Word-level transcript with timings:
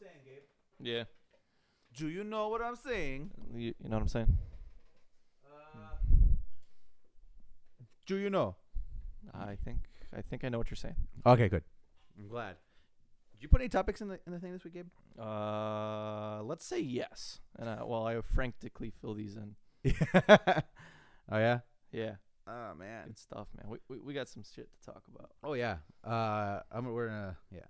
saying, 0.00 0.20
Gabe? 0.24 0.42
Yeah. 0.80 1.04
Do 1.96 2.08
you 2.08 2.24
know 2.24 2.48
what 2.48 2.62
I'm 2.62 2.76
saying? 2.76 3.30
You, 3.54 3.74
you 3.82 3.88
know 3.88 3.96
what 3.96 4.02
I'm 4.02 4.08
saying? 4.08 4.38
Uh, 5.44 5.96
do 8.06 8.16
you 8.16 8.30
know? 8.30 8.56
I 9.34 9.56
think 9.64 9.78
I 10.16 10.22
think 10.22 10.44
I 10.44 10.48
know 10.48 10.58
what 10.58 10.70
you're 10.70 10.76
saying. 10.76 10.94
Okay, 11.26 11.48
good. 11.48 11.64
I'm 12.18 12.28
glad. 12.28 12.56
Did 13.32 13.42
you 13.42 13.48
put 13.48 13.60
any 13.60 13.68
topics 13.68 14.00
in 14.00 14.08
the 14.08 14.18
in 14.26 14.32
the 14.32 14.38
thing 14.38 14.52
this 14.52 14.64
week, 14.64 14.74
Gabe? 14.74 14.86
Uh, 15.18 16.42
let's 16.42 16.64
say 16.64 16.80
yes. 16.80 17.40
And 17.58 17.68
I, 17.68 17.82
well, 17.84 18.06
I 18.06 18.20
frantically 18.20 18.92
fill 19.00 19.14
these 19.14 19.36
in. 19.36 19.56
oh 21.30 21.38
yeah. 21.38 21.60
Yeah, 21.90 22.16
Oh 22.46 22.74
man. 22.78 23.06
good 23.06 23.18
stuff, 23.18 23.48
man. 23.56 23.70
We, 23.70 23.78
we 23.88 23.98
we 24.00 24.14
got 24.14 24.28
some 24.28 24.42
shit 24.42 24.68
to 24.72 24.92
talk 24.92 25.02
about. 25.14 25.30
Oh 25.42 25.54
yeah. 25.54 25.76
Uh, 26.04 26.60
I'm 26.70 26.86
we're 26.92 27.08
gonna 27.08 27.36
yeah. 27.50 27.60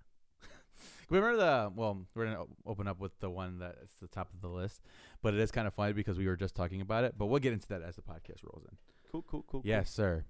Remember 1.09 1.37
the 1.37 1.71
well, 1.75 2.05
we're 2.13 2.25
gonna 2.25 2.43
open 2.65 2.87
up 2.87 2.99
with 2.99 3.19
the 3.19 3.29
one 3.29 3.59
that's 3.59 3.95
the 4.01 4.07
top 4.07 4.29
of 4.33 4.41
the 4.41 4.47
list, 4.47 4.81
but 5.23 5.33
it 5.33 5.39
is 5.39 5.49
kind 5.51 5.67
of 5.67 5.73
funny 5.73 5.93
because 5.93 6.17
we 6.17 6.27
were 6.27 6.35
just 6.35 6.55
talking 6.55 6.81
about 6.81 7.03
it. 7.03 7.15
But 7.17 7.27
we'll 7.27 7.39
get 7.39 7.51
into 7.53 7.67
that 7.69 7.81
as 7.81 7.95
the 7.95 8.03
podcast 8.03 8.43
rolls 8.43 8.63
in. 8.69 8.77
Cool, 9.11 9.23
cool, 9.27 9.43
cool. 9.47 9.61
Yes, 9.63 9.89
sir. 9.89 10.25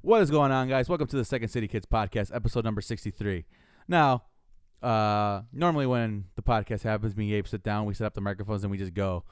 What 0.00 0.22
is 0.22 0.30
going 0.30 0.52
on, 0.52 0.68
guys? 0.68 0.88
Welcome 0.88 1.06
to 1.08 1.16
the 1.16 1.24
Second 1.24 1.48
City 1.50 1.68
Kids 1.68 1.84
podcast, 1.86 2.34
episode 2.34 2.64
number 2.64 2.80
sixty-three. 2.80 3.44
Now, 3.88 4.24
uh, 4.82 5.42
normally 5.52 5.86
when 5.86 6.24
the 6.34 6.42
podcast 6.42 6.82
happens, 6.82 7.14
me 7.14 7.24
and 7.24 7.30
Gabe 7.32 7.46
sit 7.46 7.62
down, 7.62 7.84
we 7.84 7.92
set 7.92 8.06
up 8.06 8.14
the 8.14 8.22
microphones, 8.22 8.64
and 8.64 8.70
we 8.70 8.78
just 8.78 8.94
go. 8.94 9.24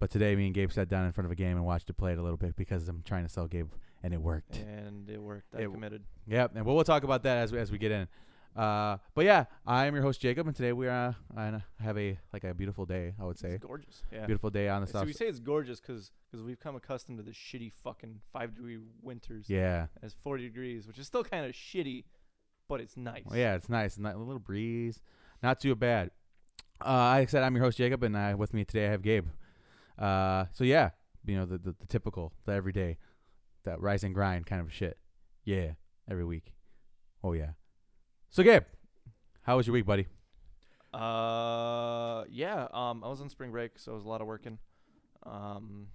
But 0.00 0.10
today, 0.10 0.34
me 0.34 0.46
and 0.46 0.54
Gabe 0.54 0.72
sat 0.72 0.88
down 0.88 1.06
in 1.06 1.12
front 1.12 1.26
of 1.26 1.30
a 1.32 1.34
game 1.36 1.56
and 1.56 1.64
watched 1.64 1.88
it 1.88 1.94
play 1.96 2.12
it 2.12 2.18
a 2.18 2.22
little 2.22 2.36
bit 2.36 2.56
because 2.56 2.88
I'm 2.88 3.02
trying 3.04 3.24
to 3.24 3.28
sell 3.28 3.46
Gabe, 3.46 3.70
and 4.02 4.12
it 4.12 4.20
worked. 4.20 4.56
And 4.58 5.08
it 5.08 5.22
worked. 5.22 5.54
I 5.54 5.62
It- 5.62 5.72
committed. 5.72 6.02
Yep, 6.26 6.56
and 6.56 6.66
we'll, 6.66 6.74
we'll 6.74 6.84
talk 6.84 7.04
about 7.04 7.22
that 7.22 7.38
as 7.38 7.52
we, 7.52 7.58
as 7.58 7.70
we 7.70 7.78
get 7.78 7.92
in. 7.92 8.08
Uh, 8.58 8.96
but 9.14 9.24
yeah, 9.24 9.44
I 9.66 9.86
am 9.86 9.94
your 9.94 10.02
host 10.02 10.20
Jacob, 10.20 10.48
and 10.48 10.56
today 10.56 10.72
we 10.72 10.88
are 10.88 11.14
uh, 11.36 11.58
have 11.80 11.96
a 11.96 12.18
like 12.32 12.42
a 12.42 12.52
beautiful 12.52 12.84
day. 12.86 13.14
I 13.20 13.24
would 13.24 13.38
say 13.38 13.50
It's 13.50 13.64
gorgeous. 13.64 14.02
Yeah. 14.12 14.26
beautiful 14.26 14.50
day 14.50 14.68
on 14.68 14.80
the 14.80 14.88
So 14.88 14.94
south. 14.98 15.06
we 15.06 15.12
say 15.12 15.26
it's 15.26 15.38
gorgeous 15.38 15.78
because 15.80 16.10
we've 16.32 16.58
come 16.58 16.74
accustomed 16.74 17.18
to 17.18 17.22
the 17.24 17.30
shitty 17.30 17.72
fucking 17.72 18.20
five 18.32 18.56
degree 18.56 18.78
winters. 19.00 19.46
yeah, 19.48 19.86
As 20.02 20.12
40 20.12 20.42
degrees, 20.42 20.88
which 20.88 20.98
is 20.98 21.06
still 21.06 21.22
kind 21.22 21.46
of 21.46 21.52
shitty, 21.52 22.04
but 22.68 22.80
it's 22.80 22.96
nice. 22.96 23.22
well, 23.26 23.38
yeah, 23.38 23.54
it's 23.54 23.68
nice. 23.68 23.96
Ni- 23.96 24.10
A 24.10 24.16
little 24.18 24.40
breeze, 24.40 25.00
not 25.40 25.60
too 25.60 25.76
bad. 25.76 26.10
Uh, 26.84 26.90
like 27.14 27.28
I 27.28 27.30
said 27.30 27.44
I'm 27.44 27.54
your 27.54 27.64
host 27.64 27.78
Jacob, 27.78 28.02
and 28.02 28.16
uh, 28.16 28.34
with 28.36 28.52
me 28.52 28.64
today 28.64 28.88
I 28.88 28.90
have 28.90 29.02
Gabe. 29.02 29.28
Uh, 29.96 30.46
so 30.52 30.64
yeah, 30.64 30.90
you 31.24 31.36
know 31.36 31.46
the, 31.46 31.58
the 31.58 31.76
the 31.78 31.86
typical, 31.86 32.32
the 32.44 32.52
everyday, 32.52 32.98
that 33.64 33.80
rise 33.80 34.02
and 34.02 34.14
grind 34.14 34.46
kind 34.46 34.60
of 34.60 34.72
shit. 34.72 34.98
Yeah, 35.44 35.72
every 36.10 36.24
week. 36.24 36.54
Oh 37.22 37.34
yeah. 37.34 37.50
So 38.30 38.42
Gabe, 38.42 38.64
how 39.42 39.56
was 39.56 39.66
your 39.66 39.74
week, 39.74 39.86
buddy? 39.86 40.06
Uh, 40.92 42.24
yeah. 42.30 42.68
Um, 42.72 43.02
I 43.04 43.08
was 43.08 43.20
on 43.20 43.28
spring 43.30 43.50
break, 43.50 43.78
so 43.78 43.92
it 43.92 43.94
was 43.94 44.04
a 44.04 44.08
lot 44.08 44.20
of 44.20 44.26
working. 44.26 44.58
Um, 45.24 45.88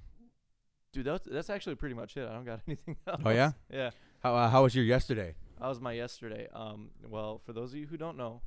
dude, 0.91 1.05
that's 1.05 1.27
that's 1.29 1.49
actually 1.49 1.75
pretty 1.75 1.95
much 1.95 2.17
it. 2.17 2.27
I 2.27 2.33
don't 2.33 2.45
got 2.45 2.61
anything 2.67 2.97
else. 3.07 3.21
Oh, 3.23 3.29
yeah? 3.29 3.51
Yeah. 3.71 3.91
How 4.21 4.35
uh, 4.35 4.49
how 4.49 4.63
was 4.63 4.75
your 4.75 4.85
yesterday? 4.85 5.35
That 5.59 5.67
was 5.67 5.79
my 5.79 5.93
yesterday. 5.93 6.47
Um, 6.53 6.89
well, 7.07 7.41
for 7.45 7.53
those 7.53 7.71
of 7.71 7.79
you 7.79 7.85
who 7.87 7.97
don't 7.97 8.17
know, 8.17 8.41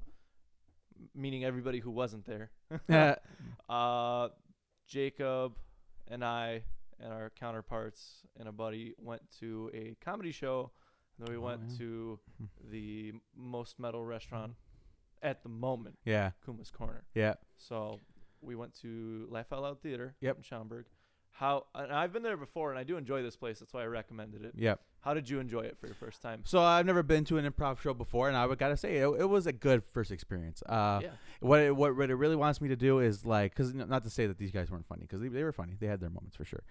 meaning 1.15 1.45
everybody 1.45 1.79
who 1.79 1.91
wasn't 1.91 2.27
there, 2.27 2.51
uh, 3.69 4.29
Jacob 4.89 5.57
and 6.09 6.25
I 6.25 6.63
and 6.99 7.13
our 7.13 7.31
counterparts 7.39 8.23
and 8.39 8.49
a 8.49 8.53
buddy 8.53 8.95
went 8.99 9.23
to 9.41 9.71
a 9.75 9.97
comedy 10.05 10.33
show. 10.33 10.71
And 11.19 11.27
then 11.27 11.33
we 11.35 11.39
Oh, 11.39 11.47
went 11.47 11.63
yeah. 11.71 11.77
to 11.79 12.19
the 12.71 13.13
most 13.37 13.79
metal 13.79 14.05
restaurant 14.05 14.55
at 15.23 15.43
the 15.43 15.49
moment, 15.49 15.99
yeah, 16.05 16.33
Kuma's 16.45 16.71
Corner. 16.71 17.05
yeah. 17.15 17.35
So 17.57 18.01
we 18.43 18.55
went 18.55 18.75
to 18.83 19.27
Laugh 19.31 19.53
Out 19.53 19.63
Loud 19.63 19.81
Theater 19.81 20.15
Yep. 20.21 20.37
in 20.37 20.43
Schaumburg. 20.43 20.87
How 21.31 21.67
and 21.75 21.93
I've 21.93 22.13
been 22.15 22.23
there 22.23 22.37
before 22.39 22.71
and 22.71 22.79
I 22.79 22.83
do 22.85 22.97
enjoy 22.97 23.23
this 23.23 23.37
place. 23.37 23.59
That's 23.59 23.73
why 23.75 23.83
I 23.83 23.87
recommended 23.87 24.43
it. 24.45 24.53
Yep. 24.57 24.81
How 25.01 25.13
did 25.15 25.29
you 25.29 25.39
enjoy 25.39 25.61
it 25.61 25.77
for 25.79 25.87
your 25.87 25.95
first 25.95 26.21
time? 26.23 26.41
So 26.45 26.61
I've 26.63 26.87
never 26.87 27.03
been 27.03 27.25
to 27.27 27.37
an 27.39 27.51
improv 27.51 27.79
show 27.79 27.93
before, 27.95 28.29
and 28.29 28.37
I 28.37 28.47
would 28.47 28.59
gotta 28.59 28.77
say 28.77 28.97
it, 28.97 29.07
it 29.21 29.29
was 29.29 29.47
a 29.47 29.53
good 29.53 29.85
first 29.85 30.11
experience. 30.11 30.63
Uh, 30.67 31.01
yeah. 31.03 31.11
what 31.41 31.61
it, 31.61 31.77
what 31.77 31.95
what 31.97 32.11
it 32.11 32.15
really 32.15 32.37
wants 32.37 32.61
me 32.63 32.69
to 32.69 32.77
do 32.77 33.01
is 33.01 33.25
like, 33.27 33.55
cause 33.55 33.73
not 33.75 34.03
to 34.05 34.11
say 34.11 34.27
that 34.27 34.39
these 34.39 34.51
guys 34.51 34.71
weren't 34.71 34.87
funny, 34.87 35.07
cause 35.07 35.21
they, 35.21 35.29
they 35.29 35.45
were 35.45 35.53
funny, 35.53 35.75
they 35.79 35.87
had 35.87 36.01
their 36.01 36.11
moments 36.11 36.37
for 36.37 36.45
sure. 36.47 36.63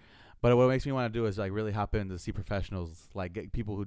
But 0.42 0.56
what 0.56 0.68
makes 0.68 0.84
me 0.84 0.90
want 0.92 1.12
to 1.12 1.16
do 1.18 1.26
is 1.26 1.38
like 1.38 1.52
really 1.52 1.72
hop 1.72 1.94
in 1.94 2.08
to 2.08 2.18
see 2.18 2.32
professionals, 2.32 3.08
like 3.14 3.32
get 3.32 3.52
people 3.52 3.76
who 3.76 3.86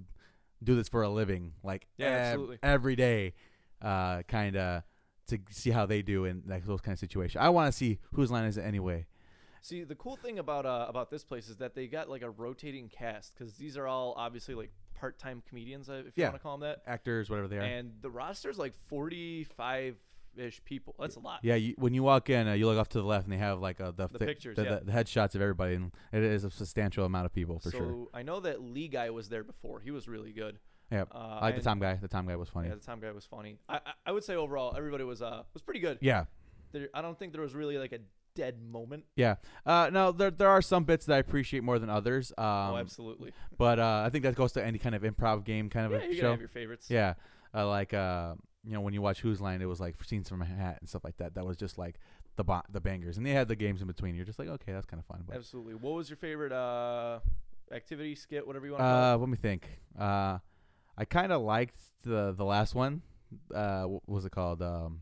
do 0.63 0.75
this 0.75 0.89
for 0.89 1.01
a 1.03 1.09
living, 1.09 1.53
like 1.63 1.87
Yeah, 1.97 2.07
ev- 2.07 2.13
absolutely. 2.15 2.59
every 2.63 2.95
day, 2.95 3.33
uh, 3.81 4.23
kind 4.23 4.55
of 4.55 4.83
to 5.27 5.39
see 5.51 5.69
how 5.69 5.85
they 5.85 6.01
do 6.01 6.25
in 6.25 6.43
like 6.47 6.65
those 6.65 6.81
kind 6.81 6.93
of 6.93 6.99
situations. 6.99 7.37
I 7.41 7.49
want 7.49 7.71
to 7.71 7.77
see 7.77 7.99
whose 8.13 8.31
line 8.31 8.45
is 8.45 8.57
it 8.57 8.63
anyway. 8.63 9.05
See, 9.61 9.83
the 9.83 9.95
cool 9.95 10.15
thing 10.15 10.39
about 10.39 10.65
uh, 10.65 10.85
about 10.89 11.09
this 11.11 11.23
place 11.23 11.49
is 11.49 11.57
that 11.57 11.75
they 11.75 11.87
got 11.87 12.09
like 12.09 12.21
a 12.21 12.29
rotating 12.29 12.87
cast 12.89 13.33
because 13.37 13.53
these 13.55 13.77
are 13.77 13.87
all 13.87 14.13
obviously 14.17 14.55
like 14.55 14.71
part 14.95 15.19
time 15.19 15.43
comedians, 15.47 15.89
uh, 15.89 15.93
if 16.07 16.17
you 16.17 16.23
Yeah. 16.23 16.27
want 16.29 16.35
to 16.37 16.43
call 16.43 16.57
them 16.57 16.69
that. 16.69 16.81
Actors, 16.87 17.29
whatever 17.29 17.47
they 17.47 17.57
are. 17.57 17.61
And 17.61 17.91
the 18.01 18.09
roster's 18.09 18.57
like 18.57 18.73
forty 18.87 19.43
five 19.43 19.97
ish 20.37 20.63
people. 20.63 20.95
That's 20.99 21.15
a 21.15 21.19
lot. 21.19 21.39
Yeah, 21.43 21.55
you, 21.55 21.73
when 21.77 21.93
you 21.93 22.03
walk 22.03 22.29
in, 22.29 22.47
uh, 22.47 22.53
you 22.53 22.65
look 22.67 22.77
off 22.79 22.89
to 22.89 22.97
the 22.99 23.05
left, 23.07 23.25
and 23.25 23.33
they 23.33 23.37
have 23.37 23.59
like 23.59 23.79
uh, 23.81 23.91
the 23.91 24.07
The 24.07 24.19
thi- 24.19 24.25
pictures, 24.25 24.55
the, 24.55 24.63
yeah. 24.63 24.75
the, 24.79 24.85
the 24.85 24.91
headshots 24.91 25.35
of 25.35 25.41
everybody, 25.41 25.75
and 25.75 25.91
it 26.11 26.23
is 26.23 26.43
a 26.43 26.49
substantial 26.51 27.05
amount 27.05 27.25
of 27.25 27.33
people 27.33 27.59
for 27.59 27.71
so 27.71 27.77
sure. 27.77 28.07
I 28.13 28.23
know 28.23 28.39
that 28.41 28.61
Lee 28.61 28.87
guy 28.87 29.09
was 29.09 29.29
there 29.29 29.43
before. 29.43 29.79
He 29.79 29.91
was 29.91 30.07
really 30.07 30.31
good. 30.31 30.59
Yeah, 30.91 31.03
Uh, 31.11 31.17
I 31.17 31.45
like 31.47 31.55
the 31.55 31.61
Tom 31.61 31.79
guy. 31.79 31.95
The 31.95 32.07
Tom 32.07 32.27
guy 32.27 32.35
was 32.35 32.49
funny. 32.49 32.69
Yeah, 32.69 32.75
the 32.75 32.81
Tom 32.81 32.99
guy 32.99 33.11
was 33.11 33.25
funny. 33.25 33.59
I, 33.69 33.75
I 33.75 33.79
I 34.07 34.11
would 34.11 34.23
say 34.23 34.35
overall 34.35 34.73
everybody 34.75 35.03
was 35.03 35.21
uh 35.21 35.43
was 35.53 35.61
pretty 35.61 35.79
good. 35.81 35.99
Yeah, 36.01 36.25
There, 36.71 36.89
I 36.95 37.01
don't 37.03 37.17
think 37.17 37.31
there 37.33 37.41
was 37.43 37.53
really 37.53 37.77
like 37.77 37.91
a 37.93 37.99
dead 38.35 38.61
moment. 38.61 39.03
yeah. 39.15 39.35
Uh, 39.65 39.89
no, 39.93 40.11
there 40.11 40.31
there 40.31 40.49
are 40.49 40.61
some 40.63 40.85
bits 40.85 41.05
that 41.05 41.13
I 41.13 41.17
appreciate 41.19 41.63
more 41.63 41.77
than 41.77 41.89
others. 41.91 42.31
Um, 42.39 42.45
oh, 42.45 42.77
absolutely. 42.77 43.33
but 43.57 43.77
uh, 43.77 44.03
I 44.05 44.09
think 44.09 44.23
that 44.23 44.33
goes 44.35 44.53
to 44.53 44.65
any 44.65 44.79
kind 44.79 44.95
of 44.95 45.03
improv 45.03 45.43
game 45.43 45.69
kind 45.69 45.85
of 45.85 45.91
Yeah, 45.91 46.07
a 46.09 46.15
show. 46.15 46.31
have 46.31 46.39
your 46.39 46.49
favorites. 46.49 46.89
Yeah, 46.89 47.13
uh, 47.53 47.67
like 47.67 47.93
uh, 47.93 48.33
you 48.65 48.73
know 48.73 48.81
when 48.81 48.93
you 48.93 49.01
watch 49.01 49.21
Whose 49.21 49.39
Line, 49.41 49.61
it 49.61 49.65
was 49.65 49.79
like 49.79 50.01
scenes 50.03 50.29
from 50.29 50.41
a 50.41 50.45
hat 50.45 50.77
and 50.79 50.89
stuff 50.89 51.03
like 51.03 51.17
that. 51.17 51.35
That 51.35 51.45
was 51.45 51.57
just 51.57 51.77
like 51.77 51.95
the 52.35 52.43
ba- 52.43 52.63
the 52.69 52.81
bangers, 52.81 53.17
and 53.17 53.25
they 53.25 53.31
had 53.31 53.47
the 53.47 53.55
games 53.55 53.81
in 53.81 53.87
between. 53.87 54.15
You're 54.15 54.25
just 54.25 54.39
like, 54.39 54.47
okay, 54.47 54.73
that's 54.73 54.85
kind 54.85 54.99
of 54.99 55.05
fun. 55.05 55.23
But 55.27 55.37
Absolutely. 55.37 55.75
What 55.75 55.93
was 55.93 56.09
your 56.09 56.17
favorite 56.17 56.51
uh 56.51 57.19
activity, 57.71 58.15
skit, 58.15 58.45
whatever 58.45 58.65
you 58.65 58.71
want 58.73 58.81
to 58.81 58.85
uh, 58.85 59.17
let 59.17 59.29
me 59.29 59.37
think. 59.37 59.67
Uh, 59.97 60.39
I 60.97 61.05
kind 61.05 61.31
of 61.31 61.41
liked 61.41 61.77
the 62.03 62.33
the 62.35 62.45
last 62.45 62.75
one. 62.75 63.01
Uh, 63.53 63.83
what 63.83 64.07
was 64.07 64.25
it 64.25 64.31
called? 64.31 64.61
Um? 64.61 65.01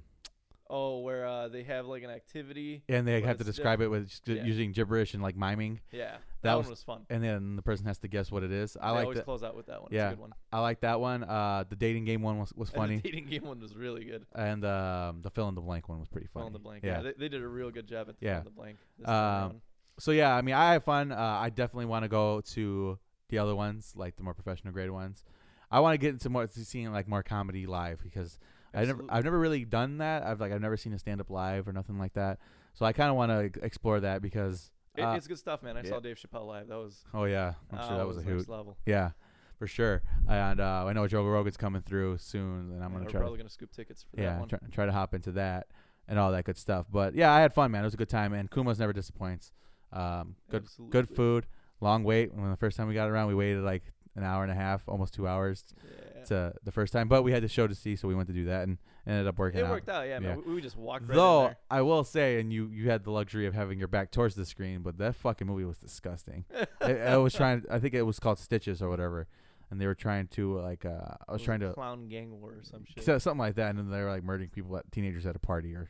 Oh, 0.70 1.00
where 1.00 1.26
uh 1.26 1.48
they 1.48 1.64
have 1.64 1.86
like 1.86 2.04
an 2.04 2.10
activity. 2.10 2.84
and 2.90 3.08
they 3.08 3.22
have 3.22 3.38
to 3.38 3.44
describe 3.44 3.82
it 3.82 3.88
with 3.88 4.10
just 4.10 4.28
Yeah. 4.28 4.44
using 4.44 4.72
gibberish 4.74 5.14
and 5.14 5.24
like 5.24 5.36
miming, 5.38 5.80
Yeah, 5.92 6.12
that, 6.12 6.20
That 6.42 6.50
one 6.56 6.58
was- 6.64 6.70
was 6.70 6.84
fun. 6.84 7.06
and 7.10 7.24
then 7.24 7.56
the 7.56 7.62
person 7.62 7.86
has 7.86 8.00
to 8.00 8.08
guess 8.08 8.32
what 8.32 8.44
it 8.44 8.52
is. 8.52 8.76
I 8.80 8.92
like 8.92 9.04
always 9.04 9.18
that. 9.18 9.26
close 9.26 9.44
out 9.44 9.56
with 9.56 9.68
that 9.68 9.82
one. 9.82 9.92
Yeah. 9.94 10.08
It's 10.08 10.14
a 10.14 10.16
good 10.16 10.22
one. 10.22 10.34
I 10.52 10.60
like 10.60 10.82
that 10.82 11.00
one. 11.00 11.24
Uh, 11.24 11.64
the 11.70 11.76
dating 11.76 12.06
game 12.06 12.22
one 12.22 12.38
was, 12.38 12.54
was 12.54 12.70
And 12.74 12.76
funny, 12.78 12.96
the 12.98 13.02
dating 13.12 13.28
game 13.28 13.44
one 13.46 13.60
was 13.60 13.76
really 13.76 14.04
good. 14.06 14.26
and 14.36 14.66
um, 14.66 15.22
the 15.22 15.30
fill 15.30 15.48
in 15.50 15.56
the 15.56 15.62
blank 15.62 15.88
one 15.90 16.00
was 16.00 16.10
pretty 16.10 16.28
Fill 16.34 16.48
in 16.48 16.54
the 16.54 16.60
blank. 16.60 16.84
Yeah. 16.84 16.98
Yeah, 16.98 17.02
they, 17.04 17.14
they 17.18 17.30
did 17.30 17.42
a 17.42 17.48
real 17.48 17.72
good 17.72 17.88
job 17.88 18.10
at 18.10 18.20
the 18.20 18.26
Yeah. 18.26 18.34
fill 18.34 18.40
in 18.40 18.46
the 18.46 18.52
blank. 18.52 18.78
Um, 19.08 19.62
so 20.00 20.12
yeah, 20.12 20.36
I 20.36 20.42
mean, 20.42 20.54
I 20.56 20.74
had 20.74 20.84
fun. 20.84 21.12
Uh, 21.12 21.16
I 21.18 21.50
definitely 21.50 21.86
want 21.86 22.04
to 22.04 22.10
go 22.10 22.42
to 22.42 23.00
the 23.30 23.40
other 23.40 23.56
ones, 23.56 23.94
like 23.96 24.16
the 24.16 24.24
more 24.24 24.34
professional 24.34 24.74
grade 24.74 24.92
ones. 24.92 25.24
I 25.72 25.80
want 25.82 25.96
to 25.96 25.98
get 25.98 26.12
into 26.12 26.30
more 26.30 26.48
seeing 26.50 26.92
like 26.94 27.08
more 27.08 27.24
comedy 27.24 27.66
live 27.68 28.02
because 28.02 28.38
I 28.74 28.80
never 28.80 28.90
Absolutely. 28.92 29.10
I've 29.10 29.24
never 29.24 29.40
really 29.40 29.66
done 29.66 29.98
that. 30.00 30.24
I've 30.24 30.40
like 30.40 30.52
I've 30.52 30.62
never 30.62 30.78
seen 30.78 30.94
a 30.94 31.00
stand 31.00 31.22
up 31.22 31.30
live 31.30 31.68
or 31.68 31.74
nothing 31.74 31.98
like 31.98 32.14
that. 32.14 32.40
So 32.74 32.86
I 32.86 32.94
kind 32.94 33.10
of 33.10 33.16
want 33.16 33.32
to 33.32 33.64
explore 33.64 34.00
that 34.02 34.22
because 34.22 34.72
It, 34.96 35.02
uh, 35.02 35.14
it's 35.16 35.28
good 35.28 35.40
stuff, 35.40 35.64
man. 35.64 35.78
I 35.78 35.82
yeah. 35.84 35.90
saw 35.90 36.00
Dave 36.00 36.18
Chappelle 36.18 36.46
live. 36.48 36.68
That 36.68 36.78
was 36.78 37.04
oh 37.14 37.24
yeah, 37.26 37.54
I'm 37.72 37.80
uh, 37.80 37.88
sure 37.88 37.98
that 37.98 38.08
was 38.08 38.18
a 38.18 38.22
next 38.22 38.30
hoot. 38.30 38.50
level. 38.50 38.78
Yeah, 38.86 39.12
for 39.58 39.68
sure. 39.68 40.04
And 40.28 40.60
uh, 40.60 40.86
I 40.86 40.94
know 40.94 41.08
Joe 41.08 41.24
Rogan's 41.26 41.58
coming 41.58 41.82
through 41.82 42.18
soon, 42.20 42.72
and 42.74 42.84
I'm 42.84 42.92
Yeah, 42.92 42.98
gonna 43.00 43.10
try. 43.10 43.20
probably 43.22 43.38
To, 43.38 43.44
gonna 43.44 43.50
scoop 43.50 43.72
tickets 43.72 44.04
for 44.04 44.18
that 44.18 44.22
yeah, 44.22 44.40
one. 44.40 44.48
try, 44.50 44.60
try 44.72 44.86
to 44.86 44.92
hop 44.92 45.14
into 45.14 45.32
that 45.34 45.68
and 46.08 46.20
all 46.20 46.32
that 46.32 46.46
good 46.46 46.58
stuff. 46.58 46.86
But 46.92 47.16
yeah, 47.16 47.32
I 47.34 47.42
had 47.42 47.54
fun, 47.54 47.72
man. 47.72 47.82
It 47.84 47.88
was 47.88 47.94
a 47.94 47.98
good 47.98 48.10
time, 48.10 48.34
and 48.34 48.50
Kuma's 48.52 48.80
never 48.80 48.94
disappoints. 48.94 49.52
Um, 49.92 50.36
good 50.50 50.68
good 50.90 51.10
food, 51.10 51.48
long 51.82 52.04
wait. 52.04 52.34
When 52.34 52.50
the 52.50 52.58
first 52.58 52.76
time 52.78 52.88
we 52.88 52.94
got 52.94 53.10
around, 53.10 53.28
we 53.30 53.36
waited 53.36 53.64
like 53.64 53.84
an 54.16 54.24
hour 54.24 54.44
and 54.44 54.52
a 54.52 54.56
half, 54.56 54.84
almost 54.88 55.14
two 55.14 55.28
hours 55.28 55.64
Yeah. 55.84 56.07
To 56.28 56.54
the 56.64 56.72
first 56.72 56.94
time. 56.94 57.08
But 57.08 57.24
we 57.24 57.32
had 57.32 57.44
the 57.44 57.48
show 57.48 57.68
to 57.68 57.76
see, 57.76 57.96
so 57.96 58.08
we 58.08 58.16
went 58.16 58.28
to 58.28 58.34
do 58.34 58.46
that 58.46 58.64
and 58.68 58.78
ended 59.06 59.28
up 59.28 59.38
working 59.38 59.60
It 59.60 59.64
out. 59.66 59.72
worked 59.72 59.90
out, 59.90 60.08
yeah, 60.08 60.20
man. 60.20 60.44
We, 60.46 60.56
we 60.56 60.62
just 60.62 60.78
walked 60.78 61.04
right 61.04 61.12
in 61.12 61.16
Though 61.16 61.42
there. 61.44 61.58
I 61.70 61.82
will 61.82 62.04
say, 62.04 62.40
and 62.40 62.52
you 62.54 62.68
you 62.68 62.90
had 62.90 63.04
the 63.04 63.12
luxury 63.12 63.46
of 63.48 63.54
having 63.54 63.80
your 63.80 63.88
back 63.88 64.12
towards 64.12 64.36
the 64.36 64.46
screen, 64.46 64.82
but 64.82 64.98
that 65.00 65.16
fucking 65.16 65.48
movie 65.48 65.66
was 65.66 65.78
disgusting. 65.78 66.46
I, 66.82 66.98
I 67.00 67.18
was 67.18 67.34
trying. 67.34 67.64
I 67.70 67.80
think 67.80 67.94
it 67.94 68.04
was 68.04 68.20
called 68.20 68.40
Stitches 68.40 68.82
or 68.82 68.90
whatever, 68.90 69.28
and 69.72 69.80
they 69.82 69.86
were 69.88 69.96
trying 69.96 70.28
to 70.30 70.60
like. 70.60 70.86
Uh, 70.86 71.16
I 71.28 71.32
was 71.34 71.42
It 71.42 71.46
trying 71.46 71.60
to 71.62 71.74
clown 71.74 72.08
gang 72.08 72.40
war 72.40 72.52
or 72.52 72.64
some 72.64 72.84
shit. 72.86 73.04
so- 73.04 73.18
something 73.18 73.40
like 73.40 73.56
that, 73.56 73.70
and 73.72 73.80
then 73.80 73.90
they 73.90 74.02
were 74.04 74.10
like 74.10 74.24
murdering 74.24 74.50
people, 74.50 74.78
at, 74.78 74.92
teenagers 74.92 75.26
at 75.26 75.36
a 75.36 75.40
party 75.40 75.74
or 75.74 75.90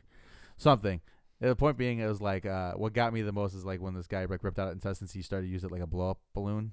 something. 0.56 1.00
The 1.40 1.54
point 1.54 1.76
being, 1.76 2.00
it 2.00 2.06
was 2.08 2.20
like 2.20 2.44
uh, 2.46 2.72
what 2.72 2.92
got 2.94 3.12
me 3.12 3.22
the 3.22 3.30
most 3.32 3.54
is 3.54 3.64
like 3.64 3.80
when 3.80 3.94
this 3.94 4.08
guy 4.08 4.24
like 4.24 4.42
ripped 4.42 4.58
out 4.58 4.72
intestines, 4.72 5.12
he 5.12 5.22
started 5.22 5.46
to 5.46 5.52
use 5.52 5.62
it 5.62 5.70
like 5.70 5.80
a 5.82 5.86
blow 5.86 6.10
up 6.10 6.18
balloon. 6.34 6.72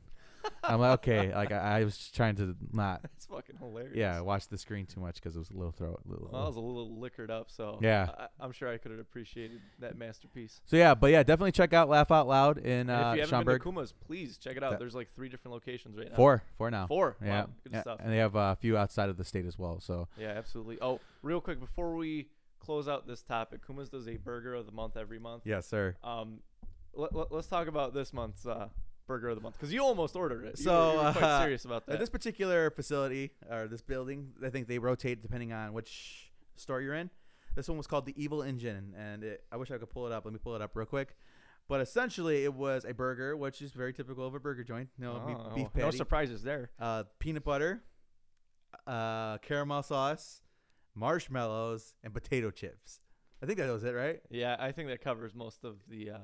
I'm 0.67 0.79
like, 0.79 0.93
okay, 0.99 1.33
like 1.33 1.51
I, 1.51 1.79
I 1.79 1.83
was 1.83 1.97
just 1.97 2.15
trying 2.15 2.35
to 2.37 2.55
not, 2.71 3.01
It's 3.15 3.25
fucking 3.25 3.57
hilarious. 3.57 3.95
yeah, 3.95 4.19
watch 4.21 4.47
the 4.47 4.57
screen 4.57 4.85
too 4.85 4.99
much 4.99 5.15
because 5.15 5.35
it 5.35 5.39
was 5.39 5.49
a 5.49 5.53
little 5.53 5.71
throw, 5.71 5.97
little. 6.05 6.29
Well, 6.31 6.43
I 6.43 6.47
was 6.47 6.55
a 6.55 6.59
little 6.59 6.99
liquored 6.99 7.31
up, 7.31 7.49
so 7.51 7.79
Yeah. 7.81 8.09
I, 8.17 8.27
I'm 8.39 8.51
sure 8.51 8.67
I 8.69 8.77
could 8.77 8.91
have 8.91 8.99
appreciated 8.99 9.61
that 9.79 9.97
masterpiece. 9.97 10.61
So 10.65 10.77
yeah, 10.77 10.95
but 10.95 11.11
yeah, 11.11 11.23
definitely 11.23 11.51
check 11.51 11.73
out 11.73 11.89
Laugh 11.89 12.11
Out 12.11 12.27
Loud 12.27 12.57
in 12.59 12.89
And 12.89 12.91
uh, 12.91 12.93
if 12.93 12.97
you 12.97 13.21
haven't 13.21 13.29
Schaumburg. 13.29 13.45
been 13.45 13.59
to 13.59 13.63
Kuma's, 13.75 13.93
please 13.93 14.37
check 14.37 14.57
it 14.57 14.63
out. 14.63 14.71
That- 14.71 14.79
There's 14.79 14.95
like 14.95 15.09
three 15.11 15.29
different 15.29 15.53
locations 15.53 15.97
right 15.97 16.09
now. 16.09 16.15
Four, 16.15 16.43
four 16.57 16.69
now. 16.71 16.87
Four. 16.87 17.17
Yeah, 17.23 17.41
Wow, 17.41 17.49
good 17.63 17.73
yeah, 17.73 17.81
stuff. 17.81 17.99
and 18.03 18.11
they 18.11 18.17
have 18.17 18.35
uh, 18.35 18.53
a 18.53 18.55
few 18.55 18.77
outside 18.77 19.09
of 19.09 19.17
the 19.17 19.25
state 19.25 19.45
as 19.45 19.57
well. 19.57 19.79
So 19.79 20.07
Yeah, 20.19 20.29
absolutely. 20.29 20.77
Oh, 20.81 20.99
real 21.21 21.41
quick 21.41 21.59
before 21.59 21.95
we 21.95 22.27
close 22.59 22.87
out 22.87 23.05
this 23.07 23.21
topic, 23.21 23.65
Kuma's 23.65 23.89
does 23.89 24.07
a 24.07 24.17
burger 24.17 24.53
of 24.55 24.65
the 24.65 24.71
month 24.71 24.97
every 24.97 25.19
month. 25.19 25.43
yes, 25.45 25.67
sir. 25.67 25.95
Um, 26.03 26.39
let, 26.93 27.13
let, 27.13 27.31
us 27.31 27.45
talk 27.47 27.67
about 27.67 27.93
this 27.93 28.11
month's 28.13 28.45
uh, 28.47 28.69
burger 29.07 29.29
of 29.29 29.35
the 29.35 29.41
month 29.41 29.55
because 29.55 29.71
you 29.73 29.81
almost 29.81 30.15
ordered 30.15 30.45
it. 30.45 30.57
You 30.59 30.63
So, 30.65 30.87
were, 30.87 30.91
you 30.93 30.97
were 31.07 31.11
quite 31.13 31.23
uh, 31.23 31.41
serious 31.41 31.65
about 31.65 31.85
that. 31.85 31.93
At 31.93 31.99
this 31.99 32.09
particular 32.09 32.69
facility 32.71 33.31
or 33.49 33.67
this 33.67 33.81
building, 33.81 34.31
I 34.43 34.49
think 34.49 34.67
they 34.67 34.79
rotate 34.79 35.21
depending 35.21 35.53
on 35.53 35.73
which 35.73 36.31
store 36.55 36.81
you're 36.81 36.95
in. 36.95 37.09
This 37.55 37.67
one 37.69 37.77
was 37.77 37.87
called 37.87 38.05
the 38.05 38.13
Evil 38.21 38.41
Engine, 38.43 38.93
and 38.97 39.23
it, 39.23 39.43
I 39.51 39.55
wish 39.57 39.71
I 39.71 39.77
could 39.77 39.89
pull 39.89 40.05
it 40.07 40.11
up. 40.11 40.25
Let 40.25 40.33
me 40.33 40.39
pull 40.43 40.55
it 40.55 40.61
up 40.61 40.75
real 40.75 40.85
quick. 40.85 41.15
But 41.67 41.81
essentially, 41.81 42.43
it 42.43 42.53
was 42.53 42.85
a 42.85 42.93
burger, 42.93 43.35
which 43.35 43.61
is 43.61 43.71
very 43.71 43.91
typical 43.93 44.27
of 44.27 44.35
a 44.35 44.39
burger 44.39 44.63
joint. 44.63 44.89
No 44.99 45.19
beef, 45.25 45.37
Oh, 45.39 45.55
beef 45.55 45.67
no 45.73 45.85
patty, 45.85 45.97
surprises 45.97 46.43
there. 46.43 46.69
uh, 46.79 47.05
peanut 47.17 47.43
butter, 47.43 47.81
uh, 48.85 49.37
caramel 49.39 49.83
sauce, 49.83 50.41
marshmallows, 50.93 51.93
and 52.03 52.13
potato 52.13 52.51
chips. 52.51 52.99
I 53.41 53.45
think 53.45 53.57
that 53.59 53.69
was 53.71 53.83
it, 53.83 53.91
right? 53.91 54.19
Yeah, 54.29 54.55
I 54.59 54.71
think 54.71 54.89
that 54.89 55.01
covers 55.01 55.33
most 55.35 55.63
of 55.63 55.75
the. 55.89 56.11
Uh, 56.11 56.17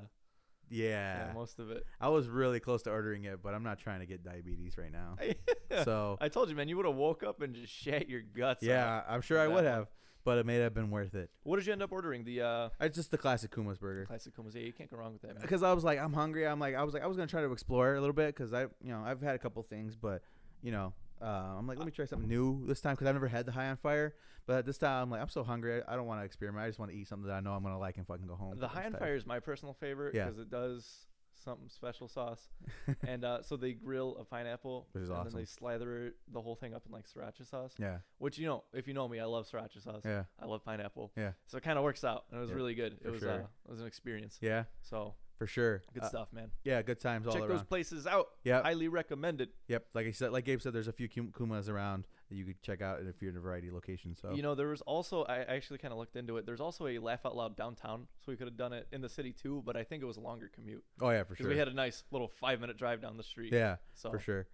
Yeah. 0.72 1.28
yeah, 1.28 1.32
most 1.34 1.58
of 1.58 1.70
it. 1.70 1.84
I 2.00 2.08
was 2.08 2.28
really 2.28 2.58
close 2.60 2.82
to 2.84 2.90
ordering 2.90 3.24
it, 3.24 3.42
but 3.42 3.54
I'm 3.54 3.62
not 3.62 3.78
trying 3.78 4.00
to 4.00 4.06
get 4.06 4.24
diabetes 4.24 4.76
right 4.78 4.92
now. 4.92 5.16
So 5.84 6.18
I 6.20 6.28
told 6.28 6.50
you, 6.50 6.54
man, 6.56 6.68
you 6.68 6.76
would 6.76 6.84
have 6.86 6.94
woke 6.96 7.22
up 7.22 7.40
and 7.40 7.54
just 7.54 7.72
shat 7.72 8.08
your 8.08 8.20
guts. 8.20 8.62
out. 8.62 8.66
yeah, 8.68 9.02
I'm 9.08 9.22
sure 9.22 9.38
I 9.40 9.46
would 9.48 9.64
one. 9.64 9.64
have, 9.64 9.88
but 10.24 10.36
it 10.38 10.44
may 10.44 10.56
have 10.56 10.74
been 10.74 10.90
worth 10.90 11.14
it. 11.14 11.30
What 11.44 11.56
did 11.56 11.66
you 11.66 11.72
end 11.72 11.82
up 11.82 11.92
ordering? 11.92 12.24
The 12.24 12.42
uh, 12.42 12.68
It's 12.80 12.94
just 12.96 13.10
the 13.10 13.16
classic 13.18 13.50
Kuma's 13.52 13.78
burger. 13.78 14.04
classic 14.04 14.34
Kuma's. 14.36 14.54
Yeah, 14.54 14.62
you 14.64 14.72
can't 14.74 14.90
go 14.90 14.98
wrong 14.98 15.12
with 15.14 15.22
that, 15.22 15.28
man. 15.34 15.40
Because 15.40 15.62
I 15.62 15.72
was 15.72 15.82
like, 15.82 15.98
I'm 15.98 16.12
hungry. 16.12 16.46
I'm 16.46 16.60
like, 16.60 16.74
I 16.74 16.82
was 16.84 16.92
like, 16.94 17.02
I 17.02 17.06
was 17.06 17.16
gonna 17.16 17.26
try 17.26 17.40
to 17.40 17.50
explore 17.52 17.94
a 17.94 18.00
little 18.00 18.12
bit 18.14 18.34
because 18.34 18.52
I, 18.52 18.62
you 18.82 18.92
know, 18.92 19.02
I've 19.04 19.22
had 19.22 19.34
a 19.34 19.38
couple 19.38 19.62
things, 19.62 19.96
but 19.96 20.22
you 20.62 20.72
know, 20.72 20.92
uh, 21.22 21.56
I'm 21.58 21.66
like, 21.66 21.78
let 21.78 21.86
me 21.86 21.92
try 21.92 22.04
something 22.04 22.28
new 22.28 22.64
this 22.66 22.80
time 22.80 22.94
because 22.94 23.06
I've 23.06 23.14
never 23.14 23.28
had 23.28 23.46
the 23.46 23.52
high 23.52 23.68
on 23.68 23.76
fire. 23.76 24.14
But 24.46 24.66
this 24.66 24.76
time, 24.78 25.04
I'm 25.04 25.10
like, 25.10 25.20
I'm 25.20 25.28
so 25.28 25.44
hungry. 25.44 25.80
I, 25.86 25.92
I 25.92 25.96
don't 25.96 26.06
want 26.06 26.20
to 26.20 26.24
experiment. 26.24 26.64
I 26.64 26.68
just 26.68 26.78
want 26.78 26.90
to 26.90 26.96
eat 26.96 27.06
something 27.08 27.28
that 27.28 27.34
I 27.34 27.40
know 27.40 27.52
I'm 27.52 27.62
gonna 27.62 27.78
like 27.78 27.96
and 27.96 28.06
fucking 28.06 28.26
go 28.26 28.34
home. 28.34 28.56
The 28.58 28.66
high 28.68 28.84
on 28.84 28.92
fire 28.94 29.14
is 29.14 29.24
my 29.26 29.38
personal 29.40 29.74
favorite 29.74 30.14
Yeah. 30.14 30.24
because 30.24 30.38
it 30.40 30.50
does 30.50 31.06
something 31.44 31.68
special 31.68 32.08
sauce. 32.08 32.48
and 33.06 33.24
uh, 33.24 33.42
so 33.42 33.56
they 33.56 33.72
grill 33.72 34.16
a 34.20 34.24
pineapple, 34.24 34.88
Which 34.92 35.02
is 35.04 35.08
and 35.10 35.18
awesome. 35.18 35.32
then 35.32 35.40
they 35.42 35.44
slather 35.46 36.06
it- 36.06 36.14
the 36.32 36.40
whole 36.40 36.54
thing 36.56 36.74
up 36.74 36.82
in 36.86 36.92
like 36.92 37.04
sriracha 37.08 37.48
sauce. 37.48 37.74
Yeah, 37.78 37.98
Which 38.18 38.38
you 38.38 38.46
know, 38.46 38.64
if 38.72 38.86
you 38.88 38.94
know 38.94 39.08
me, 39.08 39.18
I 39.20 39.24
love 39.24 39.48
sriracha 39.48 39.82
sauce. 39.82 40.02
yeah, 40.04 40.24
I 40.40 40.46
love 40.46 40.64
pineapple. 40.64 41.12
Yeah. 41.16 41.32
So 41.46 41.56
it 41.58 41.62
kind 41.64 41.78
of 41.78 41.84
works 41.84 42.04
out, 42.04 42.24
and 42.30 42.38
it 42.38 42.40
was 42.40 42.50
Yeah, 42.50 42.56
really 42.56 42.74
good. 42.74 42.98
for 43.00 43.08
It 43.08 43.10
was 43.12 43.20
sure. 43.22 43.30
uh, 43.32 43.38
it 43.66 43.70
was 43.70 43.80
an 43.80 43.86
experience. 43.86 44.38
yeah, 44.40 44.64
So 44.82 45.14
for 45.42 45.46
sure. 45.48 45.82
good 45.92 46.04
Uh, 46.04 46.08
stuff, 46.08 46.32
man. 46.32 46.52
Yeah, 46.62 46.82
good 46.82 47.00
times 47.00 47.26
all 47.26 47.32
Check 47.32 47.42
around. 47.42 47.50
those 47.50 47.64
places 47.64 48.06
out. 48.06 48.28
Yeah, 48.44 48.62
Highly 48.62 48.86
recommended. 48.86 49.48
Yep, 49.66 49.86
like 49.92 50.06
I 50.06 50.12
said, 50.12 50.30
like 50.30 50.44
Gabe 50.44 50.60
said, 50.60 50.72
there's 50.72 50.86
a 50.86 50.92
few 50.92 51.08
Kum- 51.08 51.32
Kumas 51.32 51.68
around 51.68 52.06
that 52.28 52.36
you 52.36 52.44
could 52.44 52.62
check 52.62 52.80
out 52.80 53.00
if 53.00 53.20
you're 53.20 53.32
in 53.32 53.36
a 53.36 53.40
variety 53.40 53.66
of 53.68 53.74
locations. 53.74 54.20
So 54.20 54.32
You 54.32 54.42
know, 54.42 54.54
there 54.54 54.68
was 54.68 54.82
also 54.82 55.24
I 55.24 55.38
actually 55.40 55.78
kind 55.78 55.90
of 55.90 55.98
looked 55.98 56.14
into 56.14 56.36
it. 56.36 56.46
There's 56.46 56.60
also 56.60 56.86
a 56.86 56.98
laugh 57.00 57.26
out 57.26 57.34
loud 57.34 57.56
downtown, 57.56 58.06
so 58.20 58.30
we 58.30 58.36
could 58.36 58.46
have 58.46 58.56
done 58.56 58.72
it 58.72 58.86
in 58.92 59.00
the 59.00 59.08
city 59.08 59.32
too. 59.32 59.62
But 59.66 59.76
I 59.76 59.82
think 59.82 60.00
it 60.02 60.06
was 60.06 60.16
a 60.16 60.20
longer 60.20 60.48
commute 60.54 60.84
oh 61.00 61.10
yeah, 61.10 61.24
for 61.24 61.34
sure. 61.34 61.48
we 61.48 61.58
had 61.58 61.66
a 61.68 61.74
nice 61.74 62.04
little 62.12 62.28
five 62.28 62.60
minute 62.60 62.76
drive 62.78 63.00
down 63.02 63.16
the 63.16 63.24
street. 63.24 63.52
yeah, 63.52 63.76
So 63.94 64.10
for 64.12 64.20
sure. 64.20 64.46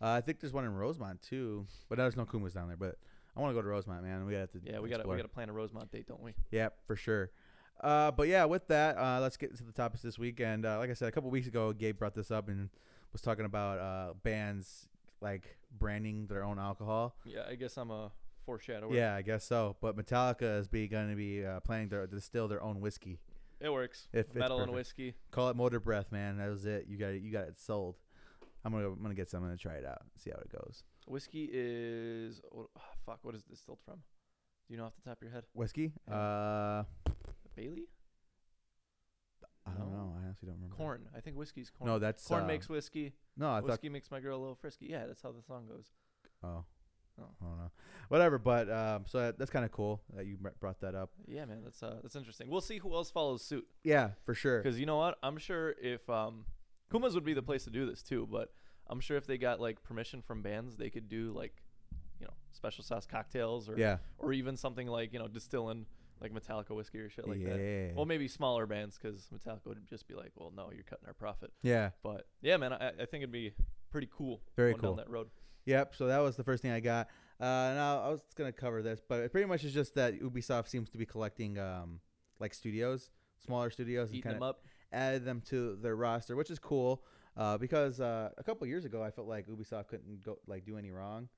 Uh, 0.00 0.10
I 0.10 0.20
think 0.20 0.38
there's 0.40 0.52
one 0.52 0.64
in 0.64 0.74
Rosemont 0.74 1.22
too, 1.22 1.66
but 1.88 1.98
there's 1.98 2.16
no 2.16 2.24
Kumas 2.24 2.52
down 2.54 2.68
there. 2.68 2.76
But 2.76 2.98
I 3.36 3.40
want 3.40 3.50
to 3.50 3.54
go 3.54 3.62
to 3.62 3.68
Rosemont, 3.68 4.02
man. 4.04 4.24
We 4.26 4.32
got 4.34 4.52
to 4.52 4.60
yeah, 4.62 4.78
we 4.78 4.88
got 4.88 5.02
to 5.02 5.08
we 5.08 5.16
got 5.16 5.22
to 5.22 5.28
plan 5.28 5.48
a 5.48 5.52
Rosemont 5.52 5.90
date, 5.90 6.06
don't 6.06 6.22
we? 6.22 6.34
Yeah, 6.52 6.68
for 6.86 6.94
sure. 6.96 7.30
Uh, 7.80 8.10
but 8.10 8.28
yeah, 8.28 8.44
with 8.44 8.66
that, 8.68 8.96
uh, 8.96 9.20
let's 9.20 9.36
get 9.36 9.56
to 9.56 9.64
the 9.64 9.72
topics 9.72 10.02
this 10.02 10.18
week. 10.18 10.40
And 10.40 10.64
uh, 10.64 10.78
like 10.78 10.90
I 10.90 10.94
said, 10.94 11.08
a 11.08 11.12
couple 11.12 11.30
weeks 11.30 11.46
ago, 11.46 11.72
Gabe 11.72 11.98
brought 11.98 12.14
this 12.14 12.30
up 12.30 12.48
and 12.48 12.70
was 13.12 13.22
talking 13.22 13.44
about 13.44 13.78
uh, 13.78 14.14
bands 14.22 14.88
like 15.20 15.56
branding 15.78 16.26
their 16.26 16.44
own 16.44 16.58
alcohol. 16.58 17.14
Yeah, 17.24 17.42
I 17.48 17.54
guess 17.54 17.76
I'm 17.76 17.90
a 17.90 18.10
foreshadower. 18.44 18.92
Yeah, 18.92 19.14
I 19.14 19.22
guess 19.22 19.44
so. 19.44 19.76
But 19.80 19.96
Metallica 19.96 20.58
is 20.58 20.68
be 20.68 20.88
going 20.88 21.10
to 21.10 21.16
be 21.16 21.44
uh, 21.44 21.60
planning 21.60 21.90
to 21.90 22.06
distill 22.06 22.48
their 22.48 22.62
own 22.62 22.80
whiskey. 22.80 23.18
it 23.60 23.70
works. 23.70 24.08
If 24.12 24.34
Metal 24.34 24.60
and 24.60 24.72
whiskey. 24.72 25.14
Call 25.30 25.50
it 25.50 25.56
Motorbreath, 25.56 26.10
man. 26.12 26.38
That 26.38 26.48
was 26.48 26.64
it. 26.66 26.86
You 26.88 26.96
got 26.96 27.08
it. 27.08 27.22
You 27.22 27.32
got 27.32 27.48
it 27.48 27.58
sold. 27.58 27.96
I'm 28.64 28.72
gonna 28.72 28.88
I'm 28.88 29.02
gonna 29.02 29.14
get 29.14 29.30
some 29.30 29.44
and 29.44 29.58
try 29.58 29.74
it 29.74 29.84
out. 29.86 30.02
See 30.16 30.30
how 30.30 30.38
it 30.38 30.50
goes. 30.50 30.82
Whiskey 31.06 31.48
is 31.52 32.40
what, 32.50 32.66
ah, 32.76 32.80
fuck. 33.04 33.18
What 33.22 33.34
is 33.36 33.42
this 33.42 33.58
distilled 33.58 33.78
from? 33.84 33.94
Do 33.94 34.74
you 34.74 34.76
know 34.76 34.86
off 34.86 34.94
the 35.02 35.08
top 35.08 35.18
of 35.18 35.22
your 35.22 35.32
head? 35.32 35.44
Whiskey? 35.54 35.92
Yeah. 36.08 36.14
Uh, 36.16 36.84
Bailey? 37.56 37.88
I 39.66 39.72
don't 39.72 39.90
No. 39.90 39.96
know. 39.96 40.16
I 40.20 40.24
honestly 40.24 40.46
don't 40.46 40.56
remember. 40.56 40.76
Corn. 40.76 41.08
I 41.16 41.20
think 41.20 41.36
whiskey's 41.36 41.70
corn. 41.70 41.90
No, 41.90 41.98
that's 41.98 42.24
corn 42.26 42.44
uh, 42.44 42.46
makes 42.46 42.68
whiskey. 42.68 43.14
No, 43.36 43.50
I 43.50 43.54
thought. 43.60 43.64
whiskey 43.64 43.88
makes 43.88 44.10
my 44.10 44.20
girl 44.20 44.38
a 44.38 44.40
little 44.40 44.54
frisky. 44.54 44.86
Yeah, 44.86 45.06
that's 45.06 45.22
how 45.22 45.32
the 45.32 45.42
song 45.42 45.66
goes. 45.66 45.86
Oh. 46.44 46.64
Oh. 47.18 47.24
I 47.40 47.44
don't 47.46 47.56
know. 47.58 47.70
Whatever, 48.08 48.38
but 48.38 48.70
um, 48.70 49.04
so 49.06 49.18
that, 49.18 49.38
that's 49.38 49.50
kind 49.50 49.64
of 49.64 49.72
cool 49.72 50.02
that 50.14 50.26
you 50.26 50.36
br- 50.36 50.50
brought 50.60 50.80
that 50.80 50.94
up. 50.94 51.10
Yeah, 51.26 51.46
man, 51.46 51.62
that's 51.64 51.82
uh, 51.82 51.96
that's 52.02 52.14
interesting. 52.14 52.48
We'll 52.50 52.60
see 52.60 52.78
who 52.78 52.94
else 52.94 53.10
follows 53.10 53.42
suit. 53.42 53.66
Yeah, 53.82 54.10
for 54.24 54.34
sure. 54.34 54.62
Because 54.62 54.78
you 54.78 54.84
know 54.86 54.98
what? 54.98 55.18
I'm 55.22 55.38
sure 55.38 55.74
if 55.82 56.08
um, 56.10 56.44
Kuma's 56.90 57.14
would 57.14 57.24
be 57.24 57.32
the 57.34 57.42
place 57.42 57.64
to 57.64 57.70
do 57.70 57.86
this 57.86 58.02
too, 58.02 58.28
but 58.30 58.52
I'm 58.86 59.00
sure 59.00 59.16
if 59.16 59.26
they 59.26 59.38
got 59.38 59.60
like 59.60 59.82
permission 59.82 60.20
from 60.22 60.42
bands, 60.42 60.76
they 60.76 60.90
could 60.90 61.08
do 61.08 61.32
like, 61.32 61.62
you 62.20 62.26
know, 62.26 62.34
special 62.52 62.84
sauce 62.84 63.06
cocktails 63.06 63.68
or 63.68 63.78
Yeah. 63.78 63.96
or 64.18 64.32
even 64.34 64.56
something 64.58 64.86
like 64.86 65.12
you 65.14 65.18
know 65.18 65.26
distilling 65.26 65.86
like 66.20 66.32
Metallica 66.32 66.70
whiskey 66.70 66.98
or 66.98 67.10
shit 67.10 67.28
like 67.28 67.38
yeah. 67.40 67.48
that. 67.48 67.92
Well, 67.94 68.06
maybe 68.06 68.28
smaller 68.28 68.66
bands 68.66 68.98
because 69.00 69.28
Metallica 69.34 69.66
would 69.66 69.86
just 69.86 70.08
be 70.08 70.14
like, 70.14 70.32
well, 70.34 70.52
no, 70.56 70.70
you're 70.72 70.84
cutting 70.84 71.06
our 71.06 71.14
profit. 71.14 71.52
yeah. 71.62 71.90
But 72.02 72.26
yeah, 72.42 72.56
man, 72.56 72.72
I, 72.72 72.88
I 72.88 73.04
think 73.04 73.22
it'd 73.22 73.32
be 73.32 73.52
pretty 73.90 74.08
cool. 74.16 74.40
Very 74.56 74.72
going 74.72 74.80
cool. 74.80 74.90
down 74.90 74.96
that 75.04 75.10
road. 75.10 75.28
Yep. 75.66 75.94
So 75.96 76.06
that 76.06 76.18
was 76.18 76.36
the 76.36 76.44
first 76.44 76.62
thing 76.62 76.70
I 76.70 76.80
got. 76.80 77.08
Uh, 77.38 77.74
now 77.74 78.02
I 78.02 78.08
was 78.08 78.22
gonna 78.34 78.52
cover 78.52 78.82
this, 78.82 79.00
but 79.06 79.20
it 79.20 79.32
pretty 79.32 79.46
much 79.46 79.64
is 79.64 79.74
just 79.74 79.94
that 79.96 80.20
Ubisoft 80.20 80.68
seems 80.68 80.88
to 80.90 80.98
be 80.98 81.04
collecting 81.04 81.58
um 81.58 82.00
like 82.38 82.54
studios, 82.54 83.10
smaller 83.44 83.70
studios, 83.70 84.08
and 84.08 84.18
Eating 84.18 84.22
kind 84.30 84.36
them 84.36 84.42
of 84.42 84.50
up. 84.50 84.64
added 84.92 85.24
them 85.24 85.42
to 85.48 85.76
their 85.76 85.96
roster, 85.96 86.36
which 86.36 86.50
is 86.50 86.58
cool. 86.58 87.02
Uh, 87.36 87.58
because 87.58 88.00
uh, 88.00 88.30
a 88.38 88.42
couple 88.42 88.66
years 88.66 88.86
ago, 88.86 89.02
I 89.02 89.10
felt 89.10 89.28
like 89.28 89.46
Ubisoft 89.46 89.88
couldn't 89.88 90.22
go 90.22 90.38
like 90.46 90.64
do 90.64 90.78
any 90.78 90.90
wrong, 90.90 91.28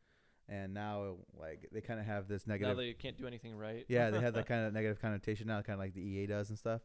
and 0.49 0.73
now 0.75 1.17
like 1.39 1.69
they 1.73 1.81
kind 1.81 2.01
of 2.01 2.07
have 2.07 2.29
this 2.29 2.47
Now 2.47 2.55
negative. 2.55 2.77
they 2.77 2.93
can't 2.95 3.17
do 3.19 3.27
anything 3.27 3.57
right. 3.57 3.85
yeah, 3.89 4.11
they 4.11 4.21
have 4.21 4.35
that 4.35 4.47
kind 4.53 4.67
of 4.67 4.73
negative 4.73 5.01
connotation 5.01 5.47
now, 5.49 5.61
kind 5.63 5.75
of 5.75 5.81
like 5.81 5.95
the 5.95 6.01
EA 6.03 6.27
does 6.27 6.49
and 6.51 6.59
stuff. 6.59 6.81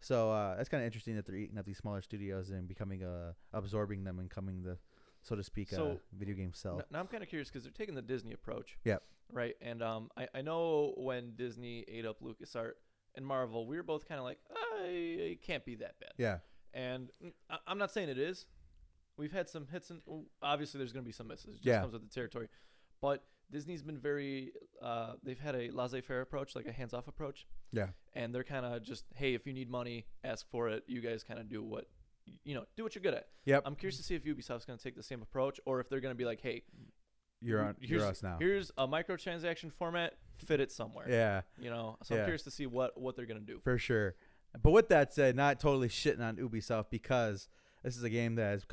So 0.00 0.30
uh, 0.32 0.56
that's 0.56 0.68
kind 0.68 0.82
of 0.82 0.86
interesting 0.86 1.16
that 1.16 1.24
they're 1.26 1.36
eating 1.36 1.56
up 1.56 1.64
these 1.64 1.78
smaller 1.78 2.02
studios 2.02 2.50
and 2.50 2.68
becoming 2.68 3.02
uh, 3.02 3.32
absorbing 3.52 4.04
them 4.04 4.18
and 4.18 4.28
coming 4.28 4.62
the, 4.62 4.76
so 5.22 5.34
to 5.34 5.42
speak, 5.42 5.72
uh, 5.72 5.94
video 6.12 6.34
game 6.34 6.52
cell. 6.52 6.82
Now 6.90 6.98
I'm 7.00 7.06
kind 7.06 7.22
of 7.22 7.28
curious 7.28 7.48
because 7.48 7.62
they're 7.62 7.72
taking 7.72 7.94
the 7.94 8.02
Disney 8.02 8.32
approach. 8.32 8.76
Yep. 8.84 9.02
Right. 9.32 9.54
And 9.62 9.82
um, 9.82 10.10
I, 10.16 10.28
I 10.34 10.42
know 10.42 10.92
when 10.98 11.32
Disney 11.36 11.84
ate 11.88 12.04
up 12.04 12.20
LucasArt 12.20 12.72
and 13.14 13.24
Marvel, 13.24 13.66
we 13.66 13.76
were 13.76 13.82
both 13.82 14.06
kind 14.06 14.18
of 14.18 14.24
like, 14.26 14.38
I 14.54 14.82
it 14.88 15.42
can't 15.42 15.64
be 15.64 15.76
that 15.76 15.98
bad. 16.00 16.12
Yeah, 16.18 16.38
And 16.74 17.10
I, 17.48 17.56
I'm 17.66 17.78
not 17.78 17.90
saying 17.90 18.10
it 18.10 18.18
is. 18.18 18.44
We've 19.16 19.32
had 19.32 19.48
some 19.48 19.68
hits 19.72 19.88
and 19.90 20.02
oh, 20.10 20.26
obviously 20.42 20.78
there's 20.78 20.92
going 20.92 21.04
to 21.04 21.08
be 21.08 21.12
some 21.12 21.28
misses. 21.28 21.46
It 21.46 21.54
just 21.54 21.66
Yeah. 21.66 21.80
comes 21.80 21.92
with 21.94 22.02
the 22.02 22.12
territory. 22.14 22.48
But 23.00 23.24
Disney's 23.50 23.82
been 23.82 23.98
very, 23.98 24.52
uh, 24.82 25.14
they've 25.22 25.38
had 25.38 25.54
a 25.54 25.70
laissez-faire 25.70 26.20
approach, 26.22 26.56
like 26.56 26.66
a 26.66 26.72
hands-off 26.72 27.06
approach. 27.08 27.46
yeah, 27.72 27.88
And 28.14 28.34
they're 28.34 28.44
kind 28.44 28.64
of 28.66 28.82
just, 28.82 29.04
hey, 29.14 29.34
if 29.34 29.46
you 29.46 29.52
need 29.52 29.70
money, 29.70 30.06
ask 30.24 30.48
for 30.50 30.68
it. 30.68 30.84
You 30.86 31.00
guys 31.00 31.22
kind 31.22 31.38
of 31.38 31.48
do 31.48 31.62
what, 31.62 31.86
you 32.44 32.54
know, 32.54 32.64
do 32.76 32.82
what 32.82 32.94
you're 32.94 33.02
good 33.02 33.14
at. 33.14 33.28
yep. 33.44 33.62
I'm 33.66 33.74
curious 33.76 33.96
to 33.98 34.02
see 34.02 34.14
if 34.14 34.24
Ubisoft's 34.24 34.64
going 34.64 34.78
to 34.78 34.82
take 34.82 34.96
the 34.96 35.02
same 35.02 35.20
approach 35.22 35.60
or 35.66 35.80
if 35.80 35.88
they're 35.88 36.00
going 36.00 36.14
to 36.14 36.18
be 36.18 36.24
like, 36.24 36.40
hey, 36.40 36.62
you're 37.40 37.60
on. 37.60 37.76
here's- 37.80 37.90
You're 38.02 38.08
us 38.10 38.22
now. 38.22 38.36
Here's 38.40 38.70
a 38.78 38.88
microtransaction 38.88 39.70
format. 39.72 40.14
Fit 40.38 40.60
it 40.60 40.72
somewhere. 40.72 41.06
Yeah, 41.08 41.42
You 41.58 41.70
know. 41.70 41.96
So 42.02 42.14
Yeah. 42.14 42.22
I'm 42.22 42.26
curious 42.26 42.42
to 42.44 42.50
see 42.50 42.66
what 42.66 42.98
what 43.00 43.14
they're 43.16 43.26
gonna 43.26 43.40
do. 43.40 43.60
for 43.62 43.78
sure. 43.78 44.14
But 44.60 44.70
with 44.72 44.88
that 44.88 45.12
said, 45.12 45.36
not 45.36 45.60
totally 45.60 45.88
shitting 45.88 46.20
on 46.20 46.36
Ubisoft 46.36 46.86
because 46.90 47.48
this 47.84 47.96
is 47.98 48.02
a 48.02 48.10
game 48.10 48.34
that 48.36 48.50
has 48.50 48.64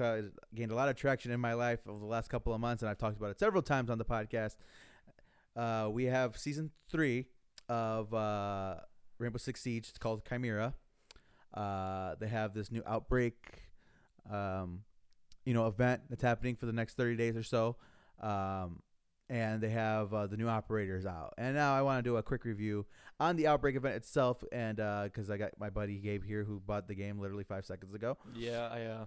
gained 0.56 0.72
a 0.72 0.76
lot 0.76 0.88
of 0.88 0.96
traction 0.96 1.32
in 1.32 1.40
my 1.40 1.54
life 1.54 1.80
over 1.88 2.00
the 2.00 2.06
last 2.06 2.30
couple 2.30 2.54
of 2.54 2.62
months, 2.62 2.82
and 2.82 2.90
I've 2.90 2.98
talked 2.98 3.18
about 3.18 3.30
it 3.30 3.40
several 3.40 3.62
times 3.62 3.90
on 3.90 3.98
the 3.98 4.06
podcast. 4.06 4.56
Uh, 5.56 5.90
we 5.92 6.06
have 6.06 6.38
season 6.38 6.72
three 6.90 7.28
of 7.68 8.14
uh, 8.14 8.76
Rainbow 9.20 9.38
Six 9.38 9.62
Siege. 9.62 9.90
It's 9.90 9.98
called 10.00 10.24
Chimera. 10.28 10.74
Uh, 11.54 12.16
they 12.22 12.30
have 12.30 12.54
this 12.54 12.72
new 12.72 12.82
outbreak, 12.88 13.36
um, 14.32 14.84
you 15.44 15.54
know, 15.54 15.68
event 15.68 16.04
that's 16.10 16.24
happening 16.24 16.56
for 16.56 16.66
the 16.66 16.74
next 16.74 16.96
thirty 16.96 17.18
days 17.18 17.36
or 17.36 17.44
so. 17.44 17.76
Um, 18.22 18.82
and 19.32 19.62
they 19.62 19.70
have 19.70 20.14
uh, 20.14 20.28
the 20.28 20.36
new 20.36 20.48
operators 20.50 21.06
out. 21.06 21.34
And 21.38 21.56
now 21.56 21.74
I 21.74 21.82
want 21.82 22.04
to 22.04 22.08
do 22.10 22.18
a 22.18 22.22
quick 22.24 22.44
review 22.44 22.86
on 23.20 23.38
the 23.38 23.48
outbreak 23.48 23.76
event 23.78 23.96
itself, 23.96 24.44
and 24.52 24.76
because 25.06 25.30
I 25.32 25.38
got 25.38 25.52
my 25.58 25.70
buddy 25.70 25.98
Gabe 26.00 26.24
here 26.24 26.44
who 26.44 26.60
bought 26.60 26.88
the 26.88 26.96
game 26.96 27.18
literally 27.20 27.46
five 27.46 27.66
seconds 27.66 27.94
ago. 27.96 28.18
Yeah, 28.36 28.68
I 28.72 28.82
uh, 28.84 29.06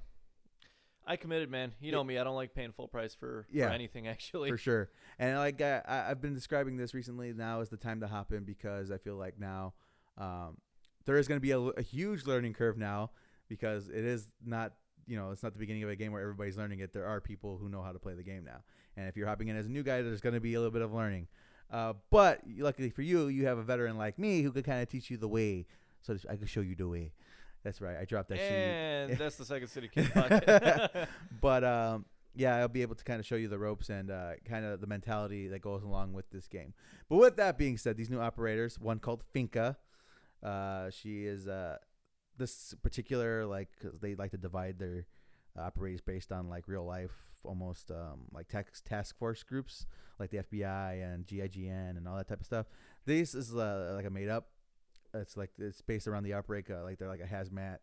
I 1.07 1.16
committed, 1.16 1.50
man. 1.50 1.73
You 1.81 1.93
know 1.93 2.02
me. 2.02 2.19
I 2.19 2.25
don't 2.25 2.35
like 2.37 2.54
paying 2.54 2.73
full 2.73 2.88
price 2.88 3.14
for, 3.14 3.47
Yeah. 3.52 3.69
for 3.69 3.75
anything, 3.75 4.09
actually. 4.14 4.49
for 4.49 4.57
sure. 4.57 4.88
And 5.19 5.37
like 5.38 5.61
I, 5.61 5.83
I- 5.87 6.11
I've 6.11 6.23
been 6.23 6.33
describing 6.35 6.78
this 6.78 6.95
recently. 6.95 7.33
Now 7.35 7.61
is 7.61 7.69
the 7.69 7.76
time 7.76 8.00
to 8.00 8.07
hop 8.07 8.33
in 8.33 8.45
because 8.45 8.90
I 8.90 8.97
feel 8.97 9.16
like 9.16 9.38
now 9.38 9.75
um, 10.16 10.57
there 11.04 11.19
is 11.19 11.28
going 11.28 11.37
to 11.37 11.43
be 11.43 11.50
a, 11.50 11.59
a 11.61 11.83
huge 11.83 12.25
learning 12.25 12.54
curve 12.54 12.78
now 12.78 13.11
because 13.49 13.88
it 13.90 14.04
is 14.04 14.26
not 14.43 14.73
you 15.06 15.16
know 15.16 15.30
it's 15.30 15.42
not 15.42 15.52
the 15.52 15.58
beginning 15.58 15.82
of 15.82 15.90
a 15.90 15.96
game 15.96 16.12
where 16.12 16.23
everybody's 16.23 16.56
learning 16.56 16.80
it. 16.80 16.92
There 16.92 17.06
are 17.06 17.20
people 17.20 17.58
who 17.58 17.68
know 17.68 17.82
how 17.82 17.92
to 17.92 17.99
play 17.99 18.14
the 18.14 18.23
game 18.23 18.44
now, 18.44 18.62
and 18.96 19.08
if 19.08 19.16
you're 19.16 19.26
hopping 19.26 19.49
in 19.49 19.56
as 19.56 19.66
a 19.66 19.70
new 19.70 19.82
guy, 19.82 20.02
there's 20.02 20.20
going 20.20 20.34
to 20.34 20.40
be 20.40 20.54
a 20.54 20.58
little 20.58 20.73
bit 20.73 20.82
of 20.82 20.92
learning. 20.92 21.28
Uh, 21.70 21.94
but 22.11 22.40
luckily 22.58 22.90
for 22.90 23.02
you, 23.02 23.28
you 23.28 23.46
have 23.46 23.58
a 23.58 23.62
veteran 23.62 23.96
like 23.96 24.18
me 24.18 24.42
who 24.42 24.52
could 24.52 24.64
kind 24.64 24.82
of 24.82 24.88
teach 24.88 25.11
you 25.11 25.16
the 25.16 25.28
way, 25.28 25.66
so 26.00 26.16
I 26.30 26.37
could 26.37 26.49
show 26.49 26.61
you 26.61 26.75
the 26.75 26.88
way. 26.88 27.12
That's 27.64 27.80
right. 27.80 27.96
I 27.99 28.04
dropped 28.04 28.28
that 28.28 28.38
sheet. 28.38 28.44
and 28.44 29.18
that's 29.18 29.37
the 29.37 29.44
Second 29.44 29.68
City 29.68 29.88
Kid 29.88 30.04
podcast. 30.14 31.06
but 31.40 31.64
um, 31.64 32.04
yeah, 32.34 32.56
I'll 32.56 32.68
be 32.68 32.82
able 32.82 32.94
to 32.94 33.04
kind 33.04 33.18
of 33.18 33.26
show 33.26 33.37
you 33.37 33.49
the 33.49 33.58
ropes 33.58 33.88
and 33.88 34.11
uh, 34.11 34.32
kind 34.44 34.66
of 34.66 34.80
the 34.80 34.87
mentality 34.87 35.49
that 35.49 35.62
goes 35.62 35.82
along 35.82 36.12
with 36.12 36.30
this 36.30 36.46
game. 36.46 36.75
But 37.08 37.16
with 37.16 37.37
that 37.37 37.56
being 37.56 37.78
said, 37.78 37.96
these 37.96 38.11
new 38.11 38.20
operators, 38.20 38.78
one 38.78 38.99
called 38.99 39.25
Finka, 39.34 39.76
uh, 40.42 40.90
she 40.90 41.25
is 41.25 41.49
uh, 41.49 41.78
this 42.38 42.74
particular 42.82 43.46
like 43.46 43.68
'cause 43.80 43.98
they 44.00 44.14
like 44.14 44.30
to 44.32 44.38
divide 44.38 44.78
their 44.78 45.06
uh, 45.56 45.62
operators 45.62 46.00
based 46.00 46.32
on 46.32 46.48
like 46.48 46.66
real 46.66 46.84
life, 46.84 47.12
almost 47.44 47.90
um, 47.90 48.22
like 48.32 48.48
task 48.48 48.84
task 48.84 49.16
force 49.18 49.42
groups, 49.42 49.86
like 50.18 50.30
the 50.30 50.38
FBI 50.38 51.02
and 51.02 51.26
GIGN 51.26 51.96
and 51.96 52.08
all 52.08 52.16
that 52.16 52.28
type 52.28 52.40
of 52.40 52.46
stuff. 52.46 52.66
This 53.06 53.34
is 53.34 53.54
uh, 53.54 53.92
like 53.94 54.06
a 54.06 54.10
made 54.10 54.28
up. 54.28 54.48
It's 55.12 55.36
like 55.36 55.50
it's 55.58 55.80
based 55.80 56.08
around 56.08 56.24
the 56.24 56.34
outbreak. 56.34 56.70
Uh, 56.70 56.82
like 56.82 56.98
they're 56.98 57.08
like 57.08 57.20
a 57.20 57.26
hazmat, 57.26 57.78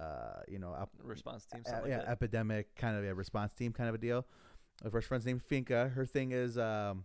uh, 0.00 0.40
you 0.48 0.58
know, 0.58 0.70
op- 0.72 0.94
Response 1.02 1.44
team, 1.44 1.62
something 1.66 1.90
yeah, 1.90 1.98
like 1.98 2.06
that. 2.06 2.12
epidemic 2.12 2.74
kind 2.74 2.96
of 2.96 3.04
a 3.04 3.14
response 3.14 3.52
team 3.52 3.72
kind 3.72 3.88
of 3.90 3.94
a 3.94 3.98
deal. 3.98 4.26
Our 4.82 4.90
first 4.90 5.08
friend's 5.08 5.26
named 5.26 5.42
Finka. 5.46 5.92
Her 5.92 6.06
thing 6.06 6.30
is 6.32 6.56
um, 6.56 7.04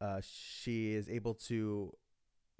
uh, 0.00 0.20
she 0.22 0.92
is 0.92 1.08
able 1.08 1.34
to 1.34 1.92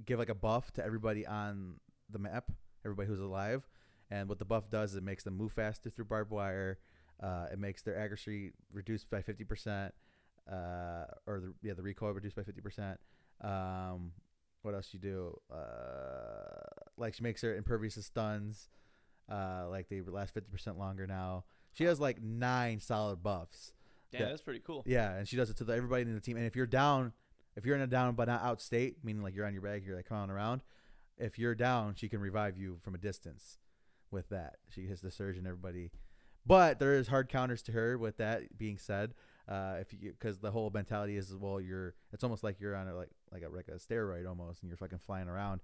give 0.04 0.18
like 0.18 0.30
a 0.30 0.34
buff 0.34 0.70
to 0.72 0.84
everybody 0.84 1.26
on 1.26 1.74
the 2.10 2.18
map, 2.18 2.50
everybody 2.84 3.08
who's 3.08 3.20
alive. 3.20 3.66
And 4.10 4.28
what 4.28 4.38
the 4.38 4.44
buff 4.44 4.70
does 4.70 4.92
is 4.92 4.96
it 4.96 5.02
makes 5.02 5.24
them 5.24 5.36
move 5.36 5.52
faster 5.52 5.90
through 5.90 6.04
barbed 6.06 6.30
wire. 6.30 6.78
Uh, 7.20 7.46
it 7.52 7.58
makes 7.58 7.82
their 7.82 7.98
accuracy 7.98 8.52
reduced 8.72 9.10
by 9.10 9.22
fifty 9.22 9.44
percent, 9.44 9.94
uh, 10.50 11.04
or 11.26 11.40
the 11.40 11.54
yeah 11.62 11.74
the 11.74 11.82
recoil 11.82 12.12
reduced 12.12 12.36
by 12.36 12.42
fifty 12.42 12.60
percent. 12.60 13.00
Um, 13.40 14.12
what 14.62 14.74
else 14.74 14.90
you 14.92 14.98
do? 14.98 15.38
Uh, 15.52 15.56
like 16.96 17.14
she 17.14 17.22
makes 17.22 17.42
her 17.42 17.56
impervious 17.56 17.94
to 17.94 18.02
stuns. 18.02 18.68
Uh, 19.30 19.66
like 19.68 19.88
they 19.88 20.00
last 20.02 20.34
fifty 20.34 20.50
percent 20.50 20.78
longer 20.78 21.06
now. 21.06 21.44
She 21.72 21.84
has 21.84 21.98
like 21.98 22.22
nine 22.22 22.80
solid 22.80 23.22
buffs. 23.22 23.72
Damn, 24.12 24.20
yeah. 24.22 24.28
that's 24.28 24.42
pretty 24.42 24.60
cool. 24.60 24.82
Yeah, 24.86 25.14
and 25.14 25.26
she 25.26 25.36
does 25.36 25.50
it 25.50 25.56
to 25.58 25.64
the, 25.64 25.74
everybody 25.74 26.02
in 26.02 26.14
the 26.14 26.20
team. 26.20 26.36
And 26.36 26.46
if 26.46 26.54
you're 26.54 26.66
down, 26.66 27.12
if 27.56 27.66
you're 27.66 27.76
in 27.76 27.82
a 27.82 27.86
down 27.86 28.14
but 28.14 28.28
not 28.28 28.42
out 28.42 28.60
state, 28.60 28.98
meaning 29.02 29.22
like 29.22 29.34
you're 29.34 29.46
on 29.46 29.52
your 29.52 29.62
back, 29.62 29.82
you're 29.84 29.96
like 29.96 30.06
crawling 30.06 30.30
around. 30.30 30.62
If 31.18 31.38
you're 31.38 31.54
down, 31.54 31.94
she 31.94 32.08
can 32.08 32.20
revive 32.20 32.56
you 32.58 32.78
from 32.82 32.94
a 32.94 32.98
distance. 32.98 33.58
With 34.10 34.28
that, 34.28 34.56
she 34.68 34.82
hits 34.82 35.00
the 35.00 35.10
surge 35.10 35.36
and 35.36 35.46
everybody. 35.46 35.90
But 36.46 36.78
there 36.78 36.94
is 36.94 37.08
hard 37.08 37.28
counters 37.28 37.62
to 37.62 37.72
her. 37.72 37.98
With 37.98 38.18
that 38.18 38.56
being 38.56 38.78
said, 38.78 39.14
uh, 39.48 39.76
if 39.80 39.92
you 39.92 40.12
because 40.12 40.38
the 40.38 40.50
whole 40.50 40.70
mentality 40.70 41.16
is 41.16 41.34
well, 41.34 41.60
you're 41.60 41.94
it's 42.12 42.22
almost 42.22 42.44
like 42.44 42.60
you're 42.60 42.76
on 42.76 42.86
a 42.86 42.94
like 42.94 43.10
like 43.32 43.42
a 43.42 43.48
like 43.48 43.68
a 43.68 43.78
steroid 43.78 44.28
almost, 44.28 44.62
and 44.62 44.70
you're 44.70 44.76
fucking 44.76 45.00
flying 45.00 45.28
around. 45.28 45.60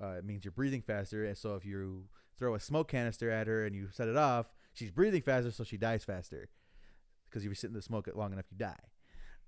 Uh, 0.00 0.14
it 0.18 0.24
means 0.24 0.44
you're 0.44 0.52
breathing 0.52 0.82
faster, 0.82 1.24
and 1.24 1.36
so 1.36 1.56
if 1.56 1.64
you 1.64 2.04
throw 2.38 2.54
a 2.54 2.60
smoke 2.60 2.88
canister 2.88 3.30
at 3.30 3.46
her 3.46 3.64
and 3.64 3.74
you 3.74 3.88
set 3.92 4.08
it 4.08 4.16
off, 4.16 4.46
she's 4.72 4.90
breathing 4.90 5.22
faster, 5.22 5.50
so 5.50 5.64
she 5.64 5.76
dies 5.76 6.04
faster. 6.04 6.48
Because 7.28 7.42
if 7.42 7.48
you 7.48 7.54
sit 7.54 7.68
in 7.68 7.74
the 7.74 7.82
smoke 7.82 8.08
long 8.14 8.32
enough, 8.32 8.46
you 8.50 8.58
die. 8.58 8.74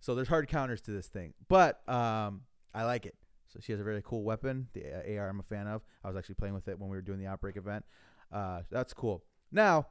So 0.01 0.15
there's 0.15 0.29
hard 0.29 0.49
counters 0.49 0.81
to 0.83 0.91
this 0.91 1.07
thing, 1.07 1.35
but 1.49 1.87
um, 1.89 2.43
I 2.75 2.85
like 2.85 3.07
it. 3.07 3.15
So 3.53 3.61
she 3.61 3.73
has 3.73 3.81
a 3.81 3.85
very 3.85 4.03
cool 4.03 4.23
weapon. 4.23 4.69
The 4.73 4.85
uh, 4.85 5.21
AR 5.21 5.29
I'm 5.29 5.41
a 5.41 5.43
fan 5.43 5.67
of. 5.67 5.83
I 6.03 6.09
was 6.09 6.17
actually 6.17 6.37
playing 6.37 6.55
with 6.55 6.69
it 6.69 6.79
when 6.79 6.89
we 6.89 6.97
were 6.97 7.03
doing 7.03 7.19
the 7.19 7.27
outbreak 7.27 7.57
event. 7.57 7.85
Uh, 8.33 8.63
that's 8.71 8.95
cool. 8.95 9.25
Now, 9.51 9.89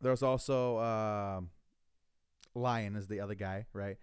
there's 0.00 0.22
also 0.22 0.78
um, 0.78 1.50
Lion 2.54 2.96
is 2.96 3.08
the 3.08 3.20
other 3.20 3.34
guy, 3.34 3.66
right? 3.72 3.96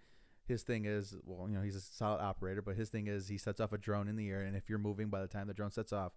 His 0.46 0.62
thing 0.62 0.84
is, 0.84 1.14
well, 1.24 1.48
you 1.48 1.56
know, 1.56 1.62
he's 1.62 1.76
a 1.76 1.80
solid 1.80 2.20
operator, 2.20 2.60
but 2.60 2.74
his 2.74 2.88
thing 2.88 3.06
is 3.06 3.28
he 3.28 3.38
sets 3.38 3.60
off 3.60 3.72
a 3.72 3.78
drone 3.78 4.08
in 4.08 4.16
the 4.16 4.28
air, 4.28 4.40
and 4.40 4.56
if 4.56 4.68
you're 4.68 4.80
moving 4.80 5.08
by 5.08 5.20
the 5.20 5.28
time 5.28 5.46
the 5.46 5.54
drone 5.54 5.70
sets 5.70 5.92
off, 5.92 6.12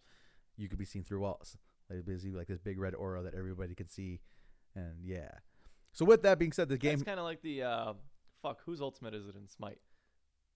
you 0.58 0.68
could 0.68 0.80
be 0.80 0.86
seen 0.86 1.04
through 1.04 1.20
walls. 1.20 1.58
Like 1.90 2.04
basically 2.06 2.36
like 2.36 2.48
this 2.48 2.60
big 2.60 2.80
red 2.80 2.96
aura 2.96 3.22
that 3.22 3.36
everybody 3.36 3.76
can 3.76 3.88
see, 3.88 4.22
and 4.74 4.96
yeah. 5.04 5.30
So 5.94 6.04
with 6.04 6.24
that 6.24 6.40
being 6.40 6.52
said, 6.52 6.68
the 6.68 6.78
game 6.78 6.96
It's 6.96 7.04
kind 7.04 7.20
of 7.20 7.26
like 7.26 7.44
the 7.44 7.62
uh, 7.62 7.94
fuck. 8.42 8.62
Whose 8.66 8.82
ultimate 8.82 9.14
is 9.14 9.28
it 9.28 9.36
in 9.36 9.48
Smite? 9.48 9.78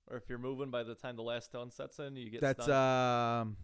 Or 0.10 0.18
if 0.18 0.24
you're 0.28 0.40
moving 0.40 0.72
by 0.72 0.84
the 0.84 0.96
time 0.96 1.16
the 1.16 1.22
last 1.22 1.46
stone 1.46 1.70
sets 1.72 2.00
in, 2.00 2.16
you 2.16 2.30
get 2.30 2.42
that's 2.42 2.68
um. 2.68 3.58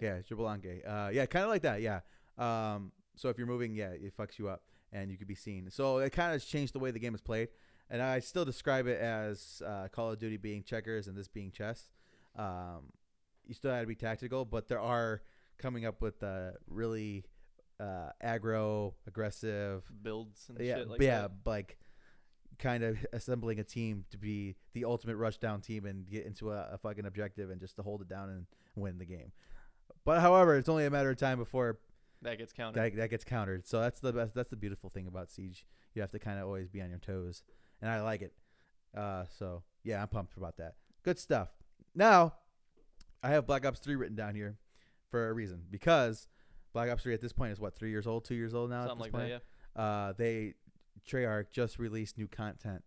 Yeah, 0.00 0.18
Xbalanque. 0.28 0.88
Uh, 0.88 1.10
yeah, 1.12 1.26
kind 1.26 1.44
of 1.44 1.50
like 1.50 1.62
that. 1.62 1.82
Yeah. 1.82 2.00
Um, 2.38 2.92
so 3.16 3.28
if 3.28 3.38
you're 3.38 3.46
moving, 3.46 3.74
yeah, 3.74 3.90
it 3.90 4.16
fucks 4.16 4.38
you 4.38 4.48
up, 4.48 4.62
and 4.92 5.10
you 5.10 5.16
could 5.16 5.28
be 5.28 5.34
seen. 5.34 5.70
So 5.70 5.98
it 5.98 6.10
kind 6.10 6.34
of 6.34 6.44
changed 6.44 6.72
the 6.74 6.78
way 6.78 6.90
the 6.90 6.98
game 6.98 7.14
is 7.14 7.20
played, 7.20 7.48
and 7.90 8.02
I 8.02 8.18
still 8.20 8.44
describe 8.44 8.86
it 8.86 9.00
as 9.00 9.62
uh, 9.64 9.88
Call 9.88 10.10
of 10.10 10.18
Duty 10.18 10.36
being 10.36 10.62
checkers 10.62 11.06
and 11.06 11.16
this 11.16 11.28
being 11.28 11.52
chess. 11.52 11.90
Um, 12.36 12.92
you 13.46 13.54
still 13.54 13.70
have 13.70 13.82
to 13.82 13.86
be 13.86 13.94
tactical, 13.94 14.44
but 14.44 14.68
there 14.68 14.80
are 14.80 15.22
coming 15.58 15.84
up 15.84 16.00
with 16.00 16.22
uh, 16.22 16.52
really 16.66 17.24
uh, 17.78 18.10
aggro, 18.24 18.94
aggressive, 19.06 19.84
Builds 20.02 20.46
and 20.48 20.58
yeah, 20.60 20.76
shit 20.76 20.88
like 20.88 21.00
yeah, 21.00 21.22
that. 21.22 21.30
like 21.44 21.78
kind 22.62 22.82
of 22.84 22.96
assembling 23.12 23.58
a 23.58 23.64
team 23.64 24.04
to 24.10 24.16
be 24.16 24.56
the 24.72 24.84
ultimate 24.86 25.16
rush 25.16 25.36
down 25.38 25.60
team 25.60 25.84
and 25.84 26.08
get 26.08 26.24
into 26.24 26.50
a, 26.52 26.68
a 26.72 26.78
fucking 26.78 27.04
objective 27.04 27.50
and 27.50 27.60
just 27.60 27.76
to 27.76 27.82
hold 27.82 28.00
it 28.00 28.08
down 28.08 28.30
and 28.30 28.46
win 28.76 28.96
the 28.98 29.04
game. 29.04 29.32
But 30.04 30.20
however, 30.20 30.56
it's 30.56 30.68
only 30.68 30.86
a 30.86 30.90
matter 30.90 31.10
of 31.10 31.16
time 31.18 31.38
before 31.38 31.78
That 32.22 32.38
gets 32.38 32.52
counted. 32.52 32.80
that, 32.80 32.96
that 32.96 33.10
gets 33.10 33.24
countered. 33.24 33.66
So 33.66 33.80
that's 33.80 34.00
the 34.00 34.12
best. 34.12 34.34
That's 34.34 34.50
the 34.50 34.56
beautiful 34.56 34.88
thing 34.90 35.06
about 35.06 35.30
Siege. 35.30 35.66
You 35.94 36.00
have 36.00 36.10
to 36.12 36.18
kind 36.18 36.38
of 36.38 36.46
always 36.46 36.68
be 36.68 36.80
on 36.80 36.88
your 36.88 36.98
toes, 36.98 37.42
and 37.82 37.90
I 37.90 38.00
like 38.00 38.22
it. 38.22 38.32
Uh, 38.96 39.24
so 39.38 39.62
yeah, 39.84 40.00
I'm 40.00 40.08
pumped 40.08 40.36
about 40.38 40.56
that. 40.56 40.74
Good 41.02 41.18
stuff. 41.18 41.48
Now, 41.94 42.34
I 43.22 43.28
have 43.30 43.46
Black 43.46 43.66
Ops 43.66 43.78
3 43.80 43.94
written 43.96 44.16
down 44.16 44.34
here 44.34 44.56
for 45.10 45.28
a 45.28 45.32
reason 45.32 45.62
because 45.70 46.28
Black 46.72 46.90
Ops 46.90 47.02
3 47.02 47.12
at 47.14 47.20
this 47.20 47.32
point 47.32 47.52
is 47.52 47.60
what 47.60 47.74
three 47.76 47.90
years 47.90 48.06
old, 48.06 48.24
two 48.24 48.34
years 48.34 48.54
old 48.54 48.70
now. 48.70 48.82
at 48.84 48.88
Something 48.88 49.04
this 49.04 49.12
like 49.12 49.12
point? 49.12 49.32
that. 49.32 49.42
Yeah. 49.76 49.82
uh, 49.82 50.12
they 50.16 50.54
Treyarch 51.08 51.50
just 51.50 51.78
released 51.78 52.18
new 52.18 52.28
content 52.28 52.82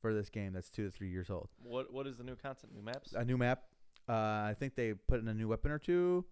for 0.00 0.12
this 0.12 0.28
game 0.28 0.52
that's 0.52 0.68
two 0.68 0.84
to 0.86 0.90
three 0.90 1.08
years 1.08 1.30
old. 1.30 1.48
What 1.62 1.92
What 1.92 2.06
is 2.06 2.18
the 2.18 2.24
new 2.24 2.36
content? 2.36 2.74
New 2.74 2.82
maps? 2.82 3.12
A 3.12 3.24
new 3.24 3.38
map. 3.38 3.62
Uh, 4.08 4.12
I 4.12 4.56
think 4.58 4.74
they 4.74 4.94
put 4.94 5.20
in 5.20 5.28
a 5.28 5.34
new 5.34 5.48
weapon 5.48 5.70
or 5.70 5.78
two. 5.78 6.26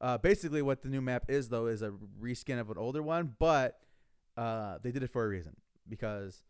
Uh, 0.00 0.18
basically, 0.18 0.60
what 0.60 0.82
the 0.82 0.88
new 0.88 1.00
map 1.00 1.24
is 1.28 1.48
though 1.48 1.66
is 1.66 1.82
a 1.82 1.92
reskin 2.20 2.60
of 2.60 2.70
an 2.70 2.76
older 2.76 3.02
one, 3.02 3.34
but 3.38 3.78
uh, 4.36 4.78
they 4.82 4.92
did 4.92 5.02
it 5.02 5.10
for 5.10 5.24
a 5.24 5.28
reason 5.28 5.56
because 5.88 6.42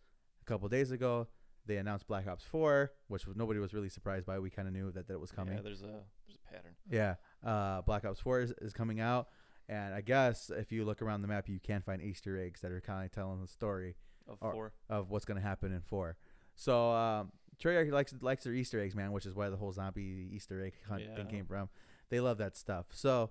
a 0.42 0.44
couple 0.44 0.68
days 0.68 0.90
ago 0.90 1.28
they 1.66 1.76
announced 1.76 2.06
Black 2.06 2.26
Ops 2.26 2.44
4, 2.44 2.92
which 3.08 3.24
nobody 3.34 3.60
was 3.60 3.74
really 3.74 3.88
surprised 3.88 4.26
by. 4.26 4.38
We 4.38 4.50
kind 4.50 4.68
of 4.68 4.74
knew 4.74 4.90
that, 4.92 5.06
that 5.08 5.14
it 5.14 5.20
was 5.20 5.30
coming. 5.30 5.54
Yeah, 5.54 5.62
there's 5.62 5.82
a 5.82 6.02
there's 6.26 6.38
a 6.44 6.52
pattern. 6.52 6.72
Yeah, 6.90 7.14
uh, 7.44 7.82
Black 7.82 8.04
Ops 8.04 8.20
4 8.20 8.40
is, 8.40 8.52
is 8.60 8.72
coming 8.72 8.98
out, 9.00 9.28
and 9.68 9.94
I 9.94 10.00
guess 10.00 10.50
if 10.50 10.72
you 10.72 10.84
look 10.84 11.00
around 11.00 11.22
the 11.22 11.28
map, 11.28 11.48
you 11.48 11.60
can 11.60 11.82
find 11.82 12.02
Easter 12.02 12.38
eggs 12.38 12.60
that 12.62 12.72
are 12.72 12.80
kind 12.80 13.04
of 13.04 13.12
telling 13.12 13.40
the 13.40 13.48
story 13.48 13.94
Of 14.28 14.38
Or- 14.40 14.52
four. 14.52 14.72
of 14.88 15.10
what's 15.10 15.24
going 15.24 15.36
to 15.40 15.46
happen 15.46 15.72
in 15.72 15.80
four. 15.82 16.16
So 16.56 16.90
um, 16.92 17.32
Treyarch 17.62 17.90
likes 17.92 18.14
likes 18.20 18.44
their 18.44 18.52
Easter 18.54 18.80
eggs, 18.80 18.94
man, 18.94 19.12
which 19.12 19.26
is 19.26 19.34
why 19.34 19.48
the 19.50 19.56
whole 19.56 19.72
zombie 19.72 20.28
Easter 20.32 20.64
egg 20.64 20.74
hunt 20.88 21.02
thing 21.14 21.26
came 21.28 21.46
from. 21.46 21.68
They 22.08 22.20
love 22.20 22.38
that 22.38 22.56
stuff. 22.56 22.86
So 22.90 23.30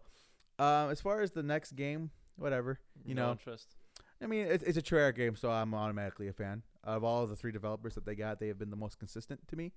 um, 0.60 0.90
as 0.90 1.02
far 1.02 1.22
as 1.22 1.32
the 1.32 1.44
next 1.44 1.74
game, 1.76 2.12
whatever. 2.38 2.80
You 3.04 3.16
no 3.16 3.26
know, 3.28 3.32
interest. 3.34 3.76
I 4.22 4.28
mean, 4.28 4.48
it's, 4.48 4.64
it's 4.64 4.78
a 4.78 4.82
Treyarch 4.82 5.16
game, 5.16 5.36
so 5.36 5.52
I'm 5.52 5.74
automatically 5.74 6.28
a 6.30 6.34
fan. 6.34 6.64
Of 6.84 7.04
all 7.04 7.24
of 7.24 7.30
the 7.30 7.36
three 7.36 7.52
developers 7.52 7.96
that 7.96 8.06
they 8.06 8.16
got, 8.16 8.40
they 8.40 8.48
have 8.48 8.58
been 8.58 8.70
the 8.70 8.76
most 8.78 8.98
consistent 9.00 9.46
to 9.50 9.56
me, 9.58 9.74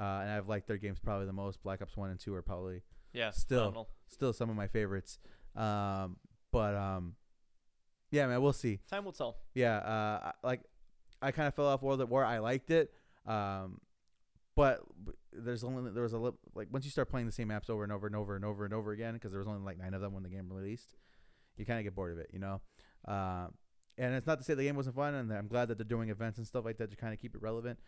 uh, 0.00 0.02
and 0.22 0.30
I've 0.30 0.48
liked 0.48 0.66
their 0.66 0.78
games 0.78 0.98
probably 0.98 1.26
the 1.26 1.32
most. 1.32 1.62
Black 1.62 1.80
Ops 1.82 1.96
One 1.96 2.10
and 2.10 2.18
Two 2.18 2.34
are 2.34 2.42
probably 2.42 2.82
Yeah. 3.12 3.30
still- 3.30 3.60
phenomenal. 3.60 3.88
still 4.08 4.32
some 4.32 4.50
of 4.50 4.56
my 4.56 4.66
favorites. 4.66 5.18
Um, 5.54 6.16
but 6.50 6.74
um, 6.74 7.14
yeah, 8.10 8.26
man, 8.26 8.40
we'll 8.42 8.52
see. 8.52 8.80
Time 8.90 9.04
will 9.04 9.12
tell. 9.12 9.36
Yeah, 9.54 9.76
uh, 9.78 10.32
like 10.42 10.62
I 11.20 11.30
kind 11.32 11.48
of 11.48 11.54
fell 11.54 11.66
off 11.66 11.82
World 11.82 12.00
at 12.00 12.08
War. 12.08 12.24
I 12.24 12.38
liked 12.38 12.70
it, 12.70 12.92
um, 13.26 13.80
but 14.56 14.80
there's 15.32 15.62
only 15.64 15.90
there 15.92 16.02
was 16.02 16.12
a 16.12 16.18
li- 16.18 16.32
like 16.54 16.68
once 16.70 16.84
you 16.84 16.90
start 16.90 17.08
playing 17.08 17.26
the 17.26 17.32
same 17.32 17.48
maps 17.48 17.68
over 17.70 17.82
and 17.84 17.92
over 17.92 18.06
and 18.06 18.16
over 18.16 18.34
and 18.36 18.44
over 18.44 18.64
and 18.64 18.74
over 18.74 18.92
again 18.92 19.14
because 19.14 19.30
there 19.30 19.38
was 19.38 19.48
only 19.48 19.60
like 19.64 19.78
nine 19.78 19.94
of 19.94 20.00
them 20.00 20.12
when 20.14 20.22
the 20.22 20.28
game 20.28 20.48
released, 20.52 20.94
you 21.56 21.64
kind 21.64 21.78
of 21.78 21.84
get 21.84 21.94
bored 21.94 22.12
of 22.12 22.18
it, 22.18 22.30
you 22.32 22.38
know. 22.38 22.60
Um, 23.06 23.52
and 23.96 24.14
it's 24.14 24.26
not 24.26 24.38
to 24.38 24.44
say 24.44 24.54
the 24.54 24.62
game 24.64 24.76
wasn't 24.76 24.94
fun, 24.96 25.14
and 25.14 25.32
I'm 25.32 25.48
glad 25.48 25.68
that 25.68 25.78
they're 25.78 25.84
doing 25.84 26.08
events 26.08 26.38
and 26.38 26.46
stuff 26.46 26.64
like 26.64 26.78
that 26.78 26.90
to 26.90 26.96
kind 26.96 27.12
of 27.12 27.18
keep 27.20 27.34
it 27.34 27.42
relevant, 27.42 27.78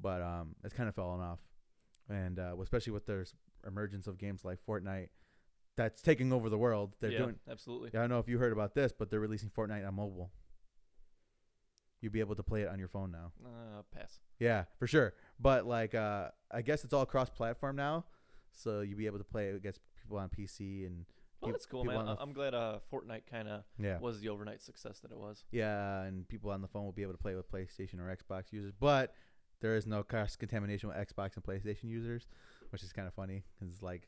but 0.00 0.22
um, 0.22 0.54
it's 0.64 0.74
kind 0.74 0.88
of 0.88 0.94
fallen 0.94 1.20
off, 1.20 1.40
and 2.08 2.38
uh, 2.38 2.54
especially 2.62 2.92
with 2.92 3.04
their 3.06 3.22
s- 3.22 3.34
emergence 3.66 4.06
of 4.06 4.16
games 4.16 4.44
like 4.44 4.58
Fortnite, 4.68 5.08
that's 5.76 6.02
taking 6.02 6.32
over 6.32 6.48
the 6.48 6.58
world. 6.58 6.94
They're 7.00 7.10
yeah, 7.12 7.18
doing. 7.18 7.36
absolutely. 7.50 7.90
I 7.94 8.00
don't 8.00 8.10
know 8.10 8.18
if 8.18 8.28
you 8.28 8.38
heard 8.38 8.52
about 8.52 8.74
this, 8.74 8.92
but 8.92 9.10
they're 9.10 9.20
releasing 9.20 9.50
Fortnite 9.50 9.86
on 9.86 9.94
mobile. 9.94 10.30
You'll 12.00 12.12
be 12.12 12.20
able 12.20 12.36
to 12.36 12.42
play 12.42 12.62
it 12.62 12.68
on 12.68 12.78
your 12.78 12.88
phone 12.88 13.10
now. 13.10 13.32
Uh, 13.44 13.82
pass. 13.94 14.20
Yeah, 14.38 14.64
for 14.78 14.86
sure. 14.86 15.14
But 15.40 15.66
like, 15.66 15.94
uh, 15.94 16.28
I 16.50 16.62
guess 16.62 16.84
it's 16.84 16.92
all 16.92 17.06
cross-platform 17.06 17.74
now, 17.76 18.04
so 18.52 18.80
you'll 18.80 18.98
be 18.98 19.06
able 19.06 19.18
to 19.18 19.24
play 19.24 19.48
it 19.48 19.56
against 19.56 19.80
people 20.00 20.18
on 20.18 20.28
PC 20.28 20.86
and 20.86 21.06
Well, 21.40 21.52
that's 21.52 21.66
cool, 21.66 21.84
man. 21.84 22.04
the 22.04 22.16
I'm 22.20 22.32
glad 22.32 22.54
uh, 22.54 22.78
Fortnite 22.92 23.22
kind 23.30 23.48
of 23.48 23.64
yeah, 23.78 23.98
was 23.98 24.20
the 24.20 24.28
overnight 24.28 24.62
success 24.62 25.00
that 25.00 25.10
it 25.10 25.18
was. 25.18 25.44
yeah, 25.50 26.02
and 26.02 26.28
people 26.28 26.50
on 26.50 26.60
the 26.60 26.68
phone 26.68 26.84
will 26.84 26.92
be 26.92 27.02
able 27.02 27.12
to 27.12 27.18
play 27.18 27.34
with 27.34 27.50
PlayStation 27.50 27.98
or 27.98 28.14
Xbox 28.14 28.52
users. 28.52 28.72
But 28.78 29.14
there 29.60 29.74
is 29.74 29.86
no 29.86 30.02
cross 30.02 30.36
contamination 30.36 30.88
with 30.90 30.98
Xbox 30.98 31.34
and 31.36 31.44
PlayStation 31.44 31.84
users, 31.84 32.26
which 32.70 32.82
is 32.82 32.92
kind 32.92 33.08
of 33.08 33.14
funny 33.14 33.42
because 33.58 33.82
like 33.82 34.06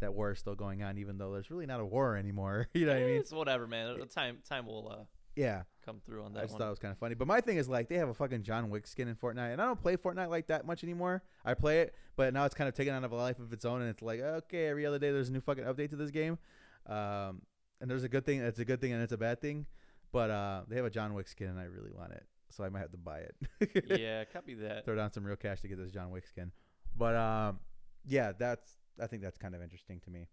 that 0.00 0.14
war 0.14 0.32
is 0.32 0.38
still 0.38 0.54
going 0.54 0.82
on, 0.82 0.98
even 0.98 1.18
though 1.18 1.32
there's 1.32 1.50
really 1.50 1.66
not 1.66 1.80
a 1.80 1.84
war 1.86 2.16
anymore. 2.16 2.68
you 2.74 2.86
know 2.86 2.92
what 2.92 3.02
I 3.02 3.06
mean? 3.06 3.16
It's 3.20 3.32
whatever, 3.32 3.66
man. 3.66 4.00
Uh, 4.00 4.04
Time 4.06 4.38
time 4.48 4.66
will 4.66 4.88
uh, 4.90 5.04
Yeah. 5.36 5.62
come 5.84 6.00
through 6.04 6.22
on 6.24 6.32
I 6.32 6.34
that 6.34 6.40
just 6.42 6.52
one. 6.52 6.58
thought 6.60 6.66
it 6.66 6.70
was 6.70 6.78
kind 6.78 6.92
of 6.92 6.98
funny. 6.98 7.14
But 7.14 7.26
my 7.28 7.40
thing 7.40 7.56
is 7.56 7.68
like 7.68 7.88
they 7.88 7.96
have 7.96 8.08
a 8.08 8.14
fucking 8.14 8.42
John 8.42 8.70
Wick 8.70 8.86
skin 8.86 9.08
in 9.08 9.14
Fortnite, 9.16 9.52
and 9.52 9.60
I 9.62 9.66
don't 9.66 9.80
play 9.80 9.96
Fortnite 9.96 10.28
like 10.30 10.46
that 10.48 10.66
much 10.66 10.82
anymore. 10.84 11.22
I 11.44 11.54
play 11.54 11.80
it, 11.80 11.94
but 12.16 12.32
now 12.34 12.44
it's 12.44 12.54
kind 12.54 12.68
of 12.68 12.74
taken 12.74 12.94
on 12.94 13.04
a 13.04 13.14
life 13.14 13.38
of 13.38 13.52
its 13.52 13.64
own, 13.64 13.80
and 13.80 13.90
it's 13.90 14.02
like 14.02 14.20
okay, 14.20 14.66
every 14.66 14.84
other 14.86 14.98
day 14.98 15.10
there's 15.12 15.28
a 15.28 15.32
new 15.32 15.40
fucking 15.40 15.64
update 15.64 15.90
to 15.90 15.96
this 15.96 16.10
game. 16.10 16.38
Um, 16.86 17.42
and 17.80 17.90
there's 17.90 18.04
a 18.04 18.08
good 18.08 18.24
thing, 18.26 18.40
it's 18.40 18.58
a 18.58 18.64
good 18.64 18.80
thing, 18.80 18.92
and 18.92 19.02
it's 19.02 19.12
a 19.12 19.18
bad 19.18 19.40
thing. 19.40 19.66
But 20.12 20.30
uh, 20.30 20.62
they 20.68 20.76
have 20.76 20.84
a 20.84 20.90
John 20.90 21.14
Wick 21.14 21.28
skin, 21.28 21.48
and 21.48 21.58
I 21.58 21.64
really 21.64 21.90
want 21.92 22.12
it, 22.12 22.24
so 22.50 22.64
I 22.64 22.68
might 22.68 22.80
have 22.80 22.90
to 22.90 22.96
buy 22.98 23.20
it. 23.20 24.00
yeah, 24.00 24.24
copy 24.24 24.54
that. 24.54 24.84
Throw 24.84 24.96
down 24.96 25.12
some 25.12 25.24
real 25.24 25.36
cash 25.36 25.60
to 25.60 25.68
get 25.68 25.78
this 25.78 25.90
John 25.92 26.10
Wick 26.10 26.26
skin. 26.26 26.50
But 26.96 27.14
um, 27.14 27.60
yeah, 28.06 28.32
that's 28.36 28.68
I 29.00 29.06
think 29.06 29.22
that's 29.22 29.38
kind 29.38 29.54
of 29.54 29.62
interesting 29.62 30.00
to 30.00 30.10
me. 30.10 30.26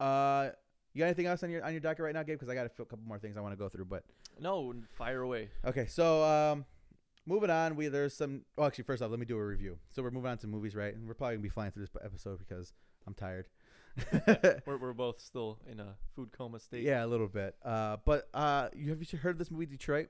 Uh, 0.00 0.50
you 0.94 0.98
got 1.00 1.06
anything 1.06 1.26
else 1.26 1.42
on 1.42 1.50
your 1.50 1.64
on 1.64 1.72
your 1.72 1.80
docket 1.80 2.04
right 2.04 2.14
now, 2.14 2.22
Gabe? 2.22 2.36
Because 2.38 2.48
I 2.48 2.54
got 2.54 2.66
a 2.66 2.68
few- 2.68 2.84
couple 2.84 3.06
more 3.06 3.18
things 3.18 3.36
I 3.36 3.40
want 3.40 3.52
to 3.52 3.58
go 3.58 3.68
through, 3.68 3.86
but. 3.86 4.04
No, 4.40 4.74
fire 4.94 5.22
away. 5.22 5.50
Okay, 5.64 5.86
so 5.86 6.22
um, 6.22 6.64
moving 7.26 7.50
on, 7.50 7.76
we 7.76 7.88
there's 7.88 8.14
some. 8.14 8.42
Well, 8.56 8.66
actually, 8.66 8.84
first 8.84 9.02
off, 9.02 9.10
let 9.10 9.20
me 9.20 9.26
do 9.26 9.36
a 9.38 9.44
review. 9.44 9.78
So 9.90 10.02
we're 10.02 10.10
moving 10.10 10.30
on 10.30 10.38
to 10.38 10.46
movies, 10.46 10.74
right? 10.74 10.94
And 10.94 11.06
we're 11.06 11.14
probably 11.14 11.36
gonna 11.36 11.42
be 11.42 11.48
flying 11.48 11.70
through 11.72 11.84
this 11.84 11.92
episode 12.04 12.38
because 12.38 12.72
I'm 13.06 13.14
tired. 13.14 13.48
We're, 14.66 14.78
we're 14.78 14.94
both 14.94 15.20
still 15.20 15.58
in 15.70 15.78
a 15.78 15.96
food 16.16 16.30
coma 16.32 16.58
state. 16.60 16.82
yeah, 16.82 17.04
a 17.04 17.06
little 17.06 17.28
bit. 17.28 17.54
Uh, 17.62 17.98
but 18.06 18.26
uh, 18.32 18.68
you 18.74 18.88
have 18.88 19.02
you 19.02 19.18
heard 19.18 19.32
of 19.32 19.38
this 19.38 19.50
movie 19.50 19.66
Detroit? 19.66 20.08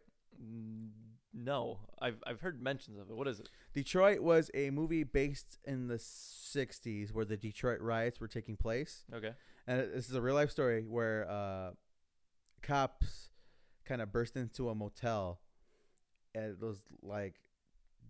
No, 1.34 1.80
I've 2.00 2.22
I've 2.26 2.40
heard 2.40 2.60
mentions 2.62 2.98
of 2.98 3.08
it. 3.10 3.16
What 3.16 3.26
is 3.26 3.40
it? 3.40 3.48
Detroit 3.72 4.20
was 4.20 4.50
a 4.54 4.70
movie 4.70 5.02
based 5.04 5.58
in 5.64 5.86
the 5.88 5.96
'60s 5.96 7.12
where 7.12 7.24
the 7.24 7.36
Detroit 7.38 7.80
riots 7.80 8.20
were 8.20 8.28
taking 8.28 8.56
place, 8.56 9.04
Okay. 9.12 9.32
and 9.66 9.80
it- 9.80 9.94
this 9.94 10.08
is 10.10 10.14
a 10.14 10.20
real 10.20 10.34
life 10.34 10.50
story 10.50 10.84
where 10.86 11.26
uh, 11.30 11.70
cops 12.62 13.30
kind 13.84 14.02
of 14.02 14.12
burst 14.12 14.36
into 14.36 14.68
a 14.68 14.74
motel, 14.74 15.40
and 16.34 16.44
it 16.44 16.60
was 16.60 16.82
like 17.02 17.40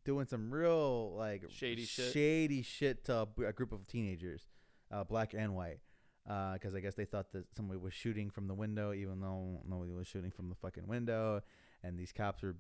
doing 0.05 0.27
some 0.27 0.53
real 0.53 1.15
like 1.17 1.45
Shady 1.49 1.85
shit. 1.85 2.13
shady 2.13 2.63
shit 2.63 3.05
to 3.05 3.19
a, 3.19 3.27
b- 3.27 3.45
a 3.45 3.53
group 3.53 3.73
of 3.73 3.87
teenagers, 3.87 4.49
uh, 4.91 5.05
black 5.05 5.33
and 5.33 5.55
white, 5.55 5.79
because 6.25 6.75
I 6.75 6.81
guess 6.81 6.97
they 6.97 7.05
thought 7.05 7.31
that 7.33 7.45
somebody 7.57 7.79
was 7.79 7.95
shooting 7.95 8.31
from 8.31 8.49
the 8.49 8.55
window, 8.55 8.93
even 8.93 9.21
though 9.21 9.63
nobody 9.67 9.93
was 9.93 10.09
shooting 10.09 10.33
from 10.33 10.49
the 10.49 10.57
fucking 10.57 10.89
window, 10.89 11.41
and 11.85 11.97
these 11.99 12.13
cops 12.13 12.43
were 12.43 12.57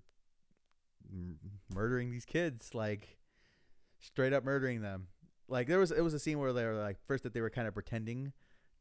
murdering 1.74 2.10
these 2.10 2.24
kids, 2.24 2.74
like 2.74 3.18
straight 4.00 4.32
up 4.32 4.44
murdering 4.44 4.82
them. 4.82 5.08
Like 5.48 5.66
there 5.68 5.78
was, 5.78 5.90
it 5.90 6.02
was 6.02 6.14
a 6.14 6.18
scene 6.18 6.38
where 6.38 6.52
they 6.52 6.64
were 6.64 6.74
like 6.74 6.98
first 7.06 7.24
that 7.24 7.34
they 7.34 7.40
were 7.40 7.50
kind 7.50 7.68
of 7.68 7.74
pretending 7.74 8.32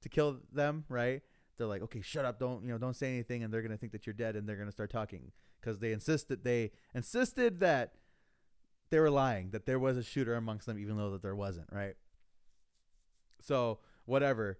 to 0.01 0.09
kill 0.09 0.39
them, 0.51 0.85
right? 0.89 1.21
They're 1.57 1.67
like, 1.67 1.81
okay, 1.83 2.01
shut 2.01 2.25
up, 2.25 2.39
don't 2.39 2.63
you 2.63 2.69
know, 2.69 2.77
don't 2.77 2.95
say 2.95 3.09
anything, 3.09 3.43
and 3.43 3.53
they're 3.53 3.61
gonna 3.61 3.77
think 3.77 3.91
that 3.91 4.07
you're 4.07 4.13
dead, 4.13 4.35
and 4.35 4.47
they're 4.47 4.55
gonna 4.55 4.71
start 4.71 4.89
talking 4.89 5.31
because 5.59 5.79
they 5.79 5.91
insisted 5.91 6.43
they 6.43 6.71
insisted 6.95 7.59
that 7.59 7.93
they 8.89 8.99
were 8.99 9.11
lying 9.11 9.51
that 9.51 9.65
there 9.65 9.79
was 9.79 9.97
a 9.97 10.03
shooter 10.03 10.35
amongst 10.35 10.65
them, 10.65 10.79
even 10.79 10.97
though 10.97 11.11
that 11.11 11.21
there 11.21 11.35
wasn't, 11.35 11.67
right? 11.71 11.95
So 13.41 13.79
whatever, 14.05 14.59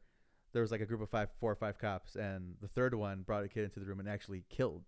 there 0.53 0.61
was 0.61 0.71
like 0.71 0.81
a 0.81 0.85
group 0.85 1.01
of 1.01 1.09
five, 1.09 1.29
four 1.39 1.51
or 1.51 1.55
five 1.55 1.79
cops, 1.79 2.15
and 2.15 2.55
the 2.61 2.67
third 2.67 2.93
one 2.93 3.21
brought 3.21 3.43
a 3.43 3.49
kid 3.49 3.63
into 3.63 3.79
the 3.79 3.85
room 3.85 3.99
and 3.99 4.09
actually 4.09 4.43
killed, 4.49 4.83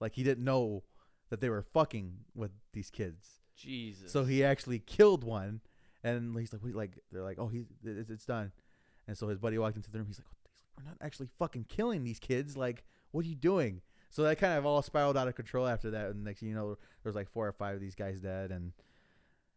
like 0.00 0.14
he 0.14 0.22
didn't 0.22 0.44
know 0.44 0.82
that 1.30 1.40
they 1.40 1.48
were 1.48 1.62
fucking 1.62 2.18
with 2.34 2.50
these 2.72 2.90
kids, 2.90 3.40
Jesus. 3.56 4.12
so 4.12 4.24
he 4.24 4.44
actually 4.44 4.78
killed 4.78 5.24
one, 5.24 5.60
and 6.02 6.38
he's 6.38 6.52
like, 6.52 6.62
"Wait, 6.64 6.74
like 6.74 6.98
they're 7.12 7.22
like, 7.22 7.38
oh, 7.38 7.48
he's 7.48 7.66
it's, 7.84 8.10
it's 8.10 8.26
done," 8.26 8.52
and 9.06 9.16
so 9.16 9.28
his 9.28 9.38
buddy 9.38 9.58
walked 9.58 9.76
into 9.76 9.90
the 9.90 9.98
room. 9.98 10.06
He's 10.06 10.18
like, 10.18 10.28
"We're 10.76 10.84
not 10.84 10.96
actually 11.00 11.28
fucking 11.38 11.66
killing 11.68 12.04
these 12.04 12.18
kids. 12.18 12.56
Like, 12.56 12.84
what 13.10 13.24
are 13.24 13.28
you 13.28 13.36
doing?" 13.36 13.80
So 14.10 14.22
that 14.22 14.38
kind 14.38 14.56
of 14.56 14.64
all 14.64 14.80
spiraled 14.80 15.16
out 15.16 15.26
of 15.26 15.34
control 15.34 15.66
after 15.66 15.90
that, 15.90 16.10
and 16.10 16.22
next 16.24 16.40
thing 16.40 16.48
you 16.48 16.54
know, 16.54 16.68
there 16.74 17.10
was 17.10 17.16
like 17.16 17.28
four 17.28 17.48
or 17.48 17.52
five 17.52 17.74
of 17.74 17.80
these 17.80 17.96
guys 17.96 18.20
dead, 18.20 18.50
and 18.52 18.72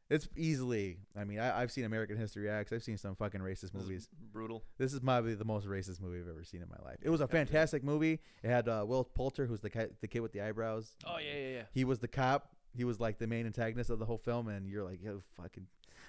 it's 0.10 0.28
easily. 0.36 0.98
I 1.20 1.24
mean, 1.26 1.40
I, 1.40 1.62
I've 1.62 1.72
seen 1.72 1.84
American 1.86 2.18
History 2.18 2.50
X. 2.50 2.72
I've 2.72 2.84
seen 2.84 2.98
some 2.98 3.16
fucking 3.16 3.42
racist 3.42 3.72
This 3.72 3.74
is 3.74 3.74
movies. 3.88 4.10
brutal. 4.32 4.64
This 4.78 4.94
is 4.94 5.00
probably 5.02 5.36
the 5.36 5.44
most 5.46 5.68
racist 5.68 6.02
movie 6.02 6.20
I've 6.20 6.30
ever 6.30 6.44
seen 6.44 6.62
in 6.62 6.70
my 6.70 6.78
life. 6.90 6.98
It 7.02 7.10
was 7.10 7.22
a 7.22 7.28
fantastic 7.28 7.84
movie. 7.84 8.20
It 8.44 8.50
had 8.50 8.68
uh, 8.70 8.86
Will 8.88 9.04
Poulter, 9.04 9.46
who's 9.46 9.60
the 9.62 9.70
ki- 9.70 9.94
the 10.02 10.08
kid 10.08 10.22
with 10.22 10.32
the 10.32 10.42
eyebrows. 10.42 10.96
Oh 11.06 11.18
yeah, 11.18 11.34
yeah, 11.40 11.50
yeah. 11.56 11.62
He 11.74 11.84
was 11.84 12.00
the 12.00 12.08
cop. 12.08 12.56
He 12.76 12.84
was 12.84 13.00
like 13.00 13.18
the 13.18 13.28
main 13.28 13.46
antagonist 13.46 13.90
of 13.90 14.00
the 14.00 14.06
whole 14.06 14.18
film, 14.20 14.48
and 14.48 14.68
you're 14.70 14.84
like, 14.84 15.02
yo, 15.04 15.22
fucking, 15.36 15.66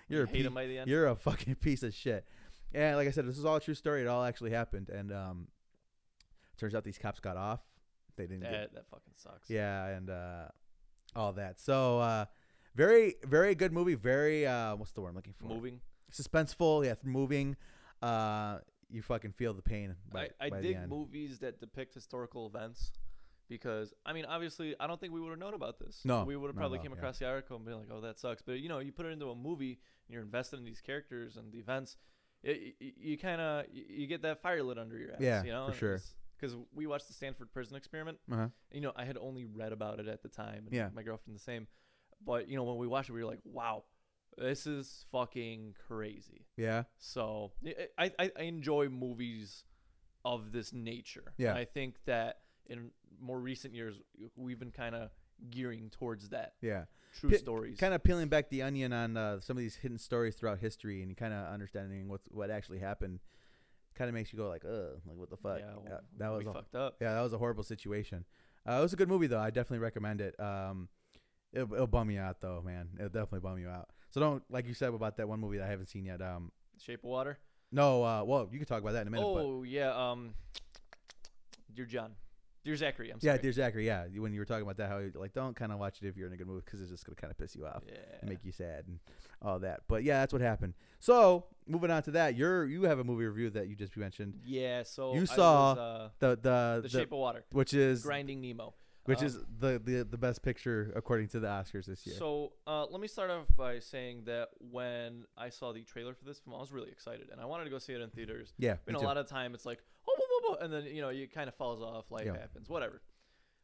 you're 0.08 0.20
You 0.20 0.24
a 0.24 0.26
hate 0.28 0.34
piece, 0.36 0.46
him 0.46 0.54
by 0.54 0.66
the 0.66 0.78
end. 0.78 0.88
you're 0.90 1.06
a 1.06 1.16
fucking 1.16 1.54
piece 1.60 1.82
of 1.82 1.94
shit. 1.94 2.26
And 2.74 2.96
like 2.96 3.08
I 3.08 3.10
said, 3.10 3.26
this 3.26 3.38
is 3.38 3.44
all 3.46 3.56
a 3.56 3.60
true 3.60 3.74
story. 3.74 4.02
It 4.02 4.06
all 4.06 4.22
actually 4.22 4.50
happened, 4.50 4.90
and 4.90 5.10
um, 5.12 5.48
turns 6.58 6.74
out 6.74 6.84
these 6.84 6.98
cops 6.98 7.20
got 7.20 7.36
off. 7.36 7.60
They 8.16 8.24
didn't. 8.26 8.40
Get, 8.42 8.50
that 8.52 8.74
that 8.74 8.86
fucking 8.90 9.12
sucks. 9.16 9.48
yeah, 9.48 9.86
and 9.86 10.10
uh, 10.10 10.48
all 11.16 11.32
that. 11.34 11.58
So 11.60 12.00
uh, 12.00 12.24
very, 12.74 13.16
very 13.24 13.54
good 13.54 13.72
movie. 13.72 13.94
Very 13.94 14.46
uh, 14.46 14.76
what's 14.76 14.92
the 14.92 15.00
word 15.00 15.10
I'm 15.10 15.14
looking 15.16 15.34
for? 15.34 15.46
Moving. 15.46 15.80
Suspenseful. 16.12 16.84
Yeah, 16.84 16.94
moving. 17.04 17.56
Uh, 18.00 18.58
you 18.90 19.02
fucking 19.02 19.32
feel 19.32 19.54
the 19.54 19.62
pain. 19.62 19.94
By, 20.10 20.30
I, 20.40 20.46
I 20.46 20.50
by 20.50 20.60
dig 20.62 20.88
movies 20.88 21.40
that 21.40 21.60
depict 21.60 21.94
historical 21.94 22.46
events 22.46 22.92
because 23.48 23.92
I 24.04 24.12
mean 24.12 24.24
obviously 24.24 24.74
I 24.78 24.86
don't 24.86 25.00
think 25.00 25.12
we 25.12 25.20
would 25.20 25.30
have 25.30 25.38
known 25.38 25.54
about 25.54 25.78
this. 25.78 26.00
No, 26.04 26.24
we 26.24 26.36
would 26.36 26.48
have 26.48 26.56
probably 26.56 26.78
all, 26.78 26.84
came 26.84 26.92
yeah. 26.92 26.98
across 26.98 27.18
the 27.18 27.26
article 27.26 27.56
and 27.56 27.64
been 27.64 27.78
like, 27.78 27.88
"Oh, 27.92 28.00
that 28.00 28.18
sucks." 28.18 28.42
But 28.42 28.60
you 28.60 28.68
know, 28.68 28.78
you 28.78 28.92
put 28.92 29.06
it 29.06 29.10
into 29.10 29.30
a 29.30 29.34
movie 29.34 29.78
and 30.06 30.14
you're 30.14 30.22
invested 30.22 30.58
in 30.58 30.64
these 30.64 30.80
characters 30.80 31.36
and 31.36 31.52
the 31.52 31.58
events. 31.58 31.96
It, 32.42 32.76
you, 32.78 32.92
you 32.96 33.18
kind 33.18 33.40
of 33.40 33.64
you, 33.72 33.84
you 33.88 34.06
get 34.06 34.22
that 34.22 34.40
fire 34.42 34.62
lit 34.62 34.78
under 34.78 34.96
your 34.96 35.12
ass. 35.12 35.20
Yeah, 35.20 35.42
you 35.44 35.52
know, 35.52 35.68
for 35.68 35.76
sure. 35.76 36.00
Because 36.38 36.56
we 36.72 36.86
watched 36.86 37.08
the 37.08 37.14
Stanford 37.14 37.52
Prison 37.52 37.76
Experiment. 37.76 38.18
Uh-huh. 38.30 38.46
You 38.70 38.80
know, 38.80 38.92
I 38.94 39.04
had 39.04 39.18
only 39.18 39.44
read 39.44 39.72
about 39.72 39.98
it 39.98 40.06
at 40.06 40.22
the 40.22 40.28
time, 40.28 40.64
and 40.66 40.72
Yeah. 40.72 40.88
my 40.94 41.02
girlfriend 41.02 41.36
the 41.36 41.42
same. 41.42 41.66
But 42.24 42.48
you 42.48 42.56
know, 42.56 42.64
when 42.64 42.76
we 42.76 42.86
watched 42.86 43.08
it, 43.10 43.12
we 43.12 43.20
were 43.22 43.30
like, 43.30 43.40
"Wow, 43.44 43.84
this 44.36 44.66
is 44.66 45.04
fucking 45.12 45.74
crazy." 45.86 46.46
Yeah. 46.56 46.84
So 46.98 47.52
I, 47.98 48.10
I, 48.18 48.30
I 48.38 48.42
enjoy 48.42 48.88
movies 48.88 49.64
of 50.24 50.52
this 50.52 50.72
nature. 50.72 51.32
Yeah. 51.38 51.50
And 51.50 51.58
I 51.58 51.64
think 51.64 51.96
that 52.06 52.38
in 52.66 52.90
more 53.20 53.38
recent 53.40 53.74
years, 53.74 53.96
we've 54.36 54.58
been 54.58 54.72
kind 54.72 54.94
of 54.94 55.10
gearing 55.50 55.90
towards 55.90 56.28
that. 56.30 56.54
Yeah. 56.60 56.84
True 57.18 57.30
Pi- 57.30 57.36
stories. 57.36 57.78
kind 57.78 57.94
of 57.94 58.02
peeling 58.04 58.28
back 58.28 58.50
the 58.50 58.62
onion 58.62 58.92
on 58.92 59.16
uh, 59.16 59.40
some 59.40 59.56
of 59.56 59.60
these 59.62 59.76
hidden 59.76 59.96
stories 59.98 60.34
throughout 60.34 60.58
history 60.58 61.02
and 61.02 61.16
kind 61.16 61.32
of 61.32 61.46
understanding 61.52 62.08
what's 62.08 62.26
what 62.30 62.50
actually 62.50 62.80
happened 62.80 63.20
kind 63.94 64.08
of 64.08 64.14
makes 64.14 64.30
you 64.32 64.38
go 64.38 64.46
like 64.48 64.62
ugh 64.66 65.00
like 65.06 65.16
what 65.16 65.30
the 65.30 65.36
fuck 65.36 65.58
Yeah, 65.58 65.72
Yeah, 65.88 65.96
that 66.18 66.28
was 66.28 66.46
a, 66.46 66.52
fucked 66.52 66.74
up. 66.74 66.96
yeah 67.00 67.14
that 67.14 67.22
was 67.22 67.32
a 67.32 67.38
horrible 67.38 67.64
situation 67.64 68.24
uh, 68.68 68.72
it 68.74 68.82
was 68.82 68.92
a 68.92 68.96
good 68.96 69.08
movie 69.08 69.26
though 69.26 69.40
i 69.40 69.48
definitely 69.50 69.78
recommend 69.78 70.20
it 70.20 70.38
um 70.38 70.88
it'll, 71.52 71.72
it'll 71.74 71.86
bum 71.86 72.10
you 72.10 72.20
out 72.20 72.40
though 72.40 72.62
man 72.64 72.88
it'll 72.96 73.08
definitely 73.08 73.40
bum 73.40 73.58
you 73.58 73.68
out 73.68 73.88
so 74.10 74.20
don't 74.20 74.42
like 74.50 74.66
you 74.66 74.74
said 74.74 74.92
about 74.92 75.16
that 75.16 75.28
one 75.28 75.40
movie 75.40 75.58
that 75.58 75.66
i 75.66 75.70
haven't 75.70 75.88
seen 75.88 76.04
yet 76.04 76.20
um 76.22 76.50
Shape 76.80 77.00
of 77.04 77.10
Water. 77.10 77.38
no 77.72 78.02
uh 78.04 78.22
well 78.24 78.48
you 78.52 78.58
can 78.58 78.66
talk 78.66 78.80
about 78.82 78.92
that 78.92 79.02
in 79.02 79.08
a 79.08 79.10
minute 79.10 79.24
but 79.34 79.40
Oh 79.42 79.62
yeah. 79.62 79.90
Um, 80.10 80.34
Dear 81.74 81.84
John, 81.86 82.12
Dear 82.64 82.74
Zachary. 82.76 83.10
I'm 83.10 83.20
sorry. 83.20 83.34
yeah 83.36 83.40
dear 83.40 83.52
zachary 83.52 83.86
yeah 83.86 84.06
when 84.16 84.32
you 84.32 84.40
were 84.40 84.44
talking 84.44 84.62
about 84.62 84.76
that 84.78 84.88
how 84.88 84.98
you 84.98 85.12
like 85.14 85.32
don't 85.32 85.54
kind 85.54 85.70
of 85.72 85.78
watch 85.78 85.98
it 86.02 86.08
if 86.08 86.16
you're 86.16 86.26
in 86.26 86.32
a 86.32 86.36
good 86.36 86.46
mood 86.48 86.64
because 86.64 86.80
it's 86.80 86.90
just 86.90 87.04
gonna 87.06 87.14
kind 87.16 87.30
of 87.30 87.38
piss 87.38 87.54
you 87.54 87.66
off 87.66 87.82
Yeah. 87.86 87.94
and 88.20 88.28
make 88.30 88.44
you 88.44 88.52
sad 88.52 88.84
and 88.88 88.98
all 89.40 89.60
that. 89.60 89.82
But 89.86 90.02
yeah, 90.02 90.20
that's 90.20 90.32
what 90.32 90.42
happened. 90.42 90.74
So 90.98 91.44
moving 91.68 91.90
on 91.92 92.02
to 92.04 92.10
that, 92.12 92.34
you're 92.36 92.64
you 92.66 92.82
have 92.84 92.98
a 92.98 93.04
movie 93.04 93.26
review 93.26 93.50
that 93.50 93.68
you 93.68 93.76
just 93.76 93.96
mentioned. 93.96 94.34
yeah. 94.44 94.82
So 94.82 95.14
You 95.14 95.22
I 95.22 95.24
saw 95.26 95.70
was, 95.74 95.78
uh, 95.78 96.08
The 96.18 96.28
the, 96.30 96.36
the, 96.36 96.80
the- 96.82 96.88
Shape 96.88 97.12
of 97.12 97.18
Water. 97.18 97.44
which 97.52 97.74
is 97.74 98.02
Grinding 98.02 98.40
Nemo. 98.40 98.74
Which 99.08 99.22
Uh, 99.22 99.26
is 99.26 99.34
the, 99.58 99.78
the 99.84 100.06
the 100.08 100.16
best 100.18 100.42
picture 100.42 100.92
according 100.94 101.28
to 101.28 101.40
the 101.40 101.48
Oscars 101.48 101.86
this 101.86 102.06
year. 102.06 102.16
So 102.16 102.52
uh, 102.66 102.84
let 102.86 103.00
me 103.00 103.08
start 103.08 103.30
off 103.30 103.46
by 103.56 103.78
saying 103.80 104.24
that 104.24 104.48
when 104.58 105.24
I 105.36 105.48
saw 105.50 105.72
the 105.72 105.82
trailer 105.82 106.14
for 106.14 106.24
this 106.24 106.38
film, 106.40 106.54
I 106.56 106.60
was 106.60 106.72
really 106.72 106.90
excited, 106.90 107.28
and 107.32 107.40
I 107.40 107.46
wanted 107.46 107.64
to 107.64 107.70
go 107.70 107.78
see 107.78 107.92
it 107.94 108.00
in 108.00 108.10
theaters. 108.10 108.54
yeah, 108.58 108.76
know, 108.86 108.98
a 108.98 109.00
lot 109.00 109.16
of 109.16 109.26
time 109.28 109.54
it's 109.54 109.66
like, 109.66 109.80
oh, 110.08 110.14
whoa, 110.18 110.26
whoa, 110.30 110.54
whoa, 110.56 110.64
and 110.64 110.72
then 110.72 110.84
you 110.94 111.00
know, 111.00 111.08
you 111.10 111.26
kind 111.28 111.48
of 111.48 111.54
falls 111.54 111.80
off. 111.82 112.10
Life 112.10 112.26
Yeah. 112.26 112.38
happens, 112.38 112.68
whatever. 112.68 113.00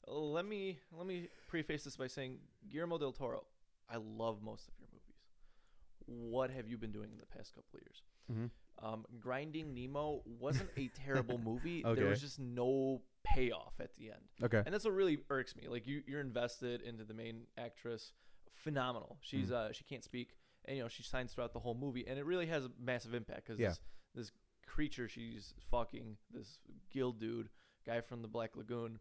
Let 0.06 0.44
me 0.46 0.78
let 0.92 1.06
me 1.06 1.28
preface 1.46 1.84
this 1.84 1.96
by 1.96 2.08
saying 2.08 2.38
Guillermo 2.70 2.98
del 2.98 3.12
Toro. 3.12 3.44
I 3.88 3.96
love 3.96 4.42
most 4.42 4.68
of 4.68 4.74
your 4.78 4.88
movies. 4.92 5.00
what 6.06 6.50
have 6.50 6.68
you 6.68 6.76
been 6.76 6.92
doing 6.92 7.10
in 7.12 7.18
the 7.18 7.26
past 7.26 7.54
couple 7.54 7.78
of 7.78 7.80
years? 7.82 8.02
Mm-hmm. 8.30 8.86
Um, 8.86 9.06
Grinding 9.20 9.72
Nemo 9.74 10.22
wasn't 10.26 10.68
a 10.76 10.88
terrible 10.88 11.38
movie. 11.50 11.82
There 11.82 12.06
was 12.06 12.20
just 12.20 12.38
no 12.38 13.00
payoff 13.24 13.74
at 13.80 13.94
the 13.96 14.10
end, 14.10 14.22
Okay. 14.42 14.62
and 14.64 14.72
that's 14.74 14.84
what 14.84 14.94
really 14.94 15.18
irks 15.30 15.56
me. 15.56 15.66
Like 15.68 15.86
you, 15.86 16.02
you're 16.06 16.20
invested 16.20 16.80
into 16.82 17.04
the 17.04 17.14
main 17.14 17.46
actress, 17.58 18.12
phenomenal. 18.54 19.18
She's 19.22 19.50
Mm. 19.50 19.54
uh, 19.54 19.72
she 19.72 19.84
can't 19.84 20.04
speak, 20.04 20.36
and 20.66 20.76
you 20.76 20.82
know 20.82 20.88
she 20.88 21.02
signs 21.02 21.32
throughout 21.32 21.52
the 21.52 21.60
whole 21.60 21.74
movie, 21.74 22.06
and 22.06 22.18
it 22.18 22.24
really 22.24 22.46
has 22.46 22.64
a 22.64 22.70
massive 22.78 23.14
impact 23.14 23.46
because 23.46 23.58
Yeah. 23.58 23.68
this, 23.70 23.80
this 24.14 24.32
creature 24.66 25.08
she's 25.08 25.54
fucking, 25.70 26.16
this 26.30 26.58
gill 26.90 27.12
dude, 27.12 27.48
guy 27.86 28.00
from 28.00 28.22
the 28.22 28.28
Black 28.28 28.56
Lagoon, 28.56 28.98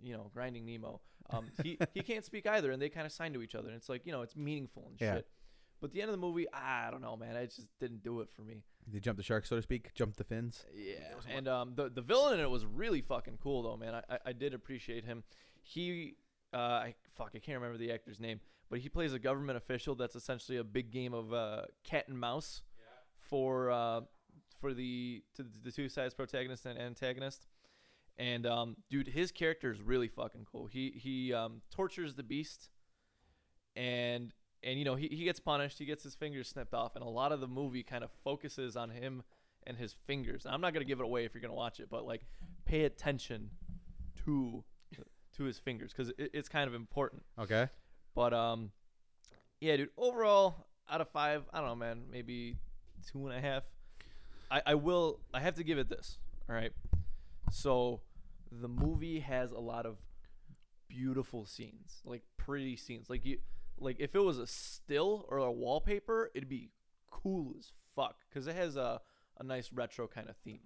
you 0.00 0.12
know, 0.14 0.30
Grinding 0.34 0.64
Nemo. 0.66 1.00
Um, 1.30 1.46
he 1.62 1.78
he 1.94 2.02
can't 2.02 2.24
speak 2.24 2.46
either, 2.46 2.70
and 2.72 2.82
they 2.82 2.88
kind 2.88 3.06
of 3.06 3.12
sign 3.12 3.32
to 3.34 3.42
each 3.42 3.54
other, 3.54 3.68
and 3.68 3.76
it's 3.76 3.88
like 3.88 4.04
you 4.06 4.12
know 4.12 4.22
it's 4.22 4.36
meaningful 4.36 4.86
and 4.88 5.00
Yeah. 5.00 5.14
shit. 5.16 5.28
But 5.80 5.90
the 5.92 6.00
end 6.00 6.10
of 6.10 6.12
the 6.12 6.20
movie, 6.24 6.46
I 6.52 6.90
don't 6.92 7.00
know, 7.02 7.16
man. 7.16 7.34
It 7.34 7.52
just 7.54 7.66
didn't 7.80 8.04
do 8.04 8.20
it 8.20 8.30
for 8.30 8.42
me. 8.42 8.62
They 8.90 8.98
jump 8.98 9.16
the 9.16 9.22
shark, 9.22 9.46
so 9.46 9.56
to 9.56 9.62
speak. 9.62 9.94
Jump 9.94 10.16
the 10.16 10.24
fins. 10.24 10.64
Yeah, 10.74 10.96
and 11.34 11.46
um, 11.48 11.72
the 11.76 11.88
the 11.88 12.02
villain 12.02 12.34
in 12.34 12.40
it 12.40 12.50
was 12.50 12.64
really 12.66 13.00
fucking 13.00 13.38
cool 13.42 13.62
though, 13.62 13.76
man. 13.76 13.94
I 13.94 14.02
I, 14.14 14.18
I 14.26 14.32
did 14.32 14.54
appreciate 14.54 15.04
him. 15.04 15.22
He 15.62 16.16
uh, 16.52 16.56
I 16.56 16.94
fuck, 17.14 17.30
I 17.34 17.38
can't 17.38 17.60
remember 17.60 17.78
the 17.78 17.92
actor's 17.92 18.20
name, 18.20 18.40
but 18.68 18.80
he 18.80 18.88
plays 18.88 19.12
a 19.12 19.18
government 19.18 19.56
official 19.56 19.94
that's 19.94 20.16
essentially 20.16 20.58
a 20.58 20.64
big 20.64 20.90
game 20.90 21.14
of 21.14 21.32
uh, 21.32 21.62
cat 21.84 22.08
and 22.08 22.18
mouse 22.18 22.62
for 23.18 23.70
uh, 23.70 24.00
for 24.60 24.74
the 24.74 25.22
to 25.36 25.46
the 25.62 25.72
two 25.72 25.88
sides, 25.88 26.14
protagonist 26.14 26.66
and 26.66 26.78
antagonist. 26.78 27.46
And 28.18 28.46
um, 28.46 28.76
dude, 28.90 29.08
his 29.08 29.32
character 29.32 29.70
is 29.70 29.80
really 29.80 30.08
fucking 30.08 30.46
cool. 30.50 30.66
He 30.66 30.92
he 30.94 31.32
um, 31.32 31.62
tortures 31.70 32.14
the 32.14 32.22
beast, 32.22 32.68
and 33.74 34.34
and 34.64 34.78
you 34.78 34.84
know 34.84 34.94
he, 34.94 35.08
he 35.08 35.24
gets 35.24 35.40
punished. 35.40 35.78
He 35.78 35.84
gets 35.84 36.02
his 36.02 36.14
fingers 36.14 36.48
snipped 36.48 36.74
off, 36.74 36.96
and 36.96 37.04
a 37.04 37.08
lot 37.08 37.32
of 37.32 37.40
the 37.40 37.48
movie 37.48 37.82
kind 37.82 38.04
of 38.04 38.10
focuses 38.24 38.76
on 38.76 38.90
him 38.90 39.22
and 39.66 39.76
his 39.76 39.94
fingers. 40.06 40.44
Now, 40.44 40.52
I'm 40.52 40.60
not 40.60 40.72
gonna 40.72 40.84
give 40.84 41.00
it 41.00 41.04
away 41.04 41.24
if 41.24 41.34
you're 41.34 41.42
gonna 41.42 41.54
watch 41.54 41.80
it, 41.80 41.88
but 41.90 42.06
like 42.06 42.22
pay 42.64 42.84
attention 42.84 43.50
to 44.24 44.64
to 45.36 45.44
his 45.44 45.58
fingers 45.58 45.92
because 45.92 46.10
it, 46.18 46.30
it's 46.32 46.48
kind 46.48 46.68
of 46.68 46.74
important. 46.74 47.22
Okay. 47.38 47.68
But 48.14 48.32
um, 48.32 48.70
yeah, 49.60 49.76
dude. 49.76 49.90
Overall, 49.96 50.66
out 50.90 51.00
of 51.00 51.08
five, 51.08 51.44
I 51.52 51.58
don't 51.58 51.68
know, 51.68 51.76
man. 51.76 52.02
Maybe 52.10 52.56
two 53.10 53.26
and 53.26 53.36
a 53.36 53.40
half. 53.40 53.64
I 54.50 54.62
I 54.66 54.74
will. 54.74 55.20
I 55.32 55.40
have 55.40 55.54
to 55.54 55.64
give 55.64 55.78
it 55.78 55.88
this. 55.88 56.18
All 56.48 56.54
right. 56.54 56.72
So, 57.50 58.00
the 58.50 58.68
movie 58.68 59.20
has 59.20 59.50
a 59.52 59.58
lot 59.58 59.86
of 59.86 59.96
beautiful 60.88 61.46
scenes, 61.46 62.00
like 62.04 62.22
pretty 62.36 62.76
scenes. 62.76 63.08
Like 63.08 63.24
you, 63.24 63.38
like 63.78 63.96
if 63.98 64.14
it 64.14 64.20
was 64.20 64.38
a 64.38 64.46
still 64.46 65.26
or 65.28 65.38
a 65.38 65.50
wallpaper, 65.52 66.30
it'd 66.34 66.48
be 66.48 66.70
cool 67.10 67.54
as 67.58 67.72
fuck 67.94 68.16
because 68.28 68.46
it 68.46 68.56
has 68.56 68.76
a 68.76 69.00
a 69.38 69.44
nice 69.44 69.72
retro 69.72 70.06
kind 70.06 70.28
of 70.28 70.36
theme. 70.38 70.60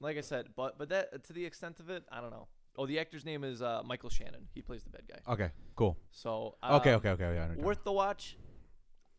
Like 0.00 0.16
I 0.18 0.22
said, 0.22 0.48
but 0.56 0.78
but 0.78 0.88
that 0.90 1.24
to 1.24 1.32
the 1.32 1.44
extent 1.44 1.80
of 1.80 1.90
it, 1.90 2.04
I 2.10 2.20
don't 2.20 2.30
know. 2.30 2.48
Oh, 2.76 2.86
the 2.86 2.98
actor's 2.98 3.24
name 3.24 3.44
is 3.44 3.62
uh, 3.62 3.82
Michael 3.84 4.10
Shannon. 4.10 4.48
He 4.52 4.60
plays 4.60 4.82
the 4.82 4.90
bad 4.90 5.02
guy. 5.08 5.32
Okay. 5.32 5.50
Cool. 5.76 5.96
So 6.10 6.56
Okay. 6.68 6.90
um, 6.90 6.96
Okay. 6.98 7.10
Okay. 7.10 7.34
Yeah. 7.34 7.46
What 7.48 7.56
you're 7.56 7.66
worth 7.66 7.84
the 7.84 7.92
watch. 7.92 8.36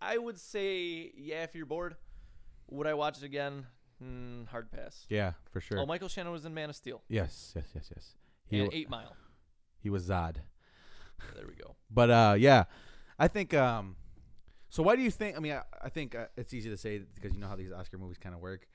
I 0.01 0.17
would 0.17 0.37
say 0.37 1.11
yeah 1.15 1.43
if 1.43 1.55
you're 1.55 1.65
bored. 1.65 1.95
Would 2.69 2.85
I 2.87 2.93
watch 2.95 3.17
it 3.19 3.23
again? 3.23 3.65
Hmm, 4.01 4.43
hard 4.45 4.69
pass. 4.71 5.05
Yeah, 5.07 5.33
for 5.45 5.61
sure. 5.61 5.79
Oh, 5.79 5.85
Michael 5.85 6.09
Shannon 6.09 6.33
was 6.33 6.43
in 6.45 6.53
Man 6.53 6.69
of 6.69 6.75
Steel 6.75 7.01
yes. 7.07 7.53
Yes. 7.55 7.67
Yes. 7.73 7.89
Yes. 7.95 8.15
He 8.47 8.59
and 8.59 8.73
Eight 8.73 8.89
Mile. 8.89 9.15
he 9.79 9.89
was 9.89 10.05
Zod. 10.09 10.35
There 11.33 11.45
we 11.47 11.55
go. 11.55 11.75
But 11.89 12.09
uh, 12.11 12.35
yeah, 12.37 12.65
I 13.19 13.27
think. 13.27 13.53
Um, 13.53 13.95
so 14.69 14.83
why 14.83 14.95
do 14.95 15.01
you 15.01 15.11
think? 15.11 15.37
I 15.37 15.39
mean, 15.39 15.53
I, 15.53 15.61
I 15.83 15.89
think 15.89 16.15
uh, 16.15 16.25
it's 16.37 16.53
easy 16.53 16.69
to 16.69 16.77
say 16.77 16.99
because 17.13 17.33
you 17.33 17.39
know 17.39 17.47
how 17.47 17.55
these 17.55 17.71
Oscar 17.71 17.97
movies 17.97 18.17
kind 18.17 18.35
of 18.35 18.41
work. 18.41 18.67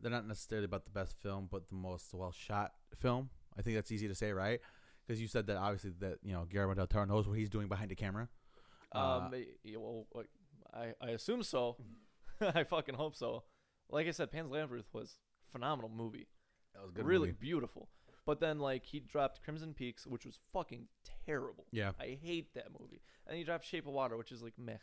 They're 0.00 0.10
not 0.10 0.26
necessarily 0.26 0.66
about 0.66 0.84
the 0.84 0.90
best 0.90 1.14
film, 1.22 1.48
but 1.50 1.68
the 1.68 1.74
most 1.74 2.12
well 2.12 2.32
shot 2.32 2.72
film. 2.98 3.30
I 3.58 3.62
think 3.62 3.76
that's 3.76 3.90
easy 3.90 4.08
to 4.08 4.14
say, 4.14 4.32
right? 4.32 4.60
Because 5.06 5.20
you 5.20 5.28
said 5.28 5.46
that 5.46 5.56
obviously 5.56 5.92
that 6.00 6.18
you 6.22 6.32
know 6.32 6.44
Guillermo 6.44 6.74
del 6.74 6.86
Toro 6.86 7.06
knows 7.06 7.26
what 7.26 7.38
he's 7.38 7.48
doing 7.50 7.68
behind 7.68 7.90
the 7.90 7.94
camera. 7.94 8.28
Uh, 8.94 9.20
Um, 9.24 9.34
yeah, 9.64 9.76
well, 9.78 10.06
I 10.74 10.92
I 11.00 11.10
assume 11.10 11.42
so. 11.42 11.76
I 12.40 12.64
fucking 12.64 12.94
hope 12.96 13.14
so. 13.14 13.44
Like 13.88 14.06
I 14.06 14.10
said, 14.10 14.30
Pan's 14.30 14.50
Labyrinth 14.50 14.92
was 14.92 15.18
a 15.48 15.52
phenomenal 15.52 15.90
movie. 15.90 16.26
that 16.74 16.84
was 16.84 16.94
really 17.04 17.32
beautiful. 17.32 17.88
But 18.26 18.40
then 18.40 18.58
like 18.58 18.84
he 18.84 18.98
dropped 19.00 19.42
Crimson 19.44 19.72
Peaks, 19.72 20.06
which 20.06 20.26
was 20.26 20.38
fucking 20.52 20.88
terrible. 21.26 21.66
Yeah, 21.70 21.92
I 22.00 22.18
hate 22.20 22.52
that 22.54 22.66
movie. 22.78 23.00
And 23.26 23.38
he 23.38 23.44
dropped 23.44 23.64
Shape 23.64 23.86
of 23.86 23.92
Water, 23.92 24.16
which 24.16 24.32
is 24.32 24.42
like 24.42 24.54
meh. 24.58 24.78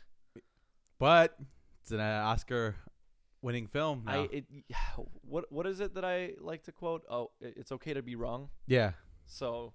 but 0.98 1.36
it's 1.82 1.90
an 1.92 2.00
uh, 2.00 2.22
Oscar-winning 2.24 3.66
film. 3.66 4.04
Now. 4.06 4.12
I 4.22 4.28
it, 4.32 4.44
what 5.28 5.50
what 5.52 5.66
is 5.66 5.80
it 5.80 5.94
that 5.94 6.04
I 6.04 6.32
like 6.40 6.64
to 6.64 6.72
quote? 6.72 7.02
Oh, 7.10 7.30
it- 7.40 7.54
it's 7.56 7.72
okay 7.72 7.94
to 7.94 8.02
be 8.02 8.16
wrong. 8.16 8.48
yeah, 8.66 8.92
So, 9.26 9.74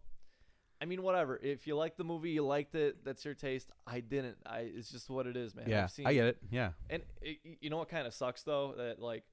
I 0.81 0.85
mean, 0.85 1.03
whatever. 1.03 1.37
If 1.41 1.67
you 1.67 1.75
like 1.75 1.97
the 1.97 2.03
movie, 2.03 2.31
you 2.31 2.45
liked 2.45 2.73
it. 2.75 3.03
That's 3.05 3.23
your 3.25 3.33
taste. 3.35 3.69
I 3.85 3.99
didn't. 3.99 4.37
I. 4.45 4.59
It's 4.61 4.89
just 4.91 5.09
what 5.09 5.27
it 5.27 5.35
is, 5.37 5.53
man. 5.55 5.65
yeah, 5.69 5.83
I've 5.83 5.91
seen, 5.91 6.07
I 6.07 6.13
get 6.13 6.25
it. 6.27 6.37
Yeah, 6.49 6.71
And 6.89 7.03
it, 7.21 7.37
you 7.61 7.69
know 7.69 7.77
what 7.77 7.89
kind 7.89 8.07
of 8.07 8.13
sucks 8.13 8.43
though 8.43 8.73
that 8.77 8.99
like 8.99 9.23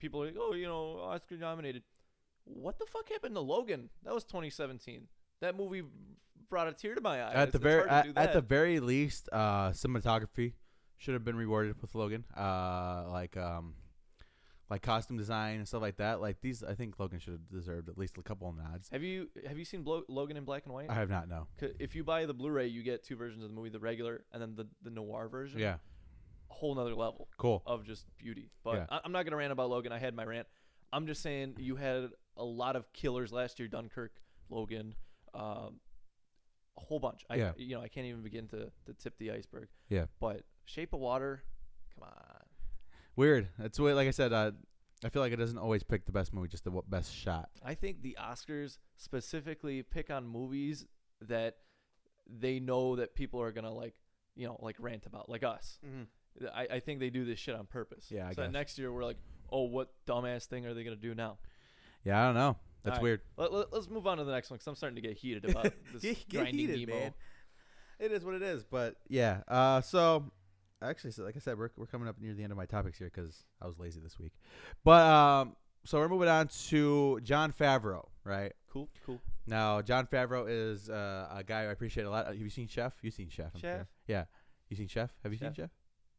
people 0.00 0.22
are 0.22 0.26
like, 0.26 0.36
oh, 0.38 0.54
you 0.54 0.66
know, 0.66 0.98
Oscar 1.00 1.36
nominated. 1.36 1.82
What 2.46 2.78
the 2.78 2.86
fuck 2.86 3.08
happened 3.10 3.34
to 3.34 3.40
Logan? 3.40 3.90
That 4.04 4.14
was 4.14 4.24
2017. 4.24 5.08
That 5.40 5.56
movie 5.56 5.82
brought 6.48 6.68
a 6.68 6.72
tear 6.72 6.94
to 6.94 7.00
my 7.00 7.20
eye. 7.20 7.32
at 7.34 7.52
the 7.52 7.58
very 7.58 7.88
at, 7.88 8.06
at 8.16 8.32
the 8.32 8.40
very 8.40 8.80
least, 8.80 9.28
uh, 9.32 9.70
cinematography 9.70 10.54
should 10.96 11.14
have 11.14 11.24
been 11.24 11.36
rewarded 11.36 11.80
with 11.82 11.94
Logan. 11.94 12.24
Uh, 12.36 13.04
like 13.10 13.36
um, 13.36 13.74
like 14.70 14.82
costume 14.82 15.16
design 15.16 15.56
and 15.58 15.68
stuff 15.68 15.82
like 15.82 15.96
that. 15.96 16.20
Like 16.20 16.40
these, 16.40 16.62
I 16.62 16.74
think 16.74 16.98
Logan 16.98 17.18
should 17.18 17.32
have 17.34 17.48
deserved 17.50 17.88
at 17.88 17.98
least 17.98 18.16
a 18.16 18.22
couple 18.22 18.48
of 18.48 18.56
nods. 18.56 18.88
Have 18.90 19.02
you 19.02 19.28
have 19.46 19.58
you 19.58 19.64
seen 19.64 19.82
Blo- 19.82 20.04
Logan 20.08 20.36
in 20.36 20.44
black 20.44 20.64
and 20.64 20.72
white? 20.72 20.88
I 20.88 20.94
have 20.94 21.10
not 21.10 21.28
no. 21.28 21.48
If 21.80 21.94
you 21.94 22.04
buy 22.04 22.26
the 22.26 22.34
Blu-ray, 22.34 22.68
you 22.68 22.82
get 22.82 23.02
two 23.04 23.16
versions 23.16 23.42
of 23.42 23.50
the 23.50 23.56
movie: 23.56 23.68
the 23.70 23.80
regular 23.80 24.24
and 24.32 24.40
then 24.40 24.54
the 24.54 24.66
the 24.82 24.90
noir 24.90 25.28
version. 25.28 25.58
Yeah, 25.60 25.74
a 26.50 26.54
whole 26.54 26.74
nother 26.76 26.94
level. 26.94 27.28
cool. 27.38 27.62
of 27.66 27.84
just 27.84 28.06
beauty. 28.18 28.50
But 28.64 28.74
Yeah. 28.76 28.86
I- 28.90 29.00
I'm 29.04 29.12
not 29.12 29.24
gonna 29.24 29.36
rant 29.36 29.52
about 29.52 29.68
Logan. 29.68 29.92
I 29.92 29.98
had 29.98 30.14
my 30.14 30.24
rant. 30.24 30.46
I'm 30.92 31.06
just 31.08 31.20
saying 31.22 31.56
you 31.58 31.74
had 31.76 32.10
a 32.36 32.44
lot 32.44 32.76
of 32.76 32.92
killers 32.92 33.32
last 33.32 33.58
year. 33.58 33.68
Dunkirk, 33.68 34.12
Logan, 34.50 34.94
um, 35.34 35.80
a 36.76 36.80
whole 36.80 36.98
bunch. 36.98 37.24
I, 37.30 37.36
Yeah. 37.36 37.52
You 37.56 37.76
know, 37.76 37.82
I 37.82 37.88
can't 37.88 38.06
even 38.06 38.22
begin 38.22 38.48
to, 38.48 38.70
to 38.86 38.92
tip 38.98 39.18
the 39.18 39.30
iceberg. 39.32 39.68
Yeah. 39.88 40.06
But 40.20 40.42
Shape 40.64 40.92
of 40.92 41.00
Water, 41.00 41.42
come 41.94 42.08
on. 42.08 42.42
Weird. 43.16 43.48
That's 43.58 43.78
what, 43.80 43.94
like 43.94 44.08
I 44.08 44.12
said. 44.12 44.32
Uh, 44.32 44.52
I 45.04 45.10
feel 45.10 45.20
like 45.20 45.32
it 45.32 45.36
doesn't 45.36 45.58
always 45.58 45.82
pick 45.82 46.06
the 46.06 46.12
best 46.12 46.32
movie, 46.32 46.48
just 46.48 46.64
the 46.64 46.70
w- 46.70 46.82
best 46.88 47.14
shot. 47.14 47.50
I 47.62 47.74
think 47.74 48.00
the 48.02 48.16
Oscars 48.20 48.78
specifically 48.96 49.82
pick 49.82 50.10
on 50.10 50.26
movies 50.26 50.86
that 51.20 51.56
they 52.26 52.60
know 52.60 52.96
that 52.96 53.14
people 53.14 53.40
are 53.42 53.52
gonna 53.52 53.72
like, 53.72 53.94
you 54.34 54.46
know, 54.46 54.58
like 54.60 54.76
rant 54.78 55.04
about, 55.06 55.28
like 55.28 55.42
us. 55.44 55.78
I, 56.54 56.66
I 56.72 56.80
think 56.80 57.00
they 57.00 57.10
do 57.10 57.24
this 57.24 57.38
shit 57.38 57.54
on 57.54 57.66
purpose. 57.66 58.06
Yeah, 58.10 58.26
I 58.26 58.30
so 58.32 58.40
that 58.40 58.46
guess. 58.48 58.52
next 58.52 58.78
year 58.78 58.90
we're 58.92 59.04
like, 59.04 59.18
oh, 59.50 59.64
what 59.64 59.92
dumbass 60.06 60.46
thing 60.46 60.64
are 60.66 60.72
they 60.74 60.82
gonna 60.82 60.96
do 60.96 61.14
now? 61.14 61.38
Yeah, 62.06 62.22
I 62.22 62.26
don't 62.26 62.36
know. 62.36 62.56
That's 62.84 63.00
weird. 63.00 63.20
Let, 63.36 63.52
let, 63.52 63.72
us 63.72 63.88
move 63.90 64.06
on 64.06 64.18
to 64.18 64.24
the 64.24 64.30
next 64.30 64.48
one 64.48 64.58
because 64.58 64.68
I'm 64.68 64.76
starting 64.76 64.94
to 64.94 65.02
get 65.02 65.16
heated 65.16 65.44
about 65.44 65.64
this 65.92 66.02
Get- 66.02 66.28
get 66.28 66.40
grinding 66.40 66.68
heated, 66.68 66.88
Nemo. 66.88 67.00
man. 67.00 67.14
It 67.98 68.12
is 68.12 68.24
what 68.24 68.34
it 68.34 68.42
is. 68.42 68.62
But 68.62 68.94
yeah. 69.08 69.40
Uh, 69.48 69.80
so 69.80 70.30
actually, 70.80 71.10
so 71.10 71.24
like 71.24 71.34
I 71.34 71.40
said, 71.40 71.58
we're 71.58 71.70
we're 71.76 71.86
coming 71.86 72.06
up 72.06 72.20
near 72.20 72.32
the 72.32 72.44
end 72.44 72.52
of 72.52 72.58
my 72.58 72.66
topics 72.66 72.96
here 72.96 73.10
because 73.12 73.44
I 73.60 73.66
was 73.66 73.76
lazy 73.80 73.98
this 73.98 74.20
week. 74.20 74.34
But 74.84 75.04
um, 75.04 75.56
so 75.84 75.98
we're 75.98 76.08
moving 76.08 76.28
on 76.28 76.48
to 76.68 77.18
Jon 77.24 77.52
Favreau, 77.52 78.04
right? 78.22 78.52
Cool, 78.70 78.88
cool. 79.04 79.20
Now, 79.48 79.82
Jon 79.82 80.06
Favreau 80.06 80.46
is 80.48 80.88
uh, 80.88 81.28
a 81.34 81.42
guy 81.42 81.60
I 81.60 81.64
appreciate 81.64 82.04
a 82.04 82.10
lot. 82.10 82.26
Have 82.26 82.36
you 82.36 82.50
seen 82.50 82.68
Chef? 82.68 82.94
You've 83.02 83.14
seen 83.14 83.30
Chef. 83.30 83.50
I'm 83.54 83.60
sure. 83.60 83.78
Chef? 83.78 83.86
Yeah. 84.06 84.24
You 84.68 84.76
seen 84.76 84.88
Chef? 84.88 85.10
Have 85.22 85.32
you 85.32 85.38
seen 85.38 85.48
Chef? 85.48 85.56
Chef? 85.56 85.70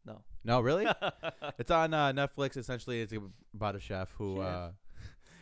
No. 0.06 0.22
No, 0.44 0.62
really? 0.62 0.88
it's 1.60 1.72
on 1.72 1.94
uh, 1.94 2.12
Netflix. 2.14 2.58
Essentially, 2.58 3.02
it's 3.02 3.14
about 3.54 3.76
a 3.76 3.80
chef 3.80 4.10
who 4.18 4.38
Chef. 4.38 4.46
uh, 4.46 4.70
who 4.70 4.74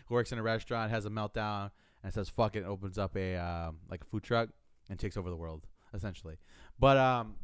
works 0.09 0.31
in 0.31 0.37
a 0.39 0.43
restaurant, 0.43 0.91
has 0.91 1.05
a 1.05 1.09
meltdown, 1.09 1.71
and 2.03 2.13
says 2.13 2.29
"fuck 2.29 2.55
it," 2.55 2.59
and 2.59 2.67
opens 2.67 2.97
up 2.97 3.15
a 3.15 3.35
um, 3.35 3.77
like 3.89 4.01
a 4.01 4.05
food 4.05 4.23
truck 4.23 4.49
and 4.89 4.99
takes 4.99 5.17
over 5.17 5.29
the 5.29 5.35
world, 5.35 5.65
essentially. 5.93 6.37
But 6.79 6.97
um, 6.97 7.35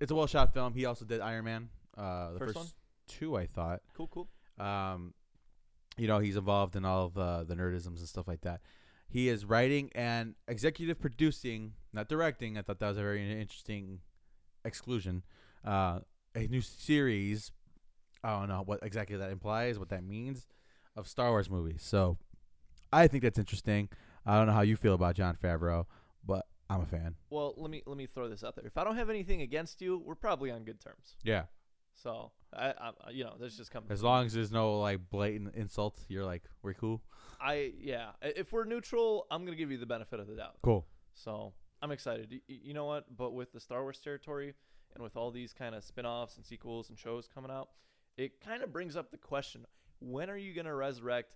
it's 0.00 0.10
a 0.10 0.14
well 0.14 0.26
shot 0.26 0.52
film. 0.52 0.74
He 0.74 0.84
also 0.84 1.04
did 1.04 1.20
Iron 1.20 1.44
Man. 1.44 1.68
Uh, 1.96 2.32
the 2.32 2.38
First 2.40 2.54
first, 2.54 2.56
one? 2.56 2.66
two, 3.08 3.36
I 3.36 3.46
thought. 3.46 3.80
cool, 3.94 4.08
cool. 4.08 4.28
Um, 4.58 5.14
you 5.96 6.08
know, 6.08 6.18
he's 6.18 6.36
involved 6.36 6.76
in 6.76 6.84
all 6.84 7.06
of 7.06 7.14
the 7.14 7.44
the 7.46 7.54
nerdisms 7.54 7.98
and 7.98 8.08
stuff 8.08 8.26
like 8.28 8.42
that. 8.42 8.60
He 9.08 9.28
is 9.28 9.44
writing 9.44 9.90
and 9.94 10.34
executive 10.48 10.98
producing, 11.00 11.74
not 11.92 12.08
directing. 12.08 12.58
I 12.58 12.62
thought 12.62 12.80
that 12.80 12.88
was 12.88 12.98
a 12.98 13.02
very 13.02 13.40
interesting 13.40 14.00
exclusion. 14.64 15.22
Uh, 15.64 16.00
a 16.34 16.46
new 16.48 16.60
series. 16.60 17.52
I 18.24 18.38
don't 18.38 18.48
know 18.48 18.62
what 18.64 18.80
exactly 18.82 19.16
that 19.16 19.30
implies, 19.30 19.78
what 19.78 19.90
that 19.90 20.02
means, 20.02 20.46
of 20.96 21.08
Star 21.08 21.30
Wars 21.30 21.50
movies. 21.50 21.82
So, 21.82 22.18
I 22.92 23.08
think 23.08 23.22
that's 23.22 23.38
interesting. 23.38 23.88
I 24.26 24.36
don't 24.36 24.46
know 24.46 24.52
how 24.52 24.62
you 24.62 24.76
feel 24.76 24.94
about 24.94 25.16
Jon 25.16 25.36
Favreau, 25.42 25.86
but 26.24 26.46
I'm 26.70 26.80
a 26.80 26.86
fan. 26.86 27.16
Well, 27.30 27.54
let 27.56 27.70
me 27.70 27.82
let 27.86 27.96
me 27.96 28.06
throw 28.06 28.28
this 28.28 28.42
out 28.42 28.56
there. 28.56 28.66
If 28.66 28.78
I 28.78 28.84
don't 28.84 28.96
have 28.96 29.10
anything 29.10 29.42
against 29.42 29.80
you, 29.82 29.98
we're 29.98 30.14
probably 30.14 30.50
on 30.50 30.64
good 30.64 30.80
terms. 30.80 31.16
Yeah. 31.22 31.44
So 31.92 32.32
I, 32.52 32.68
I 32.68 33.10
you 33.10 33.24
know, 33.24 33.34
that's 33.38 33.56
just 33.56 33.70
coming. 33.70 33.90
As 33.90 34.02
long 34.02 34.26
as 34.26 34.32
there's 34.32 34.50
no 34.52 34.80
like 34.80 35.10
blatant 35.10 35.54
insult, 35.54 35.98
you're 36.08 36.24
like, 36.24 36.42
we're 36.62 36.74
cool. 36.74 37.02
I 37.40 37.72
yeah, 37.78 38.10
if 38.22 38.52
we're 38.52 38.64
neutral, 38.64 39.26
I'm 39.30 39.44
gonna 39.44 39.56
give 39.56 39.70
you 39.70 39.78
the 39.78 39.86
benefit 39.86 40.20
of 40.20 40.26
the 40.26 40.36
doubt. 40.36 40.56
Cool. 40.62 40.86
So 41.12 41.52
I'm 41.82 41.90
excited. 41.90 42.28
Y- 42.30 42.40
you 42.48 42.74
know 42.74 42.86
what? 42.86 43.04
But 43.14 43.34
with 43.34 43.52
the 43.52 43.60
Star 43.60 43.82
Wars 43.82 43.98
territory 43.98 44.54
and 44.94 45.02
with 45.02 45.16
all 45.16 45.30
these 45.30 45.52
kind 45.52 45.74
of 45.74 45.84
spin-offs 45.84 46.36
and 46.36 46.46
sequels 46.46 46.88
and 46.88 46.98
shows 46.98 47.28
coming 47.32 47.50
out, 47.50 47.68
it 48.16 48.40
kind 48.40 48.62
of 48.62 48.72
brings 48.72 48.96
up 48.96 49.10
the 49.10 49.18
question: 49.18 49.66
When 50.06 50.30
are 50.30 50.36
you 50.36 50.52
gonna 50.54 50.74
resurrect 50.74 51.34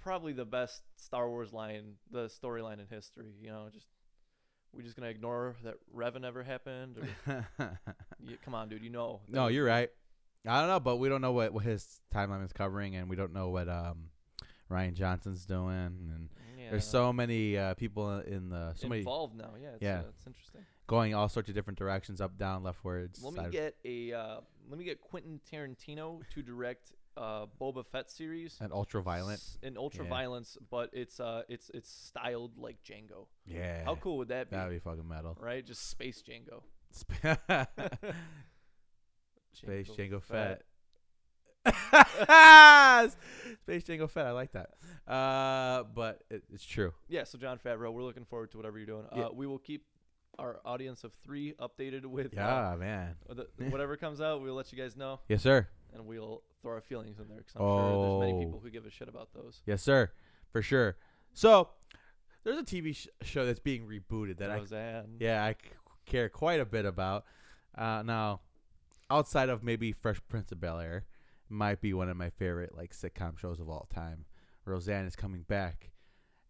probably 0.00 0.32
the 0.32 0.44
best 0.44 0.82
Star 0.96 1.28
Wars 1.28 1.52
line, 1.52 1.94
the 2.10 2.26
storyline 2.26 2.80
in 2.80 2.86
history? 2.88 3.32
You 3.40 3.50
know, 3.50 3.68
just 3.72 3.86
we 4.72 4.82
just 4.82 4.96
gonna 4.96 5.08
ignore 5.08 5.56
that 5.64 5.74
Revan 5.94 6.24
ever 6.24 6.42
happened? 6.42 6.98
Or 7.26 7.48
you, 8.20 8.36
come 8.44 8.54
on, 8.54 8.68
dude. 8.68 8.82
You 8.82 8.90
know. 8.90 9.20
no, 9.28 9.44
was- 9.46 9.54
you're 9.54 9.64
right. 9.64 9.90
I 10.46 10.60
don't 10.60 10.68
know, 10.68 10.80
but 10.80 10.96
we 10.96 11.10
don't 11.10 11.20
know 11.20 11.32
what, 11.32 11.52
what 11.52 11.64
his 11.64 12.00
timeline 12.14 12.42
is 12.44 12.52
covering, 12.52 12.96
and 12.96 13.10
we 13.10 13.16
don't 13.16 13.32
know 13.34 13.50
what 13.50 13.68
um 13.68 14.10
Rian 14.70 14.94
Johnson's 14.94 15.44
doing, 15.44 15.68
and 16.14 16.28
Yeah, 16.58 16.70
there's 16.70 16.86
so 16.86 17.12
many 17.12 17.58
uh, 17.58 17.74
people 17.74 18.20
in 18.20 18.48
the 18.50 18.72
so 18.74 18.88
many 18.88 19.00
involved 19.00 19.36
now. 19.36 19.54
Yeah. 19.60 19.68
It's, 19.70 19.82
Yeah. 19.82 19.98
Uh, 19.98 20.02
it's 20.10 20.26
interesting. 20.26 20.60
going 20.86 21.14
all 21.14 21.28
sorts 21.28 21.48
of 21.48 21.54
different 21.54 21.78
directions, 21.78 22.20
up, 22.20 22.38
down, 22.38 22.62
leftwards. 22.62 23.22
Let 23.22 23.34
me 23.34 23.50
get 23.50 23.76
a 23.84 24.12
uh, 24.12 24.40
let 24.68 24.78
me 24.78 24.84
get 24.84 25.00
Quentin 25.00 25.40
Tarantino 25.50 26.20
to 26.34 26.42
direct 26.42 26.92
uh, 27.20 27.46
Boba 27.60 27.84
Fett 27.86 28.10
series. 28.10 28.56
an 28.60 28.70
ultra 28.72 29.02
violent. 29.02 29.38
S- 29.40 29.58
in 29.62 29.76
ultra 29.76 30.04
Yeah. 30.04 30.10
violence, 30.10 30.56
but 30.70 30.90
it's 30.92 31.20
uh 31.20 31.42
it's 31.48 31.70
it's 31.74 31.90
styled 31.90 32.56
like 32.56 32.78
Django. 32.82 33.26
Yeah, 33.46 33.84
How 33.84 33.94
cool 33.96 34.16
would 34.18 34.28
that 34.28 34.48
be? 34.50 34.56
That'd 34.56 34.72
be 34.72 34.78
fucking 34.78 35.06
metal. 35.06 35.36
Right? 35.40 35.64
Just 35.66 35.88
space 35.90 36.22
Django. 36.26 36.62
Space 39.52 39.90
Django 39.90 40.22
Fett. 40.22 40.62
Fett. 41.64 41.72
Space 43.62 43.84
Django 43.84 44.08
Fett. 44.10 44.26
I 44.26 44.30
like 44.32 44.52
that. 44.52 44.70
Uh, 45.06 45.84
but 45.94 46.22
it, 46.30 46.42
it's 46.52 46.64
true. 46.64 46.92
Yeah, 47.08 47.24
so 47.24 47.36
Jon 47.38 47.58
Favreau, 47.58 47.92
we're 47.92 48.02
looking 48.02 48.24
forward 48.24 48.50
to 48.52 48.56
whatever 48.56 48.78
you're 48.78 48.86
doing. 48.86 49.04
Yeah. 49.14 49.24
Uh, 49.24 49.28
we 49.34 49.46
will 49.46 49.58
keep 49.58 49.84
our 50.38 50.60
audience 50.64 51.04
of 51.04 51.12
three 51.24 51.54
updated 51.60 52.06
with 52.06 52.26
uh, 52.38 52.40
Yeah, 52.40 52.76
man. 52.78 53.16
the, 53.28 53.46
whatever 53.68 53.96
comes 53.96 54.20
out. 54.20 54.40
We'll 54.40 54.54
let 54.54 54.72
you 54.72 54.78
guys 54.78 54.96
know, 54.96 55.20
Yes, 55.28 55.42
sir. 55.42 55.68
And 55.94 56.06
we'll 56.06 56.42
throw 56.62 56.72
our 56.72 56.80
feelings 56.80 57.18
in 57.18 57.28
there 57.28 57.38
because 57.38 57.54
I'm 57.56 57.62
sure 57.62 58.02
there's 58.08 58.20
many 58.20 58.32
Oh. 58.32 58.38
people 58.46 58.60
who 58.60 58.70
give 58.70 58.86
a 58.86 58.90
shit 58.90 59.08
about 59.08 59.32
those. 59.34 59.62
Yes, 59.66 59.82
sir. 59.82 60.10
For 60.52 60.62
sure. 60.62 60.96
So 61.32 61.68
there's 62.44 62.58
a 62.58 62.62
TV 62.64 62.94
sh- 62.94 63.08
show 63.22 63.46
that's 63.46 63.60
being 63.60 63.86
rebooted 63.86 64.38
that 64.38 64.50
I 64.50 64.56
Roseanne. 64.58 65.16
yeah 65.20 65.44
I 65.44 65.52
c- 65.52 65.70
care 66.06 66.28
quite 66.28 66.60
a 66.60 66.64
bit 66.64 66.84
about. 66.84 67.24
Uh, 67.76 68.02
now, 68.04 68.40
outside 69.10 69.48
of 69.48 69.62
maybe 69.62 69.92
Fresh 69.92 70.20
Prince 70.28 70.50
of 70.52 70.60
Bel 70.60 70.78
Air, 70.80 71.04
might 71.48 71.80
be 71.80 71.92
one 71.94 72.08
of 72.08 72.16
my 72.16 72.30
favorite 72.30 72.76
like 72.76 72.92
sitcom 72.92 73.38
shows 73.38 73.58
of 73.60 73.68
all 73.68 73.86
time. 73.92 74.24
Roseanne 74.64 75.06
is 75.06 75.16
coming 75.16 75.42
back. 75.42 75.90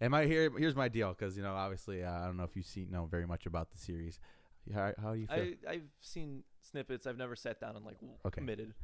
And 0.00 0.10
my 0.10 0.24
here 0.26 0.50
here's 0.56 0.74
my 0.76 0.88
deal 0.88 1.10
because 1.10 1.36
you 1.36 1.42
know 1.42 1.54
obviously 1.54 2.02
uh, 2.02 2.10
I 2.10 2.24
don't 2.26 2.36
know 2.38 2.44
if 2.44 2.56
you 2.56 2.62
see 2.62 2.86
know 2.90 3.04
very 3.06 3.26
much 3.26 3.46
about 3.46 3.70
the 3.70 3.78
series. 3.78 4.18
How, 4.74 4.92
how 5.00 5.12
do 5.14 5.18
you 5.20 5.26
feel? 5.26 5.54
I 5.68 5.72
I've 5.72 5.88
seen 6.00 6.42
snippets. 6.62 7.06
I've 7.06 7.16
never 7.18 7.34
sat 7.36 7.60
down 7.60 7.76
and 7.76 7.84
like 7.84 7.96
w- 8.00 8.16
Okay. 8.26 8.40
committed. 8.40 8.74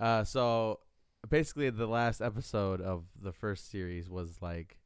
Uh, 0.00 0.24
so 0.24 0.80
basically, 1.28 1.70
the 1.70 1.86
last 1.86 2.20
episode 2.20 2.80
of 2.80 3.04
the 3.20 3.32
first 3.32 3.70
series 3.70 4.08
was 4.08 4.40
like, 4.40 4.78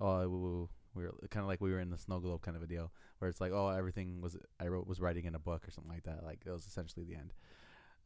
oh, 0.00 0.28
we 0.28 0.38
we- 0.38 0.66
we 0.96 1.02
were 1.02 1.12
kind 1.28 1.42
of 1.42 1.48
like 1.48 1.60
we 1.60 1.72
were 1.72 1.80
in 1.80 1.90
the 1.90 1.98
snow 1.98 2.20
globe 2.20 2.40
kind 2.42 2.56
of 2.56 2.62
a 2.62 2.68
deal, 2.68 2.92
where 3.18 3.28
it's 3.28 3.40
like, 3.40 3.50
oh, 3.50 3.68
everything 3.68 4.20
was 4.20 4.36
I 4.60 4.68
wrote 4.68 4.86
was 4.86 5.00
writing 5.00 5.24
in 5.24 5.34
a 5.34 5.40
book 5.40 5.66
or 5.66 5.72
something 5.72 5.92
like 5.92 6.04
that. 6.04 6.22
Like 6.22 6.42
it 6.46 6.50
was 6.50 6.66
essentially 6.66 7.04
the 7.04 7.16
end. 7.16 7.34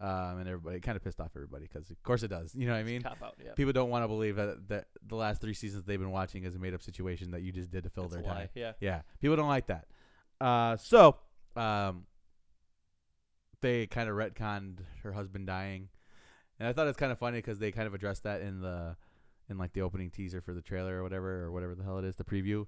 Um, 0.00 0.38
and 0.38 0.48
everybody 0.48 0.80
kind 0.80 0.96
of 0.96 1.04
pissed 1.04 1.20
off 1.20 1.32
everybody 1.36 1.66
because 1.70 1.90
of 1.90 2.02
course 2.02 2.22
it 2.22 2.28
does. 2.28 2.54
You 2.54 2.66
know 2.66 2.72
what 2.72 2.78
I 2.78 2.84
mean? 2.84 3.02
Cop 3.02 3.18
out. 3.22 3.34
Yeah. 3.44 3.52
People 3.56 3.74
don't 3.74 3.90
want 3.90 4.04
to 4.04 4.08
believe 4.08 4.36
that 4.36 4.68
that 4.68 4.86
the 5.06 5.16
last 5.16 5.42
three 5.42 5.52
seasons 5.52 5.84
they've 5.84 5.98
been 5.98 6.12
watching 6.12 6.44
is 6.44 6.54
a 6.54 6.58
made 6.58 6.72
up 6.72 6.80
situation 6.82 7.32
that 7.32 7.42
you 7.42 7.52
just 7.52 7.70
did 7.70 7.84
to 7.84 7.90
fill 7.90 8.04
a 8.06 8.08
their 8.08 8.22
time. 8.22 8.48
Yeah. 8.54 8.72
Yeah, 8.80 9.02
people 9.20 9.36
don't 9.36 9.48
like 9.48 9.66
that. 9.66 9.84
Uh, 10.40 10.78
so 10.78 11.16
um, 11.56 12.06
they 13.60 13.86
kind 13.86 14.08
of 14.08 14.16
retconned 14.16 14.78
her 15.02 15.12
husband 15.12 15.46
dying, 15.46 15.88
and 16.58 16.68
I 16.68 16.72
thought 16.72 16.88
it's 16.88 16.98
kind 16.98 17.12
of 17.12 17.18
funny 17.18 17.38
because 17.38 17.58
they 17.58 17.72
kind 17.72 17.86
of 17.86 17.94
addressed 17.94 18.24
that 18.24 18.40
in 18.40 18.60
the 18.60 18.96
in 19.48 19.58
like 19.58 19.72
the 19.72 19.82
opening 19.82 20.10
teaser 20.10 20.40
for 20.40 20.52
the 20.52 20.62
trailer 20.62 20.98
or 20.98 21.02
whatever 21.02 21.44
or 21.44 21.50
whatever 21.52 21.74
the 21.74 21.82
hell 21.84 21.98
it 21.98 22.04
is, 22.04 22.16
the 22.16 22.24
preview. 22.24 22.66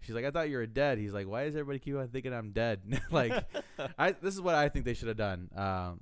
She's 0.00 0.14
like, 0.14 0.24
"I 0.24 0.30
thought 0.30 0.48
you 0.48 0.56
were 0.56 0.66
dead." 0.66 0.98
He's 0.98 1.12
like, 1.12 1.28
"Why 1.28 1.44
does 1.44 1.54
everybody 1.54 1.78
keep 1.78 1.96
on 1.96 2.08
thinking 2.08 2.32
I'm 2.32 2.52
dead?" 2.52 3.00
like, 3.10 3.32
I 3.98 4.12
this 4.12 4.34
is 4.34 4.40
what 4.40 4.54
I 4.54 4.68
think 4.68 4.84
they 4.84 4.94
should 4.94 5.08
have 5.08 5.16
done. 5.16 5.50
Um, 5.54 6.00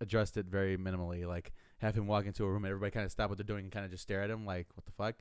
addressed 0.00 0.36
it 0.36 0.46
very 0.46 0.76
minimally, 0.76 1.26
like 1.26 1.52
have 1.78 1.94
him 1.94 2.06
walk 2.06 2.26
into 2.26 2.44
a 2.44 2.48
room 2.48 2.64
and 2.64 2.70
everybody 2.70 2.90
kind 2.90 3.04
of 3.04 3.12
stop 3.12 3.28
what 3.28 3.38
they're 3.38 3.44
doing 3.44 3.64
and 3.64 3.72
kind 3.72 3.84
of 3.84 3.90
just 3.90 4.02
stare 4.02 4.22
at 4.22 4.30
him, 4.30 4.44
like, 4.46 4.66
"What 4.74 4.84
the 4.86 4.92
fuck?" 4.92 5.16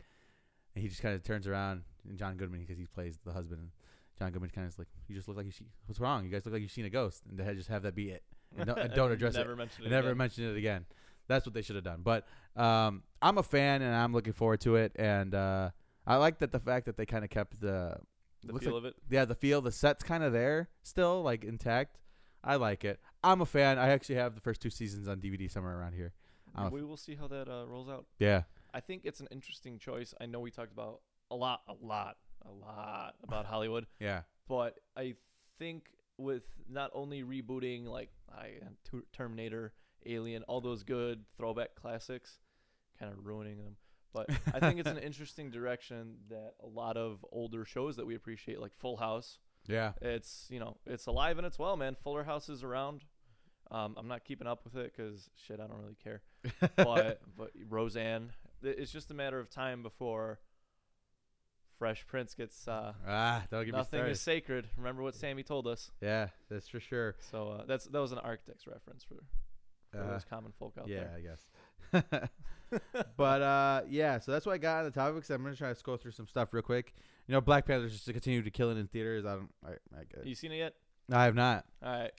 And 0.74 0.82
he 0.82 0.90
just 0.90 1.02
kind 1.02 1.14
of 1.16 1.24
turns 1.24 1.48
around, 1.48 1.84
and 2.08 2.18
John 2.18 2.36
Goodman, 2.38 2.62
because 2.62 2.78
he 2.78 2.86
plays 2.86 3.18
the 3.26 3.32
husband, 3.34 3.70
John 4.18 4.32
Goodman 4.32 4.50
kind 4.50 4.66
of 4.66 4.74
is 4.74 4.80
like, 4.80 4.88
"You 5.08 5.16
just 5.16 5.28
look 5.28 5.38
like 5.38 5.46
you 5.46 5.52
see 5.52 5.66
what's 5.86 6.00
wrong? 6.00 6.24
You 6.26 6.32
guys 6.32 6.46
look 6.46 6.54
like 6.54 6.62
you've 6.62 6.72
seen 6.72 6.86
a 6.86 6.90
ghost," 6.90 7.24
and 7.30 7.38
they 7.38 7.54
just 7.54 7.70
have 7.70 7.84
that 7.84 7.94
be 7.96 8.10
it, 8.10 8.24
and 8.58 8.66
don't, 8.66 8.80
and 8.80 8.94
don't 8.94 9.12
address 9.12 9.36
never 9.36 9.54
it, 9.54 9.58
mentioned 9.58 9.86
and 9.86 9.94
it. 9.94 9.96
never 9.96 10.08
again. 10.10 10.18
mention 10.18 10.44
it 10.46 10.58
again. 10.58 10.86
That's 11.28 11.46
what 11.46 11.54
they 11.54 11.62
should 11.62 11.76
have 11.76 11.86
done. 11.86 12.02
But 12.04 12.28
um, 12.56 13.04
I'm 13.22 13.38
a 13.38 13.44
fan, 13.44 13.82
and 13.82 13.94
I'm 13.96 14.14
looking 14.14 14.34
forward 14.34 14.62
to 14.62 14.76
it, 14.76 14.92
and 14.96 15.34
uh, 15.34 15.72
I 16.06 16.18
like 16.18 16.40
that 16.40 16.52
the 16.52 16.60
fact 16.60 16.86
that 16.86 16.98
they 16.98 17.06
kind 17.06 17.24
of 17.24 17.30
kept 17.30 17.60
the 17.60 17.98
the 18.44 18.60
feel 18.60 18.74
like- 18.74 18.78
of 18.80 18.86
it. 18.86 18.96
yeah, 19.10 19.26
the 19.26 19.36
feel, 19.36 19.62
the 19.62 19.72
set's 19.72 20.04
kind 20.04 20.24
of 20.24 20.32
there 20.34 20.70
still, 20.84 21.24
like 21.24 21.44
intact. 21.44 21.98
I 22.44 22.58
like 22.58 22.86
it. 22.86 23.00
I'm 23.24 23.42
a 23.42 23.46
fan. 23.46 23.80
I 23.80 23.90
actually 23.90 24.16
have 24.16 24.36
the 24.36 24.42
first 24.42 24.62
two 24.62 24.70
seasons 24.70 25.08
on 25.08 25.20
DVD 25.20 25.50
somewhere 25.50 25.78
around 25.80 25.94
here. 25.94 26.14
I'm 26.54 26.72
we 26.72 26.84
will 26.84 26.96
see 26.98 27.16
how 27.16 27.28
that 27.28 27.50
uh, 27.50 27.66
rolls 27.68 27.90
out. 27.90 28.06
Yeah, 28.20 28.44
I 28.74 28.80
think 28.80 29.02
it's 29.06 29.20
an 29.20 29.28
interesting 29.32 29.80
choice. 29.80 30.14
I 30.22 30.28
know 30.28 30.40
we 30.40 30.52
talked 30.52 30.72
about 30.72 31.02
a 31.32 31.36
lot, 31.36 31.62
a 31.68 31.74
lot, 31.74 32.18
a 32.46 32.52
lot 32.52 33.16
about 33.24 33.46
Hollywood, 33.48 33.88
yeah, 34.00 34.22
but 34.48 34.80
I 34.96 35.16
think 35.58 35.88
with 36.18 36.44
not 36.70 36.92
only 36.94 37.24
rebooting 37.24 37.88
like 37.88 38.10
I 38.32 38.52
Terminator, 39.12 39.74
Alien, 40.06 40.44
all 40.44 40.62
those 40.62 40.84
good 40.84 41.24
throwback 41.38 41.76
classics, 41.76 42.40
kind 43.00 43.12
of 43.12 43.26
ruining 43.26 43.58
them. 43.58 43.76
But 44.14 44.30
I 44.54 44.60
think 44.60 44.80
it's 44.80 44.90
an 44.90 44.98
interesting 45.04 45.52
direction 45.52 46.16
that 46.30 46.54
a 46.64 46.68
lot 46.68 46.96
of 46.96 47.26
older 47.32 47.66
shows 47.66 47.98
that 47.98 48.06
we 48.06 48.16
appreciate, 48.16 48.62
like 48.62 48.74
Full 48.74 48.98
House, 48.98 49.40
yeah. 49.68 49.92
it's 50.02 50.48
you 50.50 50.60
know 50.60 50.78
it's 50.86 51.06
alive 51.06 51.38
and 51.38 51.46
it's 51.46 51.60
well, 51.60 51.76
man. 51.76 51.96
Fuller 52.04 52.24
House 52.24 52.50
is 52.50 52.64
around. 52.64 53.04
Um, 53.72 53.96
I'm 53.98 54.08
not 54.08 54.24
keeping 54.24 54.48
up 54.48 54.64
with 54.64 54.76
it 54.76 54.94
because 54.96 55.30
shit, 55.36 55.60
I 55.60 55.68
don't 55.68 55.80
really 55.80 55.98
care. 56.02 56.22
But 56.76 57.22
but 57.38 57.52
Roseanne, 57.68 58.32
it's 58.64 58.92
just 58.92 59.12
a 59.12 59.14
matter 59.14 59.40
of 59.40 59.50
time 59.50 59.84
before 59.84 60.40
Fresh 61.78 62.08
Prince 62.08 62.36
gets 62.36 62.68
uh, 62.68 62.94
ah, 63.08 63.44
don't 63.52 63.66
get 63.66 63.74
nothing 63.74 64.06
is 64.06 64.22
sacred. 64.22 64.70
Remember 64.78 65.02
what 65.02 65.16
Sammy 65.16 65.44
told 65.44 65.68
us. 65.68 65.92
yeah, 66.02 66.30
that's 66.50 66.68
for 66.68 66.80
sure. 66.80 67.16
So 67.32 67.50
uh, 67.50 67.66
that's 67.66 67.86
that 67.86 68.00
was 68.00 68.12
an 68.12 68.20
Architects 68.20 68.68
reference 68.68 69.04
for 69.04 69.16
Uh, 69.98 70.12
those 70.12 70.26
common 70.26 70.52
folk 70.58 70.74
out 70.80 70.88
yeah, 70.88 71.00
there. 71.00 71.14
I 71.16 71.22
guess. 71.22 72.30
but 73.18 73.42
uh, 73.42 73.82
yeah, 73.90 74.20
so 74.20 74.32
that's 74.32 74.46
what 74.46 74.54
I 74.54 74.58
got 74.58 74.80
on 74.80 74.86
the 74.86 74.92
topics. 74.92 75.30
I'm 75.30 75.44
gonna 75.44 75.56
try 75.56 75.70
to 75.70 75.76
scroll 75.76 75.98
through 75.98 76.12
some 76.12 76.28
stuff 76.28 76.54
real 76.54 76.64
quick. 76.64 76.94
You 77.28 77.34
know, 77.34 77.42
Black 77.42 77.66
Panther 77.66 77.88
just 77.88 78.06
to 78.06 78.14
continue 78.14 78.42
to 78.42 78.52
kill 78.52 78.70
it 78.72 78.78
in 78.78 78.88
theaters. 78.88 79.26
I 79.26 79.36
don't. 79.36 79.50
I, 79.66 79.70
I 79.98 80.02
it. 80.02 80.26
You 80.26 80.36
seen 80.36 80.52
it 80.52 80.58
yet? 80.58 80.74
No, 81.08 81.18
I 81.18 81.26
have 81.26 81.36
not. 81.36 81.66
All 81.84 81.92
right, 81.92 82.12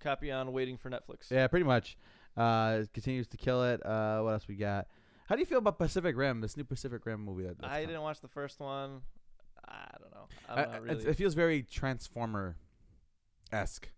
copy 0.00 0.30
on 0.30 0.52
waiting 0.52 0.76
for 0.76 0.90
Netflix. 0.90 1.30
Yeah, 1.30 1.46
pretty 1.48 1.64
much. 1.64 1.96
Uh, 2.36 2.80
it 2.82 2.92
continues 2.92 3.28
to 3.28 3.36
kill 3.36 3.64
it. 3.64 3.84
Uh, 3.84 4.20
what 4.20 4.32
else 4.32 4.48
we 4.48 4.56
got? 4.56 4.86
How 5.28 5.36
do 5.36 5.40
you 5.40 5.46
feel 5.46 5.58
about 5.58 5.78
Pacific 5.78 6.16
Rim? 6.16 6.40
This 6.40 6.56
new 6.56 6.64
Pacific 6.64 7.06
Rim 7.06 7.24
movie 7.24 7.44
that 7.44 7.56
I 7.62 7.84
didn't 7.84 8.02
watch 8.02 8.20
the 8.20 8.28
first 8.28 8.60
one. 8.60 9.00
I 9.66 9.94
don't 10.00 10.12
know. 10.12 10.26
I- 10.48 10.54
not 10.54 10.68
it's- 10.68 10.82
really. 10.82 11.10
It 11.10 11.16
feels 11.16 11.34
very 11.34 11.62
Transformer 11.62 12.56
esque, 13.52 13.88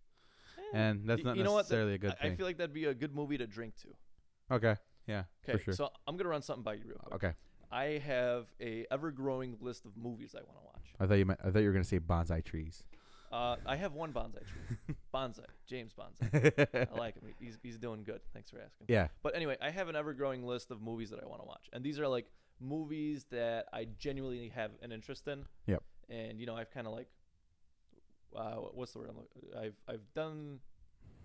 and 0.74 1.08
that's 1.08 1.22
not 1.24 1.36
you 1.36 1.44
know 1.44 1.52
what? 1.52 1.58
necessarily 1.62 1.94
a 1.94 1.98
good 1.98 2.14
I, 2.22 2.28
I 2.28 2.34
feel 2.36 2.46
like 2.46 2.58
that'd 2.58 2.72
be 2.74 2.84
a 2.86 2.94
good 2.94 3.14
movie 3.14 3.38
to 3.38 3.46
drink 3.46 3.74
to. 3.82 4.54
okay, 4.54 4.76
yeah, 5.06 5.24
Okay, 5.48 5.62
sure. 5.62 5.74
so 5.74 5.88
I'm 6.06 6.16
gonna 6.16 6.30
run 6.30 6.42
something 6.42 6.62
by 6.62 6.74
you 6.74 6.82
real 6.86 6.98
quick. 7.04 7.14
okay, 7.14 7.34
I 7.70 8.00
have 8.04 8.46
a 8.60 8.86
ever 8.90 9.10
growing 9.10 9.56
list 9.60 9.84
of 9.86 9.96
movies 9.96 10.34
I 10.34 10.42
want 10.42 10.58
to 10.58 10.64
watch. 10.64 10.92
I 11.00 11.06
thought 11.06 11.14
you 11.18 11.26
meant, 11.26 11.40
I 11.44 11.50
thought 11.50 11.60
you 11.60 11.66
were 11.66 11.72
gonna 11.72 11.84
say 11.84 11.98
bonsai 12.00 12.44
trees. 12.44 12.84
Uh, 13.32 13.56
I 13.66 13.74
have 13.76 13.92
one 13.92 14.12
bonsai 14.12 14.40
tree, 14.46 14.94
bonsai, 15.14 15.44
James 15.66 15.92
Bonsai. 15.92 16.88
I 16.94 16.96
like 16.98 17.14
him. 17.20 17.34
He's 17.40 17.58
he's 17.62 17.76
doing 17.78 18.04
good. 18.04 18.20
Thanks 18.32 18.50
for 18.50 18.58
asking. 18.60 18.86
yeah, 18.88 19.08
But 19.22 19.34
anyway, 19.34 19.56
I 19.60 19.70
have 19.70 19.88
an 19.88 19.96
ever 19.96 20.14
growing 20.14 20.44
list 20.46 20.70
of 20.70 20.80
movies 20.80 21.10
that 21.10 21.20
I 21.22 21.26
want 21.26 21.42
to 21.42 21.46
watch, 21.46 21.68
and 21.72 21.84
these 21.84 21.98
are 21.98 22.06
like 22.06 22.26
movies 22.60 23.26
that 23.32 23.66
I 23.72 23.88
genuinely 23.98 24.48
have 24.54 24.70
an 24.80 24.92
interest 24.92 25.26
in. 25.28 25.44
Yep. 25.66 25.82
And 26.08 26.40
you 26.40 26.46
know, 26.46 26.54
I've 26.56 26.70
kind 26.70 26.86
of 26.86 26.92
like, 26.92 27.08
uh, 28.36 28.56
what's 28.72 28.92
the 28.92 28.98
word? 28.98 29.10
I'm 29.10 29.60
I've 29.60 29.76
I've 29.88 30.14
done 30.14 30.60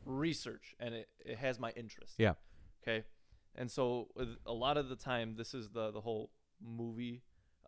research, 0.05 0.75
and 0.79 0.93
it, 0.93 1.09
it 1.25 1.37
has 1.37 1.59
my 1.59 1.71
interest. 1.71 2.15
Yeah. 2.17 2.33
Okay. 2.83 3.05
And 3.55 3.69
so 3.69 4.07
a 4.45 4.53
lot 4.53 4.77
of 4.77 4.89
the 4.89 4.95
time, 4.95 5.35
this 5.35 5.53
is 5.53 5.69
the 5.69 5.91
the 5.91 6.01
whole 6.01 6.31
movie, 6.63 7.21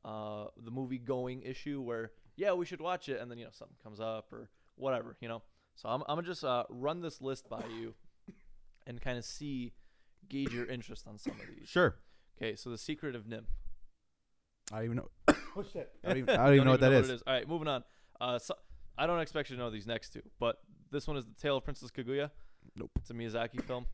uh, 0.06 0.46
the 0.58 0.72
movie 0.72 0.98
going 0.98 1.42
issue 1.42 1.82
where 1.82 2.12
yeah 2.36 2.54
we 2.54 2.66
should 2.66 2.82
watch 2.82 3.10
it, 3.10 3.20
and 3.20 3.30
then 3.30 3.38
you 3.38 3.46
know 3.46 3.52
something 3.52 3.78
comes 3.84 4.00
up 4.00 4.32
or 4.32 4.50
whatever, 4.76 5.18
you 5.20 5.28
know. 5.28 5.42
So 5.76 5.90
I'm 5.90 6.02
I'm 6.08 6.16
gonna 6.16 6.28
just 6.28 6.44
uh, 6.44 6.64
run 6.70 7.02
this 7.02 7.22
list 7.22 7.50
by 7.50 7.64
you, 7.78 7.96
and 8.88 9.02
kind 9.02 9.18
of 9.18 9.26
see 9.26 9.74
gauge 10.30 10.54
your 10.54 10.66
interest 10.66 11.08
on 11.08 11.18
some 11.18 11.34
of 11.34 11.48
these. 11.48 11.68
Sure. 11.68 11.96
Okay, 12.38 12.56
so 12.56 12.70
the 12.70 12.78
Secret 12.78 13.16
of 13.16 13.26
NIMH. 13.26 13.46
I 14.72 14.78
don't 14.78 14.86
even 14.86 14.98
know. 14.98 15.10
oh 15.58 15.64
shit. 15.72 15.92
I 16.04 16.10
don't 16.10 16.18
even, 16.20 16.30
I 16.30 16.46
don't 16.46 16.56
even 16.56 16.66
know 16.66 16.72
what 16.72 16.80
that 16.80 16.94
is. 16.94 17.10
it 17.10 17.16
is. 17.16 17.24
All 17.28 17.34
right, 17.34 17.48
moving 17.48 17.68
on. 17.68 17.84
Uh, 18.20 18.40
so, 18.40 18.56
I 18.98 19.08
don't 19.08 19.20
expect 19.20 19.50
you 19.50 19.56
to 19.56 19.62
know 19.62 19.70
these 19.70 19.88
next 19.88 20.14
two, 20.14 20.22
but 20.40 20.58
this 20.92 21.08
one 21.08 21.18
is 21.18 21.26
the 21.26 21.34
Tale 21.34 21.58
of 21.58 21.64
Princess 21.64 21.90
Kaguya. 21.92 22.30
Nope. 22.78 22.92
It's 22.98 23.10
a 23.10 23.14
Miyazaki 23.14 23.64
film. 23.64 23.86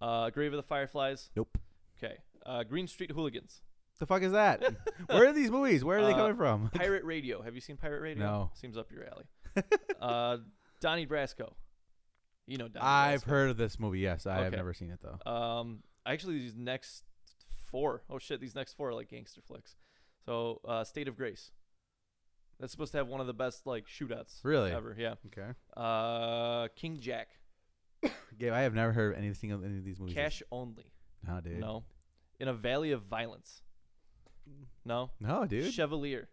Uh, 0.00 0.30
Grave 0.30 0.52
of 0.52 0.56
the 0.56 0.62
Fireflies. 0.62 1.30
Nope. 1.36 1.56
Okay. 2.02 2.16
Uh, 2.44 2.64
Green 2.64 2.86
Street 2.88 3.12
Hooligans. 3.12 3.62
The 4.00 4.06
fuck 4.06 4.22
is 4.22 4.32
that? 4.32 4.62
Where 5.06 5.28
are 5.28 5.32
these 5.32 5.50
movies? 5.50 5.84
Where 5.84 5.98
are 5.98 6.02
they 6.04 6.12
Uh, 6.12 6.16
coming 6.16 6.36
from? 6.36 6.70
Pirate 6.74 7.04
Radio. 7.04 7.40
Have 7.42 7.54
you 7.54 7.60
seen 7.60 7.76
Pirate 7.76 8.00
Radio? 8.02 8.24
No. 8.24 8.50
Seems 8.54 8.76
up 8.76 8.90
your 8.90 9.04
alley. 9.06 9.24
uh, 10.00 10.38
Donnie 10.80 11.06
Brasco. 11.06 11.52
You 12.46 12.58
know 12.58 12.66
Donnie 12.66 12.84
I've 12.84 13.22
Brasco. 13.24 13.28
heard 13.28 13.50
of 13.50 13.56
this 13.56 13.78
movie. 13.78 14.00
Yes, 14.00 14.26
I 14.26 14.38
have 14.38 14.46
Okay. 14.48 14.56
never 14.56 14.74
seen 14.74 14.90
it 14.90 14.98
though. 15.00 15.30
Um, 15.30 15.84
actually, 16.04 16.38
these 16.40 16.56
next 16.56 17.04
four 17.70 18.02
oh 18.10 18.18
shit, 18.18 18.40
these 18.40 18.54
next 18.56 18.72
four 18.76 18.88
are 18.88 18.94
like 18.94 19.08
gangster 19.08 19.40
flicks. 19.40 19.76
So, 20.26 20.60
uh, 20.66 20.82
State 20.84 21.06
of 21.06 21.16
Grace. 21.16 21.52
That's 22.60 22.70
supposed 22.72 22.92
to 22.92 22.98
have 22.98 23.08
one 23.08 23.20
of 23.20 23.26
the 23.26 23.34
best 23.34 23.66
like 23.66 23.86
shootouts 23.86 24.38
Really? 24.44 24.70
ever. 24.72 24.94
Yeah. 24.98 25.14
Okay. 25.26 25.48
Uh, 25.76 26.68
King 26.76 26.98
Jack. 27.00 27.28
Gabe, 28.38 28.52
I 28.52 28.60
have 28.60 28.74
never 28.74 28.92
heard 28.92 29.16
anything 29.16 29.52
of 29.52 29.64
any 29.64 29.78
of 29.78 29.84
these 29.84 29.98
movies. 29.98 30.14
Cash 30.14 30.42
only. 30.52 30.92
No, 31.26 31.40
dude. 31.40 31.58
No. 31.58 31.84
In 32.38 32.48
a 32.48 32.52
Valley 32.54 32.92
of 32.92 33.02
Violence. 33.02 33.62
No. 34.84 35.10
No, 35.20 35.44
dude. 35.46 35.72
Chevalier. 35.72 36.28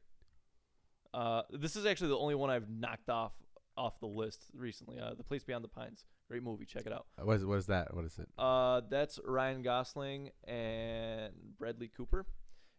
Uh, 1.13 1.43
this 1.51 1.75
is 1.75 1.85
actually 1.85 2.09
the 2.09 2.17
only 2.17 2.35
one 2.35 2.49
I've 2.49 2.69
knocked 2.69 3.09
off 3.09 3.33
off 3.77 3.99
the 3.99 4.07
list 4.07 4.43
recently. 4.53 4.99
Uh, 4.99 5.13
the 5.15 5.23
Place 5.23 5.43
Beyond 5.43 5.63
the 5.63 5.67
Pines. 5.69 6.03
Great 6.27 6.43
movie. 6.43 6.65
Check 6.65 6.85
it 6.85 6.93
out. 6.93 7.05
What 7.21 7.37
is, 7.37 7.45
what 7.45 7.57
is 7.57 7.65
that? 7.67 7.95
What 7.95 8.05
is 8.05 8.17
it? 8.19 8.27
Uh, 8.37 8.81
that's 8.89 9.19
Ryan 9.25 9.61
Gosling 9.63 10.29
and 10.47 11.31
Bradley 11.57 11.89
Cooper, 11.95 12.25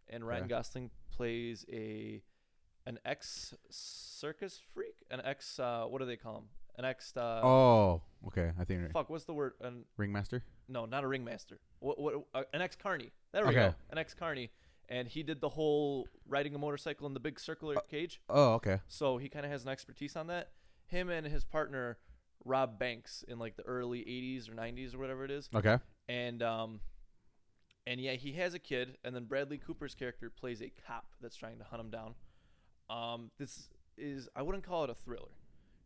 and 0.09 0.25
Ryan 0.27 0.43
Okay. 0.45 0.51
Gosling 0.51 0.91
plays 1.11 1.65
a 1.73 2.23
an 2.91 2.99
ex 3.05 3.55
circus 3.71 4.61
freak, 4.75 4.97
an 5.11 5.21
ex 5.25 5.59
uh, 5.61 5.85
what 5.89 6.01
do 6.01 6.07
they 6.07 6.17
call 6.17 6.39
him? 6.39 6.45
An 6.77 6.85
ex 6.85 7.17
uh, 7.17 7.41
oh, 7.45 8.03
okay. 8.29 8.51
I 8.59 8.65
think 8.65 8.91
fuck, 8.91 9.09
what's 9.11 9.25
the 9.25 9.35
word? 9.35 9.53
An, 9.61 9.85
Ringmaster. 9.97 10.43
no, 10.69 10.87
not 10.87 11.05
a 11.05 11.07
ringmaster. 11.07 11.61
What 11.79 12.01
what 12.01 12.15
uh, 12.35 12.43
an 12.53 12.63
ex 12.63 12.75
carney? 12.77 13.11
There 13.33 13.45
we 13.45 13.51
Okay. 13.51 13.69
go, 13.69 13.75
an 13.91 13.99
ex 13.99 14.13
carney, 14.15 14.51
and 14.89 15.07
he 15.07 15.23
did 15.23 15.41
the 15.41 15.51
whole 15.51 16.09
riding 16.27 16.55
a 16.55 16.59
motorcycle 16.59 17.07
in 17.07 17.15
the 17.15 17.21
big 17.21 17.39
circular 17.39 17.77
cage. 17.89 18.21
Oh, 18.29 18.55
okay. 18.55 18.81
So 18.89 19.19
he 19.19 19.29
kind 19.29 19.45
of 19.47 19.53
has 19.53 19.63
an 19.65 19.69
expertise 19.71 20.17
on 20.17 20.27
that. 20.29 20.51
Him 20.87 21.11
and 21.11 21.27
his 21.27 21.45
partner 21.45 21.99
Rob 22.45 22.79
Banks 22.79 23.25
in 23.29 23.39
like 23.39 23.57
the 23.57 23.63
early 23.65 24.01
'80s 24.01 24.49
or 24.51 24.55
'90s 24.55 24.95
or 24.95 24.99
whatever 24.99 25.25
it 25.25 25.31
is 25.31 25.49
Okay. 25.55 25.79
and 26.09 26.43
um 26.43 26.81
and 27.87 28.01
yeah 28.01 28.15
he 28.15 28.33
has 28.33 28.55
a 28.55 28.59
kid 28.59 28.97
and 29.05 29.15
then 29.15 29.25
bradley 29.25 29.59
cooper's 29.59 29.95
character 29.95 30.31
plays 30.31 30.61
a 30.63 30.71
cop 30.87 31.07
that's 31.21 31.37
trying 31.37 31.59
to 31.59 31.65
hunt 31.65 31.81
him 31.81 31.91
down 31.91 32.15
um 32.91 33.31
this 33.39 33.69
is 33.97 34.29
i 34.37 34.43
wouldn't 34.43 34.65
call 34.65 34.85
it 34.85 34.91
a 34.91 34.95
thriller 34.95 35.31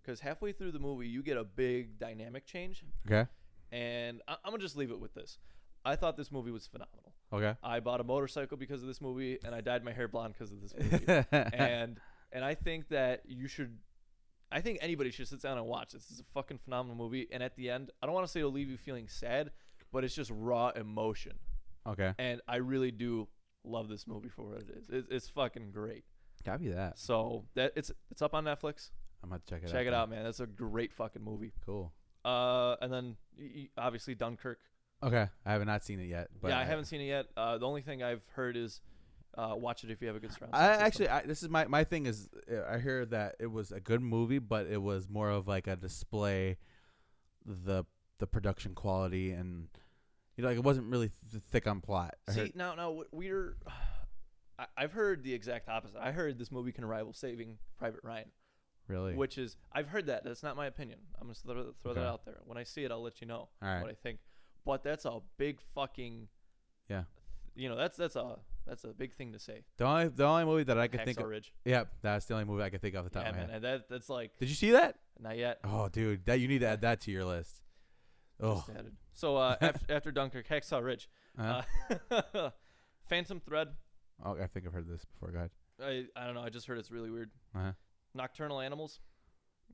because 0.03 0.21
halfway 0.21 0.53
through 0.53 0.73
the 0.73 0.79
movie 0.79 1.07
you 1.09 1.23
get 1.23 1.37
a 1.37 1.45
big 1.45 1.99
dynamic 1.99 2.47
change 2.47 2.83
Okay. 3.07 3.29
and 3.73 4.21
I- 4.29 4.37
i'm 4.45 4.51
gonna 4.53 4.59
just 4.59 4.77
leave 4.77 4.90
it 4.90 4.99
with 5.01 5.14
this 5.14 5.38
i 5.85 5.97
thought 5.97 6.17
this 6.17 6.33
movie 6.33 6.51
was 6.51 6.67
phenomenal 6.67 7.12
Okay. 7.33 7.55
i 7.62 7.81
bought 7.81 8.01
a 8.01 8.05
motorcycle 8.05 8.57
because 8.57 8.81
of 8.83 8.87
this 8.88 9.01
movie 9.01 9.38
and 9.45 9.55
i 9.55 9.61
dyed 9.61 9.85
my 9.85 9.93
hair 9.93 10.09
blonde 10.09 10.35
because 10.35 10.53
of 10.53 10.61
this 10.61 10.73
movie 10.79 11.25
and 11.53 12.01
and 12.33 12.45
I 12.45 12.57
think 12.57 12.88
that 12.88 13.23
you 13.29 13.47
should. 13.47 13.79
I 14.51 14.61
think 14.61 14.79
anybody 14.83 15.12
should 15.12 15.29
sit 15.29 15.40
down 15.40 15.57
and 15.57 15.69
watch 15.69 15.93
this. 15.93 16.03
This 16.07 16.19
is 16.19 16.21
a 16.21 16.25
fucking 16.35 16.59
phenomenal 16.59 16.97
movie, 16.97 17.29
and 17.31 17.45
at 17.45 17.55
the 17.55 17.71
end, 17.71 17.93
I 18.03 18.07
don't 18.07 18.14
want 18.14 18.27
to 18.27 18.33
say 18.33 18.40
it'll 18.40 18.51
leave 18.51 18.69
you 18.69 18.77
feeling 18.77 19.07
sad, 19.07 19.53
but 19.93 20.03
it's 20.03 20.17
just 20.17 20.33
raw 20.35 20.71
emotion, 20.71 21.35
okay. 21.87 22.12
and 22.19 22.40
I 22.49 22.57
really 22.57 22.90
do 22.90 23.29
love 23.62 23.88
this 23.88 24.09
movie 24.09 24.31
for 24.31 24.43
what 24.47 24.62
it 24.62 24.71
is. 24.77 24.87
It's, 24.90 25.09
it's 25.12 25.29
fucking 25.29 25.71
great. 25.71 26.03
Copy 26.44 26.68
that. 26.68 26.98
So 26.98 27.44
that 27.54 27.72
it's 27.76 27.90
it's 28.11 28.22
up 28.22 28.35
on 28.35 28.44
Netflix. 28.44 28.90
I'm 29.22 29.30
gonna 29.30 29.40
check 29.48 29.62
it 29.62 29.66
out. 29.66 29.72
Check 29.72 29.83
it 29.87 29.90
then. 29.90 29.94
out, 29.94 30.11
man. 30.11 30.24
That's 30.24 30.40
a 30.40 30.46
great 30.46 30.92
fucking 30.92 31.22
movie. 31.22 31.52
Cool. 31.64 31.92
Uh, 32.24 32.76
and 32.80 32.92
then 32.92 33.16
y- 33.38 33.50
y- 33.54 33.68
obviously 33.78 34.14
Dunkirk. 34.14 34.59
Okay. 35.02 35.28
I 35.44 35.52
have 35.52 35.64
not 35.66 35.85
seen 35.85 36.00
it 36.00 36.07
yet, 36.07 36.28
but 36.40 36.48
yeah, 36.48 36.59
I 36.59 36.64
haven't 36.64 36.87
seen 36.87 37.00
it 37.00 37.07
yet. 37.07 37.26
Uh, 37.37 37.59
the 37.59 37.66
only 37.66 37.83
thing 37.83 38.02
I've 38.02 38.24
heard 38.35 38.57
is. 38.57 38.80
Uh, 39.37 39.52
watch 39.57 39.83
it 39.83 39.90
if 39.90 40.00
you 40.00 40.07
have 40.07 40.16
a 40.16 40.20
good 40.20 40.33
surround. 40.33 40.54
I 40.54 40.68
system. 40.68 40.87
actually, 40.87 41.09
I, 41.09 41.22
this 41.22 41.42
is 41.42 41.48
my 41.48 41.66
my 41.66 41.83
thing 41.83 42.07
is, 42.07 42.28
uh, 42.48 42.72
I 42.72 42.78
hear 42.78 43.04
that 43.07 43.35
it 43.40 43.48
was 43.50 43.72
a 43.72 43.80
good 43.80 44.00
movie, 44.00 44.38
but 44.38 44.68
it 44.68 44.80
was 44.80 45.09
more 45.09 45.28
of 45.28 45.48
like 45.48 45.66
a 45.66 45.74
display, 45.74 46.57
the 47.44 47.83
the 48.18 48.28
production 48.28 48.76
quality 48.76 49.33
and, 49.33 49.66
you 50.37 50.42
know, 50.42 50.48
like 50.50 50.57
it 50.59 50.62
wasn't 50.62 50.87
really 50.87 51.11
th- 51.33 51.42
thick 51.50 51.66
on 51.66 51.80
plot. 51.80 52.14
I 52.28 52.33
See 52.33 52.40
heard- 52.42 52.54
now, 52.54 52.76
now 52.76 53.02
we're. 53.11 53.57
I- 54.59 54.67
I've 54.77 54.93
heard 54.93 55.23
the 55.23 55.33
exact 55.35 55.69
opposite. 55.69 55.99
I 56.01 56.12
heard 56.12 56.38
this 56.38 56.51
movie 56.53 56.73
can 56.73 56.85
rival 56.85 57.12
Saving 57.12 57.59
Private 57.79 58.01
Ryan, 58.05 58.31
really. 58.88 59.14
which 59.14 59.37
is 59.38 59.57
I've 59.73 59.88
heard 59.88 60.07
that. 60.07 60.25
That's 60.25 60.43
not 60.43 60.57
my 60.57 60.67
opinion. 60.67 60.99
I'm 61.21 61.27
gonna 61.27 61.35
throw, 61.35 61.73
throw 61.83 61.95
that 61.95 62.07
out 62.07 62.25
there. 62.25 62.38
When 62.45 62.57
I 62.59 62.64
see 62.64 62.85
it, 62.85 62.90
I'll 62.90 63.03
let 63.03 63.21
you 63.21 63.27
know 63.27 63.49
right. 63.61 63.81
what 63.81 63.90
I 63.90 63.95
think. 63.95 64.19
But 64.64 64.83
that's 64.83 65.05
a 65.05 65.21
big 65.37 65.61
fucking. 65.75 66.29
Yeah. 66.88 67.05
You 67.55 67.69
know 67.69 67.77
that's 67.77 67.97
that's 67.97 68.17
a 68.17 68.37
that's 68.67 68.85
a 68.85 68.88
big 68.88 69.14
thing 69.14 69.33
to 69.33 69.38
say. 69.38 69.64
The 69.77 69.85
only 69.85 70.09
the 70.09 70.25
only 70.25 70.45
movie 70.45 70.64
that 70.64 70.79
I 70.79 70.88
could 70.88 71.05
think 71.05 71.21
of, 71.21 71.27
Ridge. 71.27 71.53
yeah, 71.64 71.85
that's 72.03 72.27
the 72.27 72.35
only 72.35 72.47
movie 72.47 72.62
I 72.62 72.71
could 72.71 72.81
think 72.81 72.95
of 72.95 73.05
off 73.05 73.12
the 73.12 73.19
top 73.19 73.25
Yeah, 73.25 73.31
of 73.31 73.35
my 73.37 73.40
man. 73.43 73.49
head. 73.51 73.57
And 73.57 73.64
that 73.64 73.88
that's 73.88 74.09
like 74.09 74.37
Did 74.38 74.49
you 74.49 74.55
see 74.55 74.71
that? 74.71 74.97
not 75.21 75.37
yet. 75.38 75.59
Oh, 75.64 75.88
dude, 75.88 76.25
that 76.27 76.40
you 76.40 76.49
need 76.49 76.61
to 76.61 76.67
add 76.69 76.81
that 76.81 77.01
to 77.03 77.11
your 77.12 77.25
list. 77.25 77.61
Oh, 78.40 78.64
So 79.12 79.37
uh, 79.37 79.57
after, 79.61 79.95
after 79.95 80.11
Dunkirk, 80.11 80.49
Hacksaw 80.49 80.83
Ridge, 80.83 81.09
uh, 81.38 81.62
uh, 82.11 82.51
Phantom 83.09 83.38
Thread. 83.40 83.69
Oh, 84.24 84.37
I 84.42 84.46
think 84.46 84.66
I've 84.66 84.72
heard 84.72 84.88
this 84.88 85.05
before. 85.05 85.31
Go 85.31 85.38
ahead. 85.38 85.50
I 85.81 86.20
I 86.20 86.27
don't 86.27 86.35
know. 86.35 86.42
I 86.42 86.50
just 86.50 86.66
heard 86.66 86.79
it's 86.79 86.90
really 86.90 87.11
weird. 87.11 87.31
Uh-huh. 87.55 87.72
Nocturnal 88.14 88.61
Animals. 88.61 89.00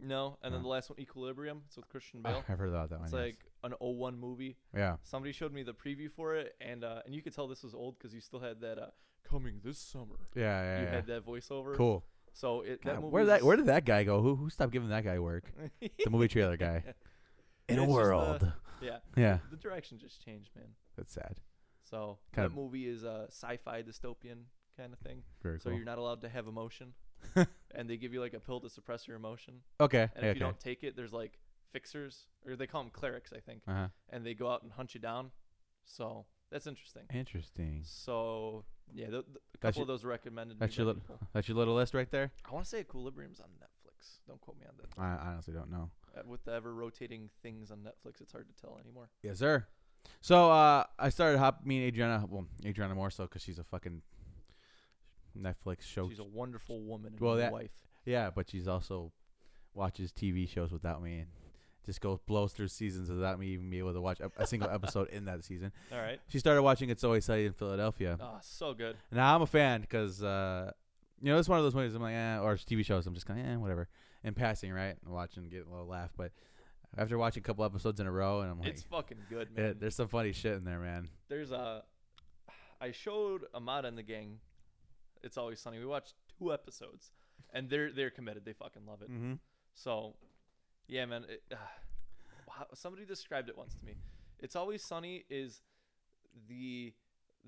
No, 0.02 0.38
and 0.42 0.54
then 0.54 0.62
the 0.62 0.68
last 0.68 0.88
one, 0.88 0.98
Equilibrium. 1.00 1.62
It's 1.66 1.76
with 1.76 1.88
Christian 1.88 2.22
Bale. 2.24 2.42
I've 2.48 2.58
heard 2.58 2.68
about 2.70 2.90
that 2.90 3.00
one. 3.00 3.04
It's 3.06 3.12
one. 3.12 3.22
like 3.22 3.38
an 3.64 3.74
01 3.80 4.18
movie. 4.18 4.56
yeah. 4.74 4.96
Somebody 5.02 5.32
showed 5.32 5.52
me 5.52 5.62
the 5.62 5.74
preview 5.74 6.10
for 6.10 6.36
it, 6.36 6.54
and 6.60 6.84
uh, 6.84 7.02
and 7.04 7.14
you 7.14 7.20
could 7.22 7.34
tell 7.34 7.48
this 7.48 7.62
was 7.62 7.74
old 7.74 7.98
because 7.98 8.14
you 8.14 8.20
still 8.20 8.40
had 8.40 8.60
that 8.62 8.78
uh, 8.78 8.86
coming 9.28 9.60
this 9.62 9.78
summer. 9.78 10.28
Yeah, 10.34 10.62
yeah, 10.62 10.78
you 10.80 10.84
yeah. 10.86 10.90
had 10.92 11.06
that 11.08 11.26
voiceover. 11.26 11.76
Cool. 11.76 12.04
So 12.32 12.60
it 12.62 12.82
that 12.84 12.94
God, 12.94 13.02
movie. 13.02 13.12
where 13.12 13.24
that 13.26 13.42
where 13.42 13.56
did 13.56 13.66
that 13.66 13.84
guy 13.84 14.04
go? 14.04 14.22
Who 14.22 14.36
who 14.36 14.48
stopped 14.48 14.72
giving 14.72 14.88
that 14.90 15.04
guy 15.04 15.18
work? 15.18 15.44
The 15.80 16.10
movie 16.10 16.28
trailer 16.28 16.56
guy. 16.56 16.82
In 17.68 17.74
It's 17.78 17.82
a 17.82 17.86
just, 17.86 17.88
uh, 17.90 17.92
world. 17.92 18.52
yeah. 18.80 18.96
yeah, 19.16 19.38
The 19.50 19.56
direction 19.56 19.98
just 20.00 20.24
changed, 20.24 20.50
man. 20.56 20.66
that's 20.96 21.12
sad. 21.12 21.38
So 21.90 22.18
Kind 22.32 22.44
that 22.44 22.46
of- 22.46 22.54
movie 22.54 22.86
is 22.88 23.02
a 23.04 23.26
sci-fi 23.28 23.82
dystopian 23.82 24.44
kind 24.76 24.92
of 24.92 24.98
thing. 25.00 25.22
Very 25.42 25.58
So 25.58 25.70
cool. 25.70 25.76
you're 25.78 25.84
not 25.86 25.98
allowed 25.98 26.20
to 26.22 26.28
have 26.28 26.46
emotion, 26.46 26.94
and 27.74 27.88
they 27.90 27.96
give 27.96 28.12
you 28.14 28.20
like 28.20 28.34
a 28.34 28.40
pill 28.40 28.60
to 28.60 28.68
suppress 28.70 29.06
your 29.08 29.16
emotion. 29.16 29.54
okay. 29.80 30.08
And 30.14 30.24
if 30.24 30.30
okay. 30.30 30.34
you 30.34 30.40
don't 30.40 30.60
take 30.60 30.84
it, 30.84 30.96
there's 30.96 31.12
like 31.12 31.38
fixers, 31.72 32.26
or 32.46 32.56
they 32.56 32.66
call 32.66 32.82
them 32.82 32.90
clerics, 32.90 33.32
I 33.36 33.40
think, 33.40 33.62
uh-huh. 33.68 33.88
and 34.10 34.24
they 34.24 34.34
go 34.34 34.50
out 34.50 34.62
and 34.62 34.72
hunt 34.72 34.94
you 34.94 35.00
down. 35.00 35.30
So 35.84 36.26
that's 36.50 36.66
interesting. 36.66 37.02
Interesting. 37.12 37.82
So 37.84 38.64
yeah, 38.92 39.06
a 39.06 39.10
That's 39.10 39.24
couple 39.60 39.80
your- 39.80 39.82
of 39.82 39.88
those 39.88 40.04
recommended. 40.04 40.58
that's 40.58 40.76
your 40.76 40.94
people. 40.94 41.18
That's 41.32 41.48
your 41.48 41.56
little 41.56 41.74
list 41.74 41.94
right 41.94 42.10
there. 42.10 42.32
I 42.48 42.52
want 42.52 42.64
to 42.64 42.68
say 42.70 42.80
Equilibrium's 42.80 43.40
on 43.40 43.48
Netflix. 43.62 44.18
Don't 44.26 44.40
quote 44.40 44.58
me 44.58 44.66
on 44.66 44.74
that. 44.78 45.00
I 45.00 45.30
honestly 45.30 45.54
don't 45.54 45.70
know. 45.70 45.90
Uh, 46.16 46.22
With 46.26 46.44
the 46.44 46.52
ever 46.52 46.74
rotating 46.74 47.30
things 47.42 47.70
on 47.70 47.78
Netflix, 47.78 48.20
it's 48.20 48.32
hard 48.32 48.48
to 48.48 48.60
tell 48.60 48.78
anymore. 48.82 49.10
Yes, 49.22 49.38
sir. 49.38 49.66
So 50.20 50.50
uh, 50.50 50.84
I 50.98 51.08
started 51.08 51.38
hop. 51.38 51.64
Me 51.64 51.78
and 51.78 51.86
Adriana. 51.86 52.24
Well, 52.28 52.46
Adriana 52.64 52.94
more 52.94 53.10
so 53.10 53.24
because 53.24 53.42
she's 53.42 53.58
a 53.58 53.64
fucking 53.64 54.02
Netflix 55.38 55.82
show. 55.82 56.08
She's 56.08 56.18
a 56.18 56.24
wonderful 56.24 56.80
woman 56.80 57.12
and 57.12 57.20
Well, 57.20 57.36
that- 57.36 57.52
wife. 57.52 57.70
yeah, 58.04 58.30
but 58.34 58.50
she's 58.50 58.68
also 58.68 59.12
watches 59.74 60.12
TV 60.12 60.48
shows 60.48 60.72
without 60.72 61.02
me 61.02 61.18
and 61.20 61.28
just 61.86 62.00
goes 62.00 62.18
blows 62.26 62.52
through 62.52 62.68
seasons 62.68 63.08
without 63.08 63.38
me 63.38 63.48
even 63.48 63.70
being 63.70 63.80
able 63.82 63.94
to 63.94 64.00
watch 64.00 64.20
a, 64.20 64.30
a 64.36 64.46
single 64.46 64.68
episode 64.68 65.08
in 65.10 65.24
that 65.26 65.44
season. 65.44 65.72
All 65.92 65.98
right. 65.98 66.20
She 66.28 66.38
started 66.38 66.62
watching 66.62 66.90
It's 66.90 67.04
Always 67.04 67.24
Sunny 67.24 67.46
in 67.46 67.52
Philadelphia. 67.52 68.18
Oh, 68.20 68.38
so 68.42 68.74
good. 68.74 68.96
Now 69.10 69.34
I'm 69.34 69.42
a 69.42 69.46
fan 69.46 69.80
because 69.80 70.22
uh, 70.22 70.72
you 71.22 71.32
know 71.32 71.38
it's 71.38 71.48
one 71.48 71.58
of 71.58 71.64
those 71.64 71.74
movies 71.74 71.94
I'm 71.94 72.02
like, 72.02 72.14
eh, 72.14 72.38
or 72.38 72.56
TV 72.56 72.84
shows. 72.84 73.06
I'm 73.06 73.14
just 73.14 73.26
kind 73.26 73.40
of, 73.40 73.46
eh, 73.46 73.56
whatever, 73.56 73.88
in 74.24 74.34
passing, 74.34 74.72
right? 74.72 74.96
And 75.04 75.14
watching, 75.14 75.48
get 75.48 75.66
a 75.66 75.70
little 75.70 75.86
laugh. 75.86 76.10
But 76.16 76.32
after 76.96 77.18
watching 77.18 77.42
a 77.42 77.44
couple 77.44 77.64
episodes 77.64 78.00
in 78.00 78.06
a 78.06 78.10
row, 78.12 78.40
and 78.40 78.50
I'm 78.50 78.58
like, 78.60 78.68
it's 78.68 78.82
fucking 78.82 79.18
good, 79.28 79.56
man. 79.56 79.76
there's 79.78 79.94
some 79.94 80.08
funny 80.08 80.32
shit 80.32 80.54
in 80.54 80.64
there, 80.64 80.80
man. 80.80 81.08
There's 81.28 81.50
a. 81.50 81.82
I 82.80 82.92
showed 82.92 83.42
Amada 83.54 83.88
and 83.88 83.98
the 83.98 84.02
gang. 84.02 84.38
It's 85.22 85.36
always 85.36 85.60
sunny. 85.60 85.78
We 85.78 85.86
watched 85.86 86.14
two 86.38 86.52
episodes, 86.52 87.12
and 87.52 87.68
they're 87.68 87.92
they're 87.92 88.10
committed. 88.10 88.44
They 88.44 88.52
fucking 88.54 88.86
love 88.86 89.02
it. 89.02 89.10
Mm-hmm. 89.10 89.34
So, 89.74 90.14
yeah, 90.88 91.04
man. 91.06 91.24
It, 91.28 91.42
uh, 91.52 91.56
wow, 92.48 92.66
somebody 92.74 93.04
described 93.04 93.48
it 93.48 93.56
once 93.56 93.74
to 93.74 93.84
me. 93.84 93.94
It's 94.38 94.56
always 94.56 94.82
sunny 94.82 95.24
is 95.28 95.60
the 96.48 96.92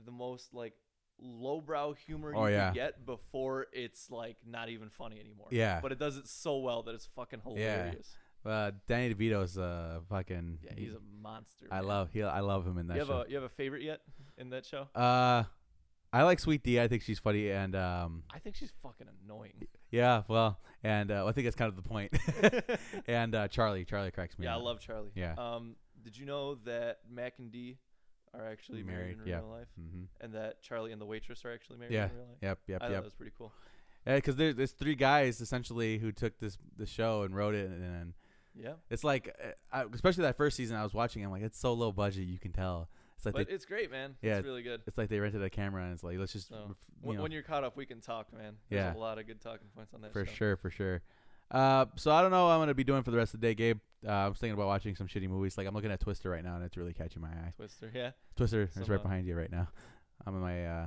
the 0.05 0.11
most 0.11 0.55
like 0.55 0.75
lowbrow 1.19 1.93
humor 1.93 2.33
Oh, 2.35 2.47
you 2.47 2.55
yeah. 2.55 2.67
can 2.67 2.75
get 2.75 3.07
before 3.07 3.67
it's 3.73 4.11
like 4.11 4.37
not 4.47 4.69
even 4.69 4.91
funny 4.91 5.21
anymore. 5.21 5.49
Yeah. 5.51 5.81
But 5.81 5.93
it 5.93 5.99
does 5.99 6.17
it 6.17 6.29
so 6.29 6.59
well 6.59 6.83
that 6.85 6.95
it's 6.95 7.07
fucking 7.15 7.41
hilarious. 7.45 8.15
Uh, 8.45 8.73
Danny 8.89 9.15
DeVito's 9.15 9.57
uh 9.59 10.01
fucking. 10.09 10.59
Yeah, 10.65 10.73
he's 10.77 10.93
a 10.93 10.99
monster. 11.23 11.67
I 11.71 11.77
man. 11.77 11.87
love 11.87 12.11
he. 12.13 12.23
I 12.23 12.41
love 12.41 12.67
him 12.67 12.79
in 12.79 12.89
that 12.89 12.95
You 12.95 13.01
have 13.01 13.09
show. 13.09 13.25
a 13.27 13.29
you 13.29 13.35
have 13.37 13.45
a 13.45 13.49
favorite 13.49 13.83
yet 13.83 14.01
in 14.39 14.51
that 14.51 14.67
show? 14.67 14.89
uh, 14.95 15.45
I 16.15 16.25
like 16.25 16.41
Sweet 16.41 16.63
Dee. 16.63 16.79
I 16.81 16.89
think 16.89 17.03
she's 17.03 17.19
funny, 17.19 17.51
and 17.51 17.75
um, 17.75 18.25
I 18.35 18.39
think 18.39 18.57
she's 18.57 18.71
fucking 18.83 19.07
annoying. 19.25 19.55
yeah, 19.91 20.23
well, 20.29 20.59
and 20.83 21.11
uh, 21.11 21.25
I 21.27 21.33
think 21.33 21.47
that's 21.47 21.57
kind 21.57 21.69
of 21.71 21.77
the 21.77 21.83
point. 21.89 22.13
and 23.07 23.35
uh, 23.35 23.49
Charlie, 23.49 23.85
Charlie 23.87 24.11
cracks 24.11 24.39
me. 24.39 24.47
Up. 24.47 24.51
Yeah, 24.51 24.57
I 24.57 24.61
love 24.61 24.81
Charlie. 24.81 25.11
Yeah. 25.15 25.35
Um, 25.39 25.77
did 26.05 26.17
you 26.19 26.27
know 26.27 26.57
that 26.67 26.99
Mac 27.11 27.35
and 27.39 27.51
Dee 27.51 27.79
are 28.35 28.47
actually 28.47 28.83
married, 28.83 29.17
Married, 29.17 29.19
in 29.23 29.27
yeah. 29.29 29.37
real 29.39 29.49
life, 29.49 29.69
Mm-hmm. 29.81 30.03
and 30.21 30.35
that 30.35 30.61
Charlie 30.63 30.93
and 30.93 31.01
the 31.01 31.07
waitress 31.07 31.45
are 31.45 31.53
actually 31.53 31.79
married 31.79 31.93
Yeah. 31.95 32.07
in 32.07 32.17
real 32.17 32.27
life? 32.27 32.39
Yep, 32.43 32.59
yep, 32.67 32.83
I 32.83 32.85
thought 32.85 32.91
yep. 32.91 32.99
that 32.99 33.05
was 33.05 33.15
pretty 33.15 33.33
cool. 33.39 33.53
Yeah, 34.07 34.17
because 34.17 34.37
there's 34.37 34.57
there's 34.57 34.73
three 34.73 34.97
guys 34.97 35.41
essentially 35.41 35.97
who 35.99 36.13
took 36.13 36.39
this 36.41 36.59
the 36.77 36.87
show 36.87 37.23
and 37.23 37.35
wrote 37.37 37.55
it, 37.55 37.71
and, 37.71 37.83
and 37.83 38.13
Yeah. 38.55 38.75
it's 38.91 39.05
like, 39.05 39.35
uh, 39.43 39.53
I, 39.73 39.85
especially 39.93 40.23
that 40.23 40.37
first 40.37 40.57
season 40.57 40.77
I 40.77 40.83
was 40.83 40.93
watching, 40.93 41.25
I'm 41.25 41.31
like, 41.31 41.43
it's 41.43 41.59
so 41.59 41.73
low 41.73 41.93
budget, 41.93 42.25
you 42.25 42.39
can 42.39 42.53
tell. 42.53 42.89
It's 43.17 43.25
like 43.25 43.35
But 43.35 43.49
they, 43.49 43.55
it's 43.55 43.65
great, 43.65 43.91
man. 43.91 44.17
Yeah, 44.21 44.39
it's 44.39 44.47
really 44.47 44.63
good. 44.63 44.83
it's 44.87 44.99
like 44.99 45.09
they 45.09 45.21
rented 45.21 45.43
a 45.43 45.51
camera, 45.51 45.85
and 45.85 45.93
it's 45.93 46.03
like 46.03 46.19
let's 46.19 46.33
just, 46.33 46.51
you 46.51 46.77
When, 47.01 47.23
when 47.23 47.33
you're 47.33 47.43
caught 47.43 47.65
up, 47.65 47.77
we 47.77 47.87
can 47.87 48.01
talk, 48.01 48.33
man. 48.33 48.55
There's 48.69 48.81
Yeah. 48.83 48.95
a 48.95 48.99
lot 48.99 49.19
of 49.19 49.27
good 49.27 49.41
talking 49.41 49.69
points 49.75 49.95
on 49.95 50.01
that 50.03 50.13
for 50.13 50.27
show. 50.27 50.33
sure, 50.33 50.57
for 50.57 50.71
sure. 50.71 51.03
Uh, 51.51 51.87
so 51.97 52.11
I 52.11 52.23
don't 52.23 52.31
know 52.31 52.47
what 52.47 52.53
I'm 52.53 52.61
gonna 52.61 52.75
be 52.75 52.83
doing 52.85 53.03
for 53.03 53.11
the 53.11 53.19
rest 53.19 53.35
of 53.35 53.41
the 53.41 53.47
day, 53.47 53.55
Gabe. 53.55 53.79
Uh, 54.07 54.11
I 54.11 54.29
was 54.29 54.39
thinking 54.39 54.55
about 54.55 54.67
watching 54.67 54.97
some 54.97 55.07
shitty 55.07 55.29
movies. 55.29 55.57
Like 55.59 55.67
I'm 55.67 55.75
looking 55.75 55.93
at 55.93 56.01
Twister 56.01 56.31
right 56.31 56.43
now, 56.43 56.57
and 56.57 56.65
it's 56.65 56.77
really 56.77 56.95
catching 56.95 57.23
my 57.23 57.29
eye. 57.29 57.53
Twister, 57.57 57.91
yeah. 57.95 58.11
Twister 58.37 58.71
is 58.75 58.89
right 58.89 58.99
uh, 58.99 59.03
behind 59.03 59.27
you 59.27 59.37
right 59.37 59.53
now. 59.53 59.69
I'm 60.27 60.35
in 60.35 60.41
my 60.41 60.67
uh, 60.67 60.87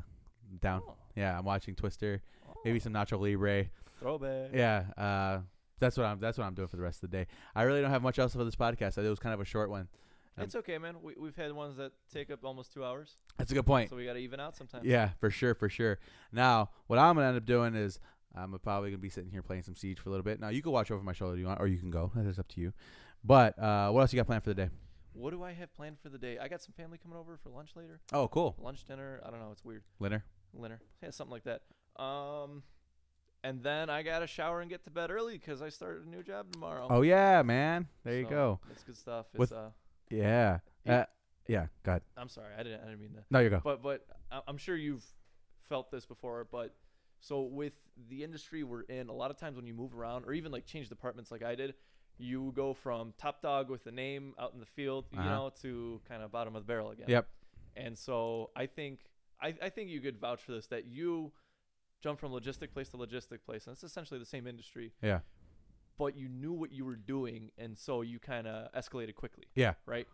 down. 0.61 0.81
Oh, 0.87 0.95
Yeah, 1.15 1.37
I'm 1.37 1.45
watching 1.45 1.75
Twister. 1.75 2.21
Maybe 2.63 2.77
oh, 2.77 2.79
some 2.79 2.93
Nacho 2.93 3.19
Libre. 3.19 3.67
throwback. 3.99 4.49
Yeah, 4.53 4.85
uh, 4.97 5.39
that's 5.79 5.97
what 5.97 6.05
I'm. 6.05 6.19
That's 6.19 6.37
what 6.37 6.45
I'm 6.45 6.53
doing 6.53 6.67
for 6.67 6.77
the 6.77 6.83
rest 6.83 7.03
of 7.03 7.11
the 7.11 7.17
day. 7.17 7.27
I 7.55 7.63
really 7.63 7.81
don't 7.81 7.91
have 7.91 8.01
much 8.03 8.19
else 8.19 8.33
for 8.33 8.43
this 8.43 8.55
podcast. 8.55 8.97
It 8.97 9.09
was 9.09 9.19
kind 9.19 9.33
of 9.33 9.39
a 9.41 9.45
short 9.45 9.69
one. 9.69 9.87
Um, 10.37 10.43
It's 10.43 10.55
okay, 10.55 10.77
man. 10.77 10.95
We, 11.01 11.13
we've 11.17 11.35
had 11.35 11.51
ones 11.53 11.77
that 11.77 11.91
take 12.11 12.29
up 12.29 12.43
almost 12.43 12.73
two 12.73 12.83
hours, 12.83 13.15
That's 13.37 13.51
a 13.51 13.55
good 13.55 13.65
point. 13.65 13.89
so 13.89 13.95
we 13.95 14.05
got 14.05 14.13
to 14.13 14.19
even 14.19 14.39
out 14.39 14.55
sometimes. 14.57 14.85
Yeah, 14.85 15.09
for 15.19 15.29
sure, 15.29 15.53
for 15.55 15.69
sure. 15.69 15.99
Now, 16.31 16.71
what 16.87 16.99
I'm 16.99 17.15
gonna 17.15 17.27
end 17.27 17.37
up 17.37 17.45
doing 17.45 17.73
is 17.75 17.99
I'm 18.35 18.57
probably 18.59 18.89
gonna 18.89 18.97
be 18.97 19.09
sitting 19.09 19.31
here 19.31 19.41
playing 19.41 19.63
some 19.63 19.75
Siege 19.75 19.99
for 19.99 20.09
a 20.09 20.11
little 20.11 20.25
bit. 20.25 20.39
Now, 20.41 20.49
you 20.49 20.61
can 20.61 20.71
watch 20.73 20.91
over 20.91 21.01
my 21.03 21.13
shoulder 21.13 21.35
if 21.35 21.39
you 21.39 21.47
want, 21.47 21.61
or 21.61 21.67
you 21.67 21.77
can 21.77 21.89
go. 21.89 22.11
That 22.15 22.25
is 22.25 22.37
up 22.37 22.47
to 22.49 22.61
you. 22.61 22.73
But 23.23 23.57
uh, 23.57 23.91
what 23.91 24.01
else 24.01 24.11
you 24.13 24.17
got 24.17 24.27
planned 24.27 24.43
for 24.43 24.49
the 24.49 24.55
day? 24.55 24.69
What 25.13 25.31
do 25.31 25.41
I 25.41 25.53
have 25.53 25.73
planned 25.73 25.97
for 26.03 26.09
the 26.09 26.17
day? 26.17 26.37
I 26.37 26.49
got 26.49 26.61
some 26.61 26.73
family 26.75 26.97
coming 27.01 27.17
over 27.17 27.37
for 27.41 27.49
lunch 27.49 27.69
later. 27.77 28.01
Oh, 28.11 28.27
cool. 28.27 28.55
Lunch, 28.59 28.83
dinner. 28.83 29.21
I 29.25 29.29
don't 29.31 29.39
know. 29.39 29.51
It's 29.53 29.63
weird. 29.63 29.83
Linner. 30.01 30.23
Dinner. 30.61 30.81
Yeah, 31.01 31.11
something 31.11 31.31
like 31.31 31.45
that. 31.45 31.61
Um, 32.03 32.63
and 33.45 33.61
then 33.63 33.89
I 33.89 34.01
got 34.03 34.19
to 34.19 34.27
shower 34.27 34.61
and 34.61 34.69
get 34.69 34.83
to 34.85 34.89
bed 34.91 35.11
early 35.11 35.37
because 35.37 35.61
I 35.61 35.69
started 35.69 36.05
a 36.05 36.09
new 36.09 36.23
job 36.23 36.51
tomorrow. 36.51 36.87
Oh 36.89 37.01
yeah, 37.01 37.41
man. 37.43 37.87
There 38.03 38.17
you 38.17 38.25
go. 38.27 38.59
That's 38.67 38.83
good 38.83 38.97
stuff. 38.97 39.27
It's, 39.33 39.39
With- 39.39 39.51
uh, 39.51 39.69
Yeah. 40.09 40.59
It- 40.85 40.91
Uh, 40.91 41.05
yeah. 41.47 41.67
Go 41.83 41.91
ahead. 41.91 42.01
I'm 42.17 42.29
sorry. 42.29 42.53
I 42.57 42.63
didn't. 42.63 42.81
I 42.81 42.85
didn't 42.85 42.99
mean 43.01 43.13
to. 43.13 43.23
No, 43.29 43.39
you 43.39 43.49
go. 43.49 43.61
But 43.63 43.81
but 43.83 44.05
I'm 44.47 44.57
sure 44.57 44.75
you've 44.75 45.05
felt 45.61 45.91
this 45.91 46.05
before. 46.05 46.47
But 46.51 46.75
so 47.19 47.41
with 47.43 47.73
the 48.09 48.23
industry 48.23 48.63
we're 48.63 48.81
in, 48.83 49.09
a 49.09 49.13
lot 49.13 49.31
of 49.31 49.37
times 49.37 49.55
when 49.55 49.67
you 49.67 49.73
move 49.73 49.93
around 49.95 50.25
or 50.25 50.33
even 50.33 50.51
like 50.51 50.65
change 50.65 50.89
departments 50.89 51.29
like 51.31 51.43
I 51.43 51.55
did, 51.55 51.75
you 52.17 52.51
go 52.55 52.73
from 52.73 53.13
top 53.17 53.41
dog 53.41 53.69
with 53.69 53.85
a 53.87 53.91
name 53.91 54.33
out 54.39 54.53
in 54.53 54.59
the 54.59 54.65
field, 54.65 55.05
you 55.11 55.19
Uh-huh. 55.19 55.29
know, 55.29 55.51
to 55.61 56.01
kind 56.09 56.23
of 56.23 56.31
bottom 56.31 56.55
of 56.55 56.63
the 56.63 56.67
barrel 56.67 56.89
again. 56.91 57.05
Yep. 57.09 57.27
And 57.75 57.97
so 57.97 58.51
I 58.55 58.65
think 58.65 59.01
I, 59.41 59.53
I 59.61 59.69
think 59.69 59.89
you 59.89 60.01
could 60.01 60.17
vouch 60.17 60.41
for 60.41 60.53
this 60.53 60.67
that 60.67 60.85
you 60.85 61.31
jump 62.05 62.19
from 62.19 62.31
logistic 62.31 62.71
place 62.71 62.89
to 62.89 62.97
logistic 62.97 63.39
place, 63.45 63.65
and 63.65 63.73
it's 63.73 63.83
essentially 63.83 64.19
the 64.19 64.25
same 64.25 64.45
industry. 64.45 64.93
Yeah. 65.01 65.19
But 65.97 66.15
you 66.15 66.27
knew 66.29 66.53
what 66.53 66.71
you 66.71 66.85
were 66.85 66.95
doing, 66.95 67.49
and 67.57 67.75
so 67.77 68.01
you 68.01 68.19
kind 68.19 68.45
of 68.47 68.71
escalated 68.73 69.15
quickly. 69.15 69.45
Yeah. 69.55 69.73
Right. 69.87 70.07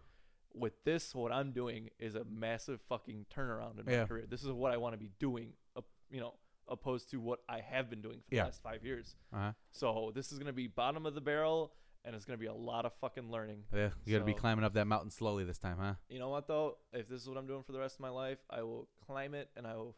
With 0.53 0.73
this, 0.85 1.13
what 1.13 1.31
I'm 1.33 1.51
doing 1.51 1.89
is 1.99 2.15
a 2.15 2.23
massive 2.23 2.79
fucking 2.87 3.25
turnaround 3.35 3.79
in 3.79 3.85
my 3.85 3.91
Yeah. 3.91 4.05
career. 4.05 4.25
This 4.29 4.41
is 4.43 4.51
what 4.51 4.71
I 4.71 4.77
want 4.77 4.93
to 4.93 4.97
be 4.97 5.11
doing, 5.19 5.53
uh, 5.75 5.81
you 6.09 6.19
know, 6.21 6.35
opposed 6.67 7.09
to 7.11 7.17
what 7.19 7.39
I 7.49 7.59
have 7.59 7.89
been 7.89 8.01
doing 8.01 8.21
for 8.21 8.29
the 8.29 8.35
Yeah. 8.37 8.45
last 8.45 8.61
five 8.61 8.85
years. 8.85 9.15
Uh 9.33 9.37
huh. 9.37 9.53
So 9.71 10.11
this 10.15 10.31
is 10.31 10.39
gonna 10.39 10.53
be 10.53 10.67
bottom 10.67 11.05
of 11.05 11.13
the 11.15 11.21
barrel, 11.21 11.73
and 12.05 12.15
it's 12.15 12.23
gonna 12.25 12.37
be 12.37 12.45
a 12.45 12.53
lot 12.53 12.85
of 12.85 12.93
fucking 13.01 13.29
learning. 13.29 13.65
Yeah. 13.73 13.89
You 14.05 14.13
got 14.13 14.19
to 14.19 14.25
be 14.25 14.33
climbing 14.33 14.63
up 14.63 14.73
that 14.73 14.87
mountain 14.87 15.11
slowly 15.11 15.43
this 15.43 15.57
time, 15.57 15.77
huh? 15.77 15.95
You 16.09 16.19
know 16.19 16.29
what 16.29 16.47
though? 16.47 16.77
If 16.93 17.07
this 17.09 17.21
is 17.21 17.27
what 17.27 17.37
I'm 17.37 17.47
doing 17.47 17.63
for 17.63 17.73
the 17.73 17.79
rest 17.79 17.95
of 17.95 17.99
my 18.01 18.09
life, 18.09 18.39
I 18.49 18.61
will 18.61 18.87
climb 19.05 19.33
it, 19.33 19.49
and 19.57 19.65
I 19.67 19.75
will 19.75 19.97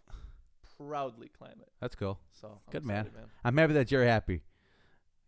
proudly 0.88 1.30
climb 1.38 1.56
it. 1.62 1.70
That's 1.82 1.96
cool. 1.96 2.20
So 2.32 2.48
I'm 2.68 2.72
Good, 2.72 2.86
man. 2.86 3.02
excited, 3.06 3.16
man. 3.20 3.30
I'm 3.44 3.58
happy 3.58 3.74
that 3.74 3.92
you're 3.92 4.06
happy. 4.06 4.42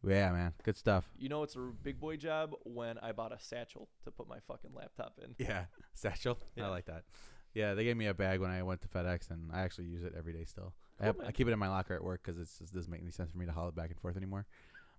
Yeah, 0.08 0.32
man. 0.32 0.54
Good 0.64 0.78
stuff. 0.78 1.10
You 1.18 1.30
know 1.30 1.42
it's 1.44 1.56
a 1.56 1.60
big 1.60 2.00
boy 2.00 2.18
job 2.18 2.54
when 2.64 2.98
I 3.00 3.12
bought 3.12 3.32
a 3.32 3.40
satchel 3.40 3.90
to 4.04 4.12
put 4.12 4.28
my 4.30 4.38
fucking 4.48 4.72
laptop 4.74 5.20
in. 5.24 5.36
Yeah. 5.46 5.66
Satchel. 5.94 6.38
I 6.62 6.68
like 6.68 6.86
that. 6.86 7.04
Yeah, 7.54 7.74
they 7.74 7.86
gave 7.86 7.96
me 7.98 8.08
a 8.08 8.14
bag 8.14 8.42
when 8.42 8.52
I 8.52 8.62
went 8.64 8.82
to 8.82 8.88
FedEx, 8.90 9.32
and 9.32 9.50
I 9.54 9.62
actually 9.62 9.86
use 9.86 10.04
it 10.04 10.14
every 10.18 10.34
day 10.34 10.44
still. 10.44 10.74
I, 11.00 11.06
have, 11.06 11.16
I 11.26 11.32
keep 11.32 11.48
it 11.48 11.52
in 11.52 11.60
my 11.60 11.70
locker 11.70 11.94
at 11.96 12.04
work 12.04 12.22
because 12.24 12.38
it 12.40 12.50
just 12.60 12.74
doesn't 12.74 12.92
make 12.92 13.02
any 13.02 13.12
sense 13.12 13.32
for 13.32 13.38
me 13.38 13.46
to 13.46 13.52
haul 13.54 13.70
it 13.70 13.76
back 13.76 13.90
and 13.90 14.00
forth 14.00 14.18
anymore. 14.18 14.46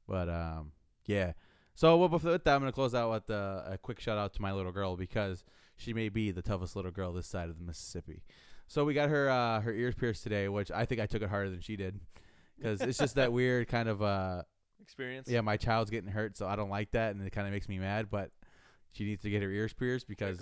But 0.08 0.28
um, 0.28 0.72
yeah. 1.04 1.32
So 1.74 1.98
well, 1.98 2.08
before 2.08 2.32
that, 2.32 2.48
I'm 2.48 2.60
gonna 2.60 2.72
close 2.72 2.94
out 2.94 3.10
with 3.10 3.30
uh, 3.30 3.62
a 3.66 3.78
quick 3.78 4.00
shout 4.00 4.16
out 4.16 4.32
to 4.34 4.42
my 4.42 4.52
little 4.52 4.72
girl 4.72 4.96
because 4.96 5.44
she 5.76 5.92
may 5.92 6.08
be 6.08 6.30
the 6.30 6.40
toughest 6.42 6.74
little 6.74 6.90
girl 6.90 7.12
this 7.12 7.26
side 7.26 7.50
of 7.50 7.58
the 7.58 7.64
Mississippi. 7.64 8.22
So 8.66 8.84
we 8.84 8.94
got 8.94 9.08
her 9.08 9.28
uh, 9.28 9.60
her 9.60 9.72
ears 9.72 9.94
pierced 9.94 10.22
today, 10.22 10.48
which 10.48 10.70
I 10.70 10.84
think 10.86 11.00
I 11.00 11.06
took 11.06 11.22
it 11.22 11.28
harder 11.28 11.50
than 11.50 11.60
she 11.60 11.76
did 11.76 12.00
because 12.56 12.80
it's 12.80 12.98
just 12.98 13.14
that 13.14 13.32
weird 13.32 13.68
kind 13.68 13.88
of 13.88 14.02
uh, 14.02 14.42
Experience. 14.80 15.28
yeah, 15.28 15.40
my 15.40 15.56
child's 15.56 15.90
getting 15.90 16.10
hurt, 16.10 16.36
so 16.36 16.46
I 16.46 16.56
don't 16.56 16.70
like 16.70 16.90
that, 16.92 17.14
and 17.14 17.26
it 17.26 17.30
kind 17.30 17.46
of 17.46 17.52
makes 17.52 17.68
me 17.68 17.78
mad. 17.78 18.08
But 18.10 18.30
she 18.92 19.04
needs 19.04 19.22
to 19.22 19.30
get 19.30 19.42
her 19.42 19.50
ears 19.50 19.72
pierced 19.72 20.08
because 20.08 20.38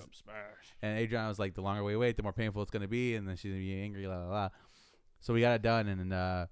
and 0.83 0.99
Adriana 0.99 1.29
was 1.29 1.39
like, 1.39 1.55
the 1.55 1.61
longer 1.61 1.83
we 1.83 1.97
wait, 1.97 2.17
the 2.17 2.23
more 2.23 2.33
painful 2.33 2.63
it's 2.63 2.71
gonna 2.71 2.89
be, 2.89 3.15
and 3.15 3.29
then 3.29 3.37
she's 3.37 3.51
gonna 3.51 3.63
be 3.63 3.81
angry, 3.81 4.07
la 4.07 4.17
la 4.17 4.29
la. 4.29 4.49
So 5.21 5.35
we 5.35 5.41
got 5.41 5.55
it 5.55 5.63
done, 5.63 5.89
and 5.89 6.13
uh, 6.13 6.47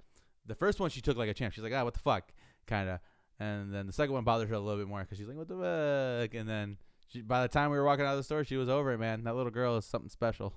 the 0.46 0.54
first 0.54 0.80
one 0.80 0.90
she 0.90 1.00
took 1.00 1.16
like 1.16 1.28
a 1.28 1.34
champ. 1.34 1.54
She's 1.54 1.64
like, 1.64 1.72
ah, 1.74 1.84
what 1.84 1.94
the 1.94 2.00
fuck, 2.00 2.32
kind 2.66 2.88
of. 2.88 3.00
And 3.38 3.72
then 3.74 3.86
the 3.86 3.92
second 3.92 4.14
one 4.14 4.24
bothered 4.24 4.48
her 4.48 4.54
a 4.54 4.60
little 4.60 4.78
bit 4.78 4.88
more 4.88 5.00
because 5.00 5.18
she's 5.18 5.26
like, 5.26 5.36
what 5.36 5.48
the 5.48 5.56
fuck. 6.28 6.34
And 6.38 6.48
then 6.48 6.76
she, 7.08 7.20
by 7.22 7.42
the 7.42 7.48
time 7.48 7.70
we 7.70 7.76
were 7.78 7.84
walking 7.84 8.04
out 8.04 8.12
of 8.12 8.18
the 8.18 8.22
store, 8.22 8.44
she 8.44 8.56
was 8.56 8.68
over 8.68 8.92
it, 8.92 8.98
man. 8.98 9.24
That 9.24 9.36
little 9.36 9.50
girl 9.50 9.76
is 9.76 9.84
something 9.84 10.08
special. 10.10 10.54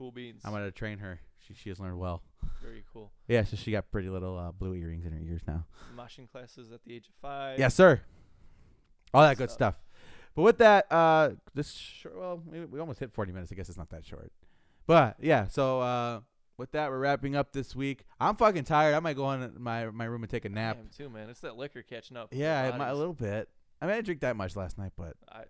Cool 0.00 0.12
beans. 0.12 0.40
I'm 0.46 0.52
gonna 0.52 0.70
train 0.70 0.96
her. 1.00 1.20
She 1.46 1.52
she 1.52 1.68
has 1.68 1.78
learned 1.78 1.98
well. 1.98 2.22
Very 2.62 2.84
cool. 2.90 3.12
Yeah, 3.28 3.44
so 3.44 3.54
she 3.56 3.70
got 3.70 3.90
pretty 3.92 4.08
little 4.08 4.38
uh, 4.38 4.50
blue 4.50 4.74
earrings 4.74 5.04
in 5.04 5.12
her 5.12 5.20
ears 5.20 5.42
now. 5.46 5.66
Moshing 5.94 6.26
classes 6.26 6.72
at 6.72 6.82
the 6.84 6.94
age 6.94 7.06
of 7.08 7.14
five. 7.20 7.58
Yes, 7.58 7.74
sir. 7.74 8.00
All 9.12 9.20
that 9.20 9.36
good 9.36 9.50
Stuff. 9.50 9.74
But 10.34 10.42
with 10.42 10.58
that, 10.58 10.90
uh, 10.90 11.30
this 11.54 11.70
short, 11.72 12.16
well, 12.16 12.42
we, 12.50 12.64
we 12.64 12.80
almost 12.80 12.98
hit 12.98 13.12
40 13.12 13.32
minutes. 13.32 13.52
I 13.52 13.56
guess 13.56 13.68
it's 13.68 13.76
not 13.76 13.90
that 13.90 14.06
short. 14.06 14.32
But 14.86 15.16
yeah, 15.20 15.48
so 15.48 15.80
uh, 15.82 16.20
with 16.56 16.70
that, 16.72 16.88
we're 16.88 16.98
wrapping 16.98 17.36
up 17.36 17.52
this 17.52 17.76
week. 17.76 18.04
I'm 18.18 18.36
fucking 18.36 18.64
tired. 18.64 18.94
I 18.94 19.00
might 19.00 19.16
go 19.16 19.30
in 19.32 19.52
my 19.58 19.90
my 19.90 20.06
room 20.06 20.22
and 20.22 20.30
take 20.30 20.46
a 20.46 20.48
nap. 20.48 20.76
I 20.78 20.80
am 20.80 20.88
too, 20.96 21.10
man. 21.10 21.28
It's 21.28 21.40
that 21.40 21.58
liquor 21.58 21.82
catching 21.82 22.16
up. 22.16 22.28
Yeah, 22.32 22.64
our 22.64 22.72
I 22.72 22.78
might, 22.78 22.88
a 22.88 22.94
little 22.94 23.12
bit. 23.12 23.50
I 23.82 23.84
mean, 23.84 23.92
I 23.92 23.96
didn't 23.96 24.06
drink 24.06 24.20
that 24.22 24.36
much 24.36 24.56
last 24.56 24.78
night, 24.78 24.92
but 24.96 25.14
I, 25.28 25.42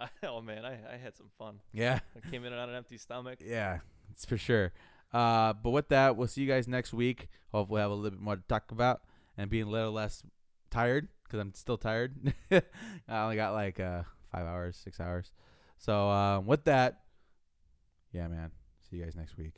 I, 0.00 0.08
oh 0.26 0.40
man, 0.40 0.64
I, 0.64 0.72
I 0.94 0.96
had 0.96 1.14
some 1.16 1.30
fun. 1.38 1.60
yeah, 1.72 2.00
I 2.16 2.30
came 2.30 2.44
in 2.44 2.52
on 2.52 2.68
an 2.68 2.74
empty 2.74 2.98
stomach. 2.98 3.38
yeah, 3.44 3.78
it's 4.12 4.24
for 4.24 4.36
sure. 4.38 4.72
Uh, 5.12 5.52
but 5.52 5.70
with 5.70 5.88
that, 5.88 6.16
we'll 6.16 6.28
see 6.28 6.42
you 6.42 6.48
guys 6.48 6.66
next 6.68 6.92
week. 6.94 7.28
Hopefully, 7.52 7.80
have 7.80 7.90
a 7.90 7.94
little 7.94 8.10
bit 8.10 8.20
more 8.20 8.36
to 8.36 8.42
talk 8.48 8.70
about 8.70 9.02
and 9.36 9.50
being 9.50 9.64
a 9.64 9.70
little 9.70 9.92
less 9.92 10.22
tired 10.70 11.08
because 11.24 11.40
I'm 11.40 11.52
still 11.54 11.76
tired. 11.78 12.32
I 12.50 12.62
only 13.08 13.36
got 13.36 13.52
like 13.52 13.78
uh, 13.80 14.02
five 14.30 14.46
hours, 14.46 14.76
six 14.76 15.00
hours. 15.00 15.32
So 15.78 16.08
um, 16.08 16.46
with 16.46 16.64
that, 16.64 17.00
yeah, 18.12 18.28
man. 18.28 18.52
See 18.88 18.96
you 18.96 19.04
guys 19.04 19.14
next 19.16 19.36
week. 19.36 19.54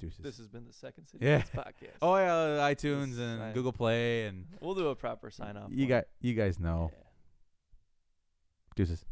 Deuces. 0.00 0.20
This 0.22 0.38
has 0.38 0.48
been 0.48 0.66
the 0.66 0.72
Second 0.72 1.06
City 1.06 1.24
Yeah. 1.24 1.42
Podcast. 1.54 1.96
oh 2.02 2.16
yeah, 2.16 2.34
uh, 2.34 2.68
iTunes 2.68 3.10
This- 3.10 3.18
and 3.20 3.42
I- 3.42 3.52
Google 3.52 3.72
Play 3.72 4.26
and 4.26 4.46
we'll 4.60 4.74
do 4.74 4.88
a 4.88 4.94
proper 4.96 5.30
sign 5.30 5.56
off. 5.56 5.68
you 5.70 5.86
got 5.86 6.04
you 6.20 6.34
guys 6.34 6.58
know. 6.58 6.90
Yeah. 6.92 6.98
Deuces. 8.76 9.04